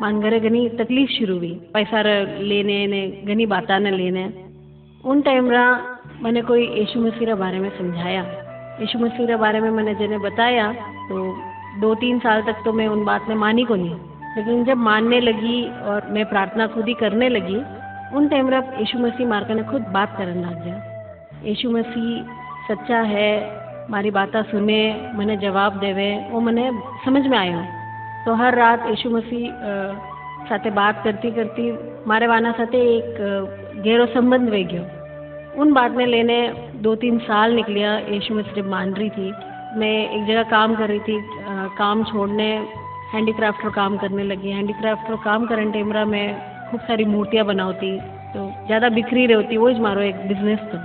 मान 0.00 0.20
घरे 0.20 0.40
घनी 0.40 0.68
तकलीफ़ 0.78 1.10
शुरू 1.10 1.36
हुई। 1.38 1.50
पैसा 1.74 2.02
लेने 2.02 2.86
ने 2.86 3.06
घनी 3.24 3.46
बाता 3.46 3.78
ने 3.78 3.90
लेने। 3.90 4.24
उन 5.04 5.20
टाइम 5.20 5.50
रा 5.50 5.64
मैंने 6.22 6.42
कोई 6.42 6.66
यीशु 6.68 7.00
मसीह 7.00 7.26
रे 7.28 7.34
बारे 7.34 7.58
में 7.58 7.70
समझाया। 7.78 8.22
यीशु 8.80 8.98
मसीह 8.98 9.26
रे 9.26 9.36
बारे 9.36 9.60
में 9.60 9.70
मैंने 9.70 9.94
जिन्हें 9.94 10.20
बताया 10.20 10.72
तो 11.08 11.24
दो 11.80 11.94
तीन 11.94 12.18
साल 12.18 12.42
तक 12.42 12.62
तो 12.64 12.72
मैं 12.72 12.86
उन 12.88 13.04
बात 13.04 13.28
में 13.28 13.36
मानी 13.36 13.64
को 13.64 13.74
नहीं 13.74 13.94
लेकिन 14.36 14.64
जब 14.64 14.76
मानने 14.78 15.20
लगी 15.20 15.62
और 15.84 16.06
मैं 16.10 16.24
प्रार्थना 16.28 16.66
खुद 16.66 16.86
ही 16.88 16.94
करने 16.94 17.28
लगी, 17.28 17.56
उन 18.16 18.28
टाइम 18.28 18.48
रा 18.50 18.58
यीशु 18.78 18.98
मसीह 18.98 19.26
मारकर 19.26 19.54
ने 19.54 19.62
खुद 19.62 19.82
बात 19.92 20.14
करने 20.18 20.40
लग 20.42 20.64
गया। 20.64 20.76
यीशु 21.44 21.70
मसीह 21.70 22.38
सच्चा 22.68 23.00
है 23.08 23.30
मारी 23.90 24.10
बातें 24.10 24.42
सुने, 24.44 24.82
मैंने 25.16 25.36
जवाब 25.38 25.78
देवे, 25.80 26.10
वो 26.30 26.40
मैंने 26.40 26.70
समझ 27.04 27.26
में 27.26 27.38
आयो। 27.38 27.60
तो 28.24 28.34
हर 28.34 28.54
रात 28.56 28.86
यीशु 28.88 29.10
मसीह 29.10 29.48
साथे 30.48 30.70
बात 30.72 31.00
करती 31.04 31.30
करती 31.30 31.70
मारे 32.06 32.26
वाना 32.26 32.52
साथे 32.52 32.78
एक 32.88 33.16
गहरो 33.78 34.06
संबंध 34.14 34.48
वे 34.50 34.62
गयो। 34.64 34.84
उन 35.60 35.72
बात 35.72 35.92
में 35.92 36.06
लेने 36.06 36.38
दो 36.82 36.94
तीन 36.96 37.18
साल 37.20 37.54
निकलिया, 37.54 37.96
यीशु 37.98 38.34
मसीह 38.34 38.64
मान 38.66 38.94
रही 38.94 39.10
थी। 39.10 39.32
मैं 39.78 39.94
एक 40.10 40.26
जगह 40.26 40.42
काम 40.50 40.74
कर 40.76 40.88
रही 40.88 41.00
थी 41.00 41.18
काम 41.78 42.04
छोड़ने 42.04 42.48
हैंडीक्राफ्ट 43.12 43.62
का 43.62 43.68
काम 43.72 43.96
करने 43.98 44.22
लगी। 44.24 44.50
हैंडीक्राफ्ट 44.50 45.08
का 45.08 45.16
काम 45.24 45.46
करने 45.46 45.70
टाइम 45.72 45.92
रा 45.92 46.04
मैं 46.06 46.26
खूब 46.70 46.80
सारी 46.80 47.04
मूर्तियाँ 47.04 47.44
बनाती 47.46 47.98
तो 48.34 48.50
ज़्यादा 48.66 48.88
बिखरी 48.88 49.26
रहती 49.26 49.56
वो 49.56 49.70
ज 49.72 49.78
मारो 49.80 50.00
एक 50.02 50.26
बिज़नेस 50.28 50.58
तो। 50.72 50.78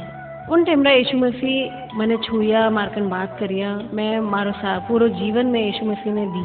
उन 0.48 0.64
टाइम 0.64 0.84
रा 0.84 0.92
यीशु 0.92 1.18
मसीह 1.18 1.98
मैंने 1.98 2.18
छुया 2.18 2.70
मारकन 2.70 3.08
बात 3.10 3.36
करिया। 3.40 3.70
मैं 3.94 4.20
मारो 4.24 4.52
सा, 4.52 4.78
पूरो 4.88 5.08
जीवन 5.20 5.46
में 5.46 5.60
यीशु 5.60 5.86
मसीह 5.86 6.14
ने 6.14 6.26
दी। 6.26 6.44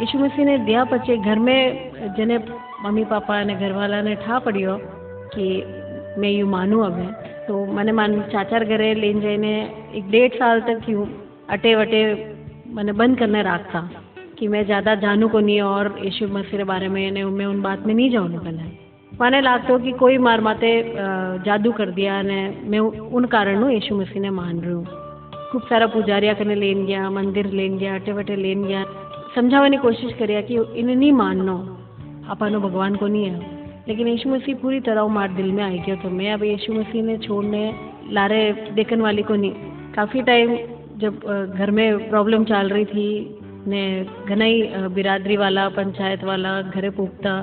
यीशु 0.00 0.18
मसीह 0.18 0.44
ने 0.44 0.58
दिया 0.58 0.84
पचे 0.84 1.16
घर 1.18 1.38
में 1.38 2.14
जने 2.16 2.38
मम्मी 2.84 3.04
पापा 3.04 3.42
ने 3.44 3.54
घर 3.56 3.72
वाला 3.72 4.00
ने 4.02 4.14
ठा 4.22 4.38
पड़ियो 4.38 4.76
कि 5.34 5.46
मैं 6.18 6.30
यूँ 6.30 6.48
मानूँ 6.48 6.84
अब 6.86 7.00
तो 7.48 7.64
मैंने 7.66 7.92
मान 7.92 8.20
चाचार 8.32 8.64
घरे 8.64 8.94
लेन 8.94 9.20
जाने 9.20 9.52
एक 9.98 10.10
डेढ़ 10.10 10.34
साल 10.34 10.60
तक 10.68 10.88
यूँ 10.88 11.06
अटे 11.50 11.74
वटे 11.74 12.02
मैंने 12.74 12.92
बंद 12.94 13.18
करने 13.18 13.42
रखा 13.42 13.80
कि 14.38 14.48
मैं 14.48 14.64
ज़्यादा 14.66 14.94
जानू 15.02 15.28
को 15.28 15.40
नहीं 15.40 15.60
और 15.62 15.98
यीशु 16.04 16.28
मसीह 16.28 16.58
के 16.58 16.64
बारे 16.64 16.88
में 16.88 17.02
मैं 17.10 17.46
उन 17.46 17.62
बात 17.62 17.86
में 17.86 17.94
नहीं 17.94 18.10
जाऊँ 18.10 18.28
पहले। 18.38 18.81
माने 19.22 19.40
लागतो 19.40 19.78
कि 19.78 19.90
कोई 19.92 20.16
मार 20.18 20.40
माते 20.40 20.68
जादू 21.46 21.72
कर 21.72 21.90
दिया 21.92 22.20
ने, 22.22 22.40
मैं 22.64 22.78
उन 22.78 23.24
कारणों 23.24 23.70
यीशु 23.70 23.94
मसीह 23.96 24.22
ने 24.22 24.30
मान 24.32 24.60
रही 24.60 24.72
हूँ। 24.72 24.84
खूब 25.52 25.62
सारा 25.62 25.86
पुजारिया 25.86 26.32
कने 26.34 26.54
लेन 26.54 26.84
गया, 26.86 27.10
मंदिर 27.10 27.46
लेन 27.52 27.78
गया 27.78 27.94
अटे 27.94 28.12
वटे 28.12 28.36
लेन 28.36 28.64
गया। 28.64 28.84
समझाने 29.34 29.70
की 29.70 29.82
कोशिश 29.82 30.12
करिया 30.18 30.40
कि 30.40 30.54
इन्हें 30.76 30.96
नहीं 30.96 31.12
माननो 31.12 31.56
अपानो 32.30 32.60
भगवान 32.60 32.96
को 32.96 33.06
नहीं 33.06 33.24
है। 33.24 33.60
लेकिन 33.88 34.08
यीशु 34.08 34.28
मसीह 34.28 34.54
पूरी 34.56 34.80
तरह 34.80 35.06
मार 35.08 35.32
दिल 35.34 35.52
में 35.52 35.62
आई 35.64 35.78
गया 35.78 35.96
तो 36.02 36.10
मैं 36.10 36.32
अब 36.32 36.42
यीशु 36.44 36.72
मसीह 36.72 37.02
ने 37.02 37.16
छोड़ने 37.18 37.64
लारे 38.10 38.42
देखने 38.74 39.02
वाली 39.02 39.22
को 39.22 39.34
नहीं। 39.34 39.52
काफ़ी 39.94 40.22
टाइम 40.22 40.56
जब 40.98 41.54
घर 41.56 41.70
में 41.70 42.08
प्रॉब्लम 42.10 42.44
चल 42.44 42.68
रही 42.68 42.84
थी, 42.84 43.38
ने 43.66 43.82
घना 44.28 44.44
ही 44.44 44.62
बिरादरी 44.94 45.36
वाला, 45.36 45.68
पंचायत 45.70 46.24
वाला, 46.24 46.60
घरे 46.62 46.90
पूछता 46.90 47.42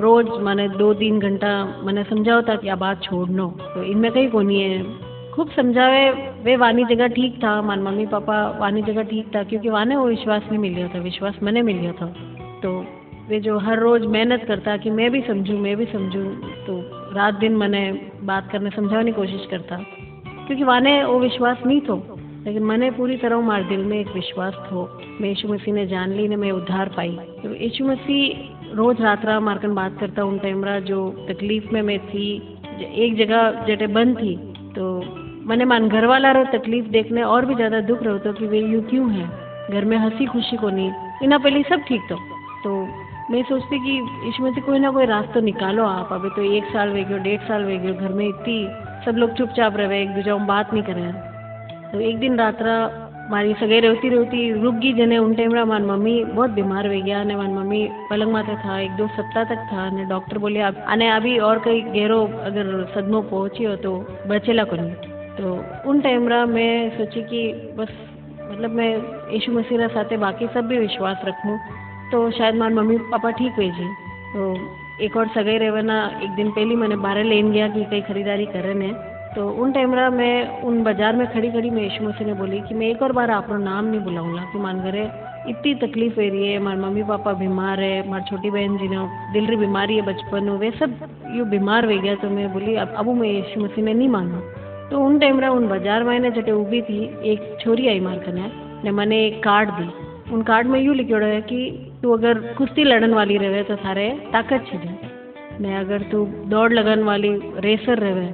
रोज 0.00 0.28
मैंने 0.40 0.68
दो 0.68 0.92
तीन 0.94 1.18
घंटा 1.20 1.50
मैंने 1.84 2.04
समझाओ 2.04 2.42
था 2.42 2.56
कि 2.56 2.68
आ 2.68 2.74
बात 2.76 3.02
छोड़नो। 3.02 3.46
तो 3.74 3.82
इनमें 3.82 4.10
कहीं 4.12 4.28
को 4.28 4.42
नहीं 4.42 4.60
है। 4.62 4.82
खूब 5.30 5.50
समझावे, 5.50 6.10
वे 6.44 6.56
वानी 6.56 6.84
जगह 6.84 7.08
ठीक 7.08 7.36
था, 7.44 7.60
मान 7.62 7.82
मम्मी 7.82 8.06
पापा 8.06 8.36
वानी 8.60 8.82
जगह 8.82 9.02
ठीक 9.02 9.34
था, 9.34 9.42
क्योंकि 9.42 9.68
वाने 9.68 9.96
वो 9.96 10.06
विश्वास 10.06 10.42
नहीं 10.42 10.58
मिल 10.58 10.88
था, 10.88 10.98
विश्वास 10.98 11.38
मैंने 11.42 11.62
मिल 11.62 11.92
था। 11.92 12.06
तो 12.62 12.84
वे 13.28 13.40
जो 13.40 13.58
हर 13.58 13.78
रोज 13.78 14.06
मेहनत 14.06 14.44
करता 14.44 14.76
कि 14.76 14.90
मैं 14.90 15.10
भी 15.10 15.20
समझूं, 15.20 15.58
मैं 15.58 15.76
भी 15.76 15.84
समझूं 15.84 16.24
तो 16.66 16.80
रात 17.14 17.34
दिन 17.34 17.56
मैंने 17.56 17.82
बात 18.22 18.50
करने 18.52 18.70
समझाने 18.70 19.12
की 19.12 19.16
कोशिश 19.16 19.46
करता। 19.50 19.76
क्योंकि 20.46 20.64
वाने 20.64 21.04
वो 21.04 21.18
विश्वास 21.18 21.58
नहीं 21.66 21.80
थो, 21.80 21.96
लेकिन 22.46 22.62
मैंने 22.62 22.90
पूरी 22.90 23.16
तरह 23.16 23.40
मार 23.40 23.62
दिल 23.62 23.84
में 23.84 23.98
एक 24.00 24.08
विश्वास 24.14 24.54
थो, 24.66 24.88
मैं 25.20 25.28
यीशु 25.28 25.48
मसीह 25.48 25.74
ने 25.74 25.86
जान 25.86 26.12
ली, 26.12 26.28
ने 26.28 26.36
मैं 26.36 26.50
उद्धार 26.52 26.88
पाई। 26.88 27.16
तो 27.42 27.54
यीशु 27.54 27.84
मसीह 27.84 28.59
रोज 28.74 29.00
रात 29.00 29.24
रा 29.24 29.40
मारकन 29.40 29.74
बात 29.74 29.96
करता 30.00 30.24
उन 30.24 30.38
टाइम 30.38 30.64
रा 30.64 30.78
जो 30.80 31.26
तकलीफ़ 31.28 31.64
में 31.72 31.82
मैं 31.82 31.98
थी 31.98 32.56
एक 32.80 33.16
जगह 33.16 33.66
जटे 33.68 33.86
बंद 33.86 34.18
थी 34.18 34.36
तो 34.76 35.02
मैंने 35.46 35.64
मान 35.64 35.88
घर 35.88 36.06
वाला 36.06 36.32
रो 36.32 36.44
तकलीफ़ 36.44 36.86
देखने 36.86 37.22
और 37.22 37.46
भी 37.46 37.54
ज़्यादा 37.54 37.80
दुख 37.80 38.02
रहो 38.02 38.18
तो 38.18 38.32
कि 38.32 38.46
वे 38.46 38.58
यूँ 38.58 38.82
क्यों 38.82 39.12
है? 39.12 39.30
घर 39.70 39.84
में 39.84 39.96
हँसी 39.96 40.26
खुशी 40.26 40.56
को 40.56 40.70
नहीं। 40.70 40.92
इना 41.22 41.38
पहले 41.38 41.62
सब 41.62 41.80
ठीक 41.80 42.02
तो। 42.08 42.16
तो 42.64 42.88
मैं 43.30 43.42
सोचती 43.42 43.78
कि 43.78 43.96
इसमें 44.28 44.54
से 44.54 44.60
कोई 44.60 44.78
ना 44.78 44.90
कोई 44.90 45.06
रास्ता 45.06 45.40
निकालो 45.40 45.84
आप। 45.84 46.08
अभी 46.12 46.30
तो 46.30 46.42
एक 46.42 46.64
साल 46.64 46.88
वे 46.88 47.04
गयो, 47.04 47.18
डेढ़ 47.18 47.40
साल 47.40 47.64
वे 47.64 47.76
गयो, 47.76 47.94
घर 47.94 48.08
में 48.08 48.28
इतनी 48.28 48.68
सब 49.06 49.16
लोग 49.16 49.34
चुपचाप 49.34 49.76
रहे, 49.76 50.02
एक 50.02 50.08
दूसरे 50.08 50.32
बात 50.32 50.74
नहीं 50.74 50.82
करे। 50.82 51.12
तो 51.92 52.00
एक 52.00 52.18
दिन 52.18 52.38
रात 52.38 52.62
रा 52.62 53.09
મારી 53.29 53.53
સગાઈ 53.55 53.79
રહેતી 53.81 54.09
રહેતી 54.09 54.39
રૂક 54.55 54.75
ગઈ 54.79 54.93
જને 54.97 55.17
ઉન 55.19 55.31
ટાઈમ 55.31 55.53
રા 55.53 55.65
મારી 55.65 55.87
મમ્મી 55.87 56.15
बहुत 56.31 56.51
बीमार 56.51 56.87
हो 56.87 56.99
गया 56.99 57.23
ने 57.23 57.35
मारी 57.35 57.53
मम्मी 57.53 57.81
पलंग 58.09 58.31
माथे 58.31 58.55
था 58.57 58.79
एक 58.79 58.93
दो 58.95 59.07
सप्ताह 59.15 59.43
तक 59.43 59.61
था 59.69 59.89
ने 59.91 60.05
डॉक्टर 60.05 60.37
बोले 60.37 60.59
अब 60.61 60.81
आने 60.87 61.07
अभी 61.11 61.37
और 61.41 61.59
कहीं 61.59 61.81
गहरो 61.89 62.19
अगर 62.45 62.67
सदमो 62.95 63.21
पहुंची 63.29 63.63
हो 63.63 63.75
तो 63.77 63.93
बचेला 64.27 64.63
को 64.63 64.75
नहीं 64.77 65.13
तो 65.37 65.55
उन 65.85 66.01
टाइम 66.01 66.27
रा 66.27 66.41
मैं 66.49 66.73
सोची 66.97 67.23
कि 67.31 67.41
बस 67.77 67.93
મતલબ 68.47 68.73
મેં 68.73 68.89
ઈસુ 69.31 69.51
મસીહના 69.51 69.87
સાથે 69.89 70.15
બાકી 70.17 70.45
સબ 70.47 70.65
भी 70.69 70.77
વિશ્વાસ 70.77 71.19
रखूं 71.23 71.55
तो 72.11 72.17
शायद 72.31 72.55
મારા 72.55 72.77
मम्मी 72.79 72.97
पापा 73.11 73.29
ठीक 73.31 73.53
हुए 73.55 73.69
जी 73.71 73.87
तो 74.33 74.45
एक 75.01 75.17
और 75.17 75.27
सगाई 75.29 75.57
रहना 75.57 75.97
एक 76.23 76.31
दिन 76.35 76.49
पहले 76.51 76.75
मैंने 76.75 76.97
बाहर 77.05 77.23
लेन 77.25 77.51
गया 77.51 77.67
कि 77.67 77.83
कई 77.91 78.01
खरीदारी 78.01 78.45
करने 78.53 78.87
है 78.87 79.08
तो 79.34 79.48
उन 79.62 79.72
टाइम 79.72 79.94
रहा 79.94 80.10
मैं 80.10 80.62
उन 80.62 80.82
बाज़ार 80.84 81.16
में 81.16 81.26
खड़ी 81.32 81.50
खड़ी 81.50 81.70
मैं 81.70 81.82
यीशु 81.82 82.04
मसीह 82.04 82.26
ने 82.26 82.32
बोली 82.34 82.60
कि 82.60 82.74
मैं 82.74 82.86
एक 82.86 83.02
और 83.02 83.12
बार 83.12 83.30
आपका 83.30 83.56
नाम 83.58 83.84
नहीं 83.84 84.00
बुलाऊँगा। 84.00 84.42
कि 84.52 84.58
मान 84.58 84.80
करे, 84.82 85.04
इतनी 85.50 85.74
तकलीफ़ 85.76 86.14
हो 86.14 86.20
रही 86.22 86.46
है, 86.46 86.56
हमारे 86.56 86.78
मम्मी 86.80 87.02
पापा 87.02 87.32
बीमार 87.34 87.80
है, 87.80 88.02
हमारी 88.06 88.24
छोटी 88.30 88.50
बहन 88.50 88.76
जी 88.78 88.88
ने 88.88 89.06
दिल 89.32 89.46
री 89.46 89.56
बीमारी 89.56 89.96
है, 89.96 90.02
बचपन 90.06 90.44
में, 90.44 90.56
वे 90.58 90.70
सब 90.70 90.96
यू 91.36 91.44
बीमार 91.44 91.92
हो 91.92 92.00
गया। 92.00 92.14
तो 92.14 92.30
मैं 92.30 92.52
बोली, 92.52 92.74
अब 92.76 92.94
अब 92.98 93.14
मैं 93.20 93.28
यीशु 93.28 93.60
मसीह 93.60 93.84
ने 93.84 93.94
नहीं 93.94 94.08
मांगा 94.08 94.40
तो 94.90 95.00
उन 95.00 95.18
टाइम 95.18 95.40
रहा 95.40 95.50
उन 95.50 95.68
बाज़ार 95.68 96.04
में 96.04 96.18
ने 96.20 96.30
जटे 96.32 96.52
ऊभी 96.52 96.82
थी, 96.82 97.02
एक 97.24 97.56
छोरी 97.60 97.88
आई 97.88 98.00
मार 98.00 98.18
कने 98.18 98.50
ने 98.84 98.90
मैंने 98.90 99.24
एक 99.26 99.42
कार्ड 99.42 99.70
दी। 99.70 99.88
उन 100.34 100.42
कार्ड 100.42 100.66
में 100.66 100.80
यूँ 100.80 100.94
लिखियोड़ो 100.96 101.26
है 101.26 101.40
कि 101.42 101.62
तू 102.02 102.12
अगर 102.12 102.40
कुश्ती 102.58 102.84
लड़न 102.84 103.14
वाली 103.14 103.36
रहे 103.38 103.62
तो 103.62 103.76
थारे 103.76 104.10
ताकत 104.32 104.66
छे 104.68 104.78
ने 105.60 105.76
अगर 105.76 106.02
तू 106.02 106.24
दौड़ 106.48 106.72
लगन 106.72 107.02
वाली 107.04 107.28
रेसर 107.60 107.98
रहे 107.98 108.28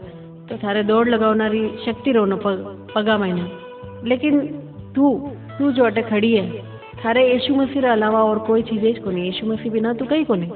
तो 0.50 0.56
थारे 0.56 0.82
दौड़ 0.82 1.08
लगावनारी 1.08 1.68
शक्ति 1.86 2.12
रहो 2.12 2.36
पग 2.36 2.88
पगा 2.94 3.18
महीने 3.18 4.08
लेकिन 4.08 4.40
तू 4.96 5.32
तू 5.58 5.72
जो 5.72 5.84
अटे 5.84 6.02
खड़ी 6.02 6.32
है, 6.32 6.62
थारे 7.04 7.32
यीशु 7.32 7.54
मसीह 7.54 7.82
रे 7.82 7.88
अलावा 7.88 8.24
और 8.24 8.38
कोई 8.38 8.62
चीज़ 8.62 8.84
ज 8.86 8.98
कोनी। 8.98 9.22
यीशु 9.22 9.46
मसीह 9.46 9.72
बिना 9.72 9.92
तू 9.92 10.04
कहीं 10.04 10.24
कोनी। 10.24 10.46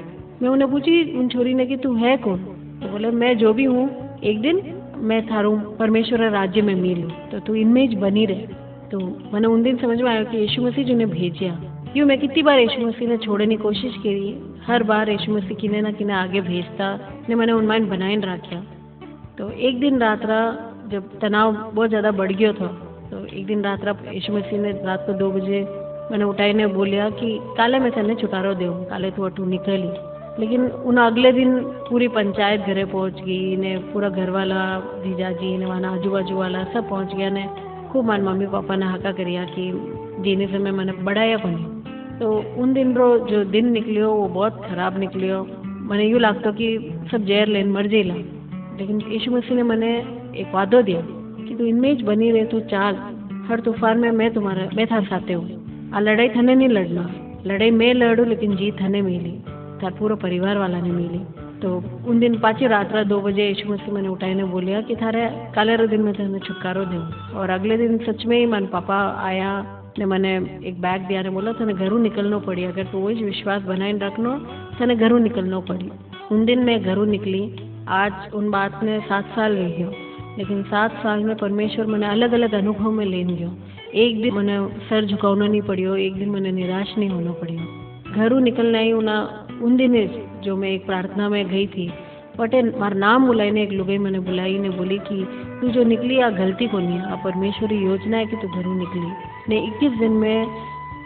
मैं 0.41 0.49
उन्हें 0.49 0.71
पूछी, 0.71 1.19
उन 1.19 1.27
छोरी 1.29 1.53
ने 1.53 1.65
कि 1.65 1.77
तू 1.77 1.93
है 1.95 2.17
कौन? 2.17 2.37
तो 2.81 2.87
बोले, 2.87 3.11
मैं 3.11 3.37
जो 3.37 3.53
भी 3.53 3.63
हूँ, 3.63 4.19
एक 4.23 4.41
दिन 4.41 4.61
मैं 4.97 5.27
थारू 5.27 5.57
परमेश्वर 5.79 6.29
राज्य 6.29 6.61
में 6.61 6.75
मिलूँ। 6.75 7.11
तो 7.31 7.39
तू 7.39 7.55
इनमें 7.55 7.89
ज 7.89 7.93
बनी 7.93 8.25
रहे। 8.25 8.47
तो 8.91 8.99
मैंने 9.33 9.47
उन 9.47 9.63
दिन 9.63 9.77
समझ 9.77 10.01
में 10.01 10.11
आया 10.11 10.23
कि 10.23 10.37
यीशु 10.37 10.61
मसीह 10.61 10.85
जो 10.85 10.95
ने 10.95 11.05
भेजिया 11.05 11.61
यूँ 11.97 12.07
मैं 12.07 12.19
कितनी 12.19 12.43
बार 12.43 12.59
यीशु 12.59 12.87
मसीह 12.87 13.07
ने 13.07 13.17
छोड़ने 13.17 13.47
की 13.47 13.55
कोशिश 13.55 13.95
करी। 13.95 14.37
हर 14.67 14.83
बार 14.83 15.09
यीशु 15.09 15.31
मसीह 15.31 15.57
किने 15.57 15.81
ना 15.81 15.91
किने 15.91 16.13
आगे 16.13 16.41
भेजता। 16.41 16.99
ने 17.29 17.35
मैंने 17.35 17.51
उन 17.51 17.67
बनाइन 17.89 18.21
रखा 18.21 18.63
तो 19.37 19.49
एक 19.49 19.79
दिन 19.79 19.99
रात 19.99 20.25
रा 20.25 20.39
जब 20.91 21.19
तनाव 21.19 21.51
बहुत 21.73 21.89
ज़्यादा 21.89 22.11
बढ़ 22.11 22.31
गया 22.31 22.51
था 22.53 22.67
तो 23.11 23.25
एक 23.25 23.45
दिन 23.45 23.61
रात 23.63 23.83
रा 23.85 23.95
यीशु 24.11 24.33
मसीह 24.33 24.59
ने 24.59 24.71
रात 24.85 25.03
को 25.07 25.13
दो 25.13 25.29
बजे 25.31 25.61
मैंने 26.11 26.23
उठाईने 26.23 26.67
बोलिया 26.67 27.09
कि 27.09 27.37
काले 27.57 27.79
मैं 27.79 27.91
तने 27.91 28.15
छुटारो 28.15 28.53
देऊँ 28.53 28.83
काले 28.85 29.11
तू 29.11 29.23
अटू 29.23 29.45
निकली। 29.45 29.91
लेकिन 30.39 30.65
उन 30.87 30.97
अगले 30.97 31.31
दिन 31.31 31.59
पूरी 31.89 32.07
पंचायत 32.07 32.61
घरे 32.61 32.85
पहुँच 32.85 33.21
गई, 33.21 33.55
ने 33.55 33.77
पूरा 33.93 34.09
घर 34.09 34.29
वाला 34.29 34.59
जीजा 35.03 35.31
जी 35.31 35.57
ने 35.57 35.65
वहाँ 35.65 35.93
आजू 35.93 36.09
बाजू 36.11 36.35
वाला 36.35 36.63
सब 36.63 36.89
पहुँच 36.89 37.15
गया, 37.15 37.29
ने 37.29 37.45
खूब 37.91 38.05
मान 38.05 38.21
मम्मी 38.21 38.47
पापा 38.47 38.75
ने 38.75 38.85
हाका 38.85 39.11
करिया 39.11 39.43
कि 39.45 39.71
जीने 40.23 40.47
से 40.47 40.57
मैं 40.57 40.71
मैंने 40.71 40.91
बढ़ाया 41.03 41.37
कोनी। 41.37 42.19
तो 42.19 42.31
उन 42.61 42.73
दिन 42.73 42.93
रो 42.95 43.17
जो 43.27 43.43
दिन 43.45 43.71
निकलियो, 43.71 44.11
वो 44.11 44.27
बहुत 44.27 44.61
खराब 44.69 44.99
निकलियो। 44.99 45.43
मैंने 45.89 46.05
यूँ 46.05 46.19
लगता 46.19 46.51
कि 46.51 46.67
सब 47.11 47.25
जहर 47.25 47.47
लेन 47.47 47.71
मर 47.71 47.87
जेला 47.87 48.13
लेकिन 48.79 49.01
यीशु 49.07 49.31
मसीह 49.31 49.55
ने 49.55 49.63
मैंने 49.63 49.97
एक 50.37 50.51
वादो 50.53 50.81
दिया 50.81 51.01
कि 51.47 51.55
तू 51.55 51.65
इनमें 51.65 52.05
बनी 52.05 52.31
रहे, 52.31 52.45
तू 52.45 52.59
चाल। 52.59 52.95
हर 53.49 53.59
तूफ़ान 53.59 53.99
में 53.99 54.11
मैं 54.11 54.33
तुम्हारा, 54.33 54.69
मैं 54.75 54.87
था 54.87 55.01
साथे 55.01 55.33
हूँ। 55.33 55.91
आ 55.93 55.99
लड़ाई 55.99 56.29
थने 56.29 56.55
नहीं 56.55 56.69
लड़ना। 56.69 57.15
लड़ाई 57.45 57.71
मैं 57.71 57.93
लड़ू, 57.93 58.23
लेकिन 58.23 58.55
जीत 58.55 58.81
थने 58.81 59.01
मिली। 59.01 59.39
थार 59.83 59.91
पूरा 59.91 60.15
परिवार 60.15 60.57
वाला 60.57 60.81
ने 60.81 60.89
मिली। 60.89 61.19
तो 61.61 61.83
उन 62.07 62.19
दिन 62.19 62.39
पाची 62.39 62.67
रात 62.67 62.91
रात 62.91 63.07
दो 63.07 63.21
बजे 63.21 63.47
यीशु 63.47 63.73
मसीह 63.73 63.93
मैंने 63.93 64.07
उठाईने 64.07 64.43
बोलिया 64.43 64.81
कि 64.81 64.95
थारे 64.95 65.51
काले 65.55 65.87
दिन 65.87 66.01
में 66.01 66.13
तेने 66.13 66.39
छुटकारो 66.39 66.85
दूँ 66.85 67.33
और 67.35 67.49
अगले 67.49 67.77
दिन 67.77 67.97
सच 67.97 68.25
में 68.25 68.39
ही 68.39 68.45
मन 68.45 68.65
पापा 68.65 69.21
आया, 69.23 69.77
ने 69.99 70.05
मैंने 70.05 70.35
एक 70.65 70.81
बैग 70.81 71.01
दिया, 71.01 71.21
ने 71.21 71.29
बोला 71.29 71.51
तने 71.51 71.73
घरों 71.73 71.99
निकलना 71.99 72.37
पड़ी। 72.37 72.63
अगर 72.63 72.83
तो 72.83 72.99
वही 72.99 73.23
विश्वास 73.23 73.61
बनाए 73.61 73.93
रखना 73.93 74.37
तने 74.79 74.95
घरों 74.95 75.19
निकलना 75.19 75.59
पड़ी। 75.59 75.91
उन 76.31 76.45
दिन 76.45 76.59
मैं 76.59 76.83
घरों 76.83 77.05
निकली। 77.05 77.55
आज 77.87 78.33
उन 78.33 78.51
बात 78.51 78.83
ने 78.83 78.99
सात 78.99 79.25
साल 79.25 79.51
रह 79.51 79.69
गयो 79.69 79.91
लेकिन 80.37 80.63
सात 80.63 80.91
साल 80.91 81.23
में 81.23 81.35
परमेश्वर 81.35 81.85
मैंने 81.85 82.07
अलग 82.07 82.33
अलग 82.33 82.53
अनुभव 82.53 82.91
में 82.91 83.05
लेन 83.05 83.27
गयो 83.27 83.51
एक 83.93 84.21
दिन 84.21 84.33
मैंने 84.33 84.67
सर 84.89 85.05
झुकावना 85.05 85.47
नहीं 85.47 85.61
पड़ियो, 85.61 85.95
एक 85.95 86.15
दिन 86.15 86.29
मैंने 86.29 86.51
निराश 86.51 86.93
नहीं 86.97 87.09
होना 87.09 87.31
पड़ियो। 87.31 88.13
घरों 88.13 88.39
निकलना 88.39 88.77
ही 88.77 88.91
उना, 88.91 89.47
उन 89.61 89.77
दिन 89.77 90.07
जो 90.43 90.55
मैं 90.55 90.69
एक 90.69 90.85
प्रार्थना 90.85 91.29
में 91.29 91.49
गई 91.49 91.67
थी। 91.67 91.91
बटे 92.39 92.61
मार 92.79 92.93
नाम 92.93 93.27
बुलाई 93.27 93.51
ने 93.51 93.63
एक 93.63 93.71
लुगाई 93.71 93.97
मैंने 93.97 94.19
बुलाई, 94.19 94.57
ने 94.57 94.69
बोली 94.69 94.97
कि 94.97 95.27
तू 95.61 95.67
जो 95.67 95.83
निकली, 95.83 96.19
आ 96.19 96.29
गलती 96.29 96.67
को 96.67 96.79
नहीं 96.79 96.99
आ 96.99 97.15
परमेश्वरी 97.15 97.75
योजना 97.75 98.17
है 98.17 98.25
कि 98.25 98.35
तू 98.35 98.47
घरों 98.47 98.75
निकली। 98.75 99.11
ने 99.49 99.67
इक्कीस 99.67 99.91
दिन 99.91 100.11
में 100.11 100.45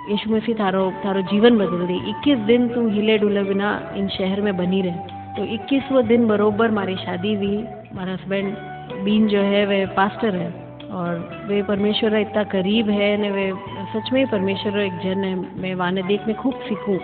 यीशु 0.09 0.35
मसीह 0.35 0.55
थारो 0.55 0.93
थारो 1.05 1.21
जीवन 1.21 1.57
बदल 1.57 1.87
दी। 1.87 2.09
इक्कीस 2.09 2.37
दिन 2.37 2.67
तू 2.67 2.87
हिले 2.89 3.17
डुले 3.17 3.43
बिना 3.43 3.93
इन 3.95 4.07
शहर 4.07 4.41
में 4.41 4.57
बनी 4.57 4.81
रहे। 4.81 5.14
तो 5.37 5.45
इक्कीसवें 5.45 6.07
दिन 6.07 6.27
बरोबर 6.27 6.69
हमारी 6.69 6.95
शादी 6.95 7.33
हुई। 7.35 7.55
हमारा 7.91 8.13
हस्बैंड 8.13 8.55
बीन 9.03 9.27
जो 9.27 9.39
है 9.43 9.65
वह 9.65 9.85
पास्टर 9.95 10.35
है 10.35 10.49
और 10.91 11.45
वे 11.47 11.61
परमेश्वर 11.63 12.15
इतना 12.17 12.43
करीब 12.43 12.89
है 12.89 13.15
ने, 13.17 13.31
वे 13.31 13.51
सच 13.93 14.11
में 14.13 14.25
परमेश्वर 14.27 14.79
एक 14.79 14.99
जन 15.03 15.23
है। 15.23 15.35
मैं 15.61 15.73
वाने 15.75 16.03
देख 16.03 16.27
में 16.27 16.35
खूब 16.35 16.59
सीखूँ। 16.61 16.97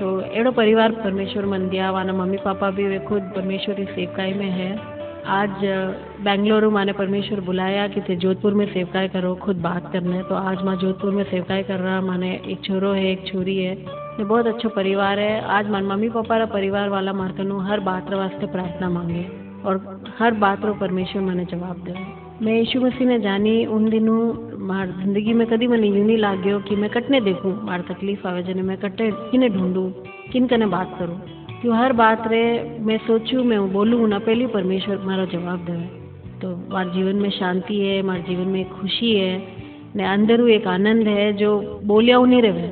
तो 0.00 0.20
एड़ो 0.32 0.50
परिवार 0.50 0.92
परमेश्वर 0.94 1.46
मन 1.46 1.68
दिया 1.68 1.90
वाना 1.90 2.12
मम्मी 2.12 2.36
पापा 2.36 2.70
भी 2.70 2.84
वे 2.84 2.98
खुद 2.98 3.22
परमेश्वर 3.36 3.74
की 3.74 3.84
सेवकाई 3.84 4.32
में 4.32 4.50
है। 4.50 4.70
आज 5.30 5.64
बेंगलुरु 6.20 6.70
माने 6.70 6.92
परमेश्वर 6.92 7.40
बुलाया 7.40 7.86
कि 7.88 8.00
थे 8.00 8.16
जोधपुर 8.16 8.54
में 8.54 8.66
सेवकाई 8.66 9.08
करो, 9.08 9.34
खुद 9.34 9.56
बात 9.56 9.90
करने 9.92 10.22
तो 10.22 10.34
आज 10.34 10.62
माँ 10.64 10.76
जोधपुर 10.76 11.10
में 11.10 11.24
सेवकाई 11.24 11.62
कर 11.62 11.78
रहा, 11.78 12.00
माने 12.00 12.30
एक 12.46 12.64
छोरो 12.64 12.92
है, 12.92 13.10
एक 13.12 13.26
छोरी 13.26 13.56
है। 13.58 13.74
ये 14.20 14.24
बहुत 14.26 14.46
अच्छा 14.46 14.68
परिवार 14.68 15.18
है। 15.18 15.40
आज 15.48 15.68
मम्मी 15.70 16.08
पापा 16.08 16.36
रा 16.36 16.46
परिवार 16.46 16.88
वाला 16.88 17.12
मारकनु 17.12 17.58
हर 17.58 17.80
बात 17.80 18.12
वास्ते 18.12 18.46
प्रार्थना 18.46 18.88
मांगे 18.90 19.22
और 19.64 19.78
हर 20.18 20.34
बात 20.36 20.64
रो 20.64 20.72
परमेश्वर 20.74 21.22
मैंने 21.22 21.44
जवाब 21.44 21.76
दे। 21.84 21.94
मैं 22.44 22.54
यीशु 22.54 22.80
मसीह 22.80 23.06
ने 23.08 23.18
जानी, 23.20 23.54
उन 23.66 23.88
दिनों 23.90 24.18
मार 24.66 24.90
ज़िंदगी 24.98 25.32
में 25.32 25.46
कभी 25.46 25.66
मैंने 25.66 25.88
यूँ 25.88 26.04
नहीं 26.06 26.16
लाग्यो 26.18 26.58
कि 26.58 26.76
मैं 26.76 26.90
कटने 26.90 27.20
देखूँ, 27.20 27.52
मार 27.62 27.84
तकलीफ़ 27.88 28.26
आवे 28.28 28.42
जने 28.42 28.62
मैं 28.62 28.76
कटे 28.78 29.10
किने 29.30 29.48
ढूंढूं, 29.48 29.88
किन 30.32 30.46
कने 30.46 30.66
बात 30.66 30.94
करूँ। 30.98 31.18
क्यों 31.60 31.78
हर 31.78 31.92
बात 31.94 32.28
रे, 32.28 32.42
मैं 32.80 32.98
सोचूं, 32.98 33.44
मैं 33.44 33.72
बोलूँ 33.72 34.08
ना, 34.08 34.18
पहले 34.20 34.46
परमेश्वर 34.48 34.98
मारा 35.06 35.24
जवाब 35.32 35.64
दे 35.64 35.78
तो 36.42 36.54
मार 36.72 36.92
जीवन 36.92 37.16
में 37.16 37.30
शांति 37.30 37.80
है, 37.80 38.02
मार 38.02 38.20
जीवन 38.28 38.48
में 38.48 38.68
खुशी 38.70 39.14
है, 39.14 39.32
ने 39.96 40.04
अंदर 40.04 40.48
एक 40.50 40.66
आनंद 40.68 41.08
है 41.08 41.32
जो 41.32 41.58
बोलिया 41.84 42.22
नहीं 42.26 42.42
रहे। 42.42 42.68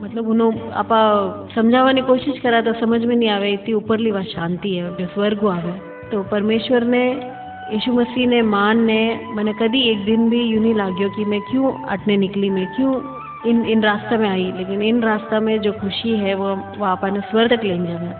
मतलब 0.00 0.28
उन्होंने 0.28 0.70
आप 0.70 0.88
समझाने 1.54 2.02
कोशिश 2.02 2.38
करा 2.38 2.60
तो 2.60 2.72
समझ 2.72 3.04
में 3.04 3.16
नहीं 3.16 3.28
आवे, 3.28 3.52
इतनी 3.52 3.74
ऊपरली 3.74 4.10
वह 4.10 4.22
शांति 4.22 4.76
है 4.76 4.96
जो 4.96 5.06
स्वर्ग 5.06 5.46
आवे। 5.46 5.72
तो 6.10 6.22
परमेश्वर 6.22 6.84
ने, 6.84 7.10
यीशु 7.72 7.92
मसीह 7.92 8.26
ने, 8.26 8.42
मान 8.42 8.84
ने, 8.84 9.20
मैंने 9.34 9.52
कभी 9.52 9.82
एक 9.82 10.04
दिन 10.04 10.30
भी 10.30 10.42
यूँ 10.42 10.62
नहीं 10.62 10.74
लाग्यो 10.74 11.08
कि 11.08 11.24
मैं 11.24 11.40
क्यों 11.40 11.72
अटने 11.72 12.16
निकली, 12.16 12.50
मैं 12.50 12.66
क्यों 12.76 13.18
इन 13.46 13.64
इन 13.64 13.82
रास्ता 13.82 14.16
में 14.16 14.28
आई, 14.28 14.52
लेकिन 14.56 14.82
इन 14.82 15.02
रास्ता 15.02 15.40
में 15.40 15.60
जो 15.60 15.72
खुशी 15.72 16.16
है, 16.16 16.34
वो 16.34 16.56
वो 16.78 16.84
आपने 16.84 17.20
स्वर 17.20 17.56
तक 17.56 17.64
ले 17.64 17.78
जाना। 17.78 18.10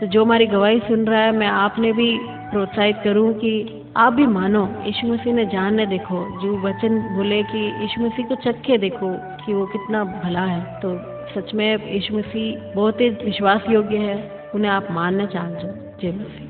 तो 0.00 0.06
जो 0.06 0.24
हमारी 0.24 0.46
गवाही 0.46 0.78
सुन 0.78 1.04
रहा 1.04 1.20
है, 1.20 1.32
मैं 1.32 1.46
आपने 1.46 1.92
भी 1.92 2.18
प्रोत्साहित 2.22 2.96
करूँ 3.04 3.32
कि 3.34 3.79
आप 3.96 4.12
भी 4.12 4.26
मानो, 4.26 4.68
यीशु 4.86 5.06
मसीह 5.06 5.32
ने 5.34 5.44
जान 5.44 5.52
जानने 5.52 5.86
देखो, 5.86 6.18
जो 6.40 6.58
वचन 6.58 6.98
बोले 7.16 7.42
कि 7.42 7.58
यीशु 7.82 8.02
मसीह 8.02 8.26
को 8.26 8.34
के 8.62 8.78
देखो 8.78 9.08
कि 9.44 9.54
वो 9.54 9.66
कितना 9.66 10.04
भला 10.04 10.44
है 10.44 10.80
तो 10.80 10.94
सच 11.34 11.54
में 11.54 11.92
यीशु 11.92 12.18
मसीह 12.18 12.74
बहुत 12.74 13.00
ही 13.00 13.08
विश्वास 13.10 13.62
योग्य 13.70 13.96
है, 13.96 14.16
उन्हें 14.54 14.70
आप 14.70 14.88
मानना 14.90 15.26
चाह 15.26 15.50
जय 15.50 16.12
मसीह। 16.12 16.49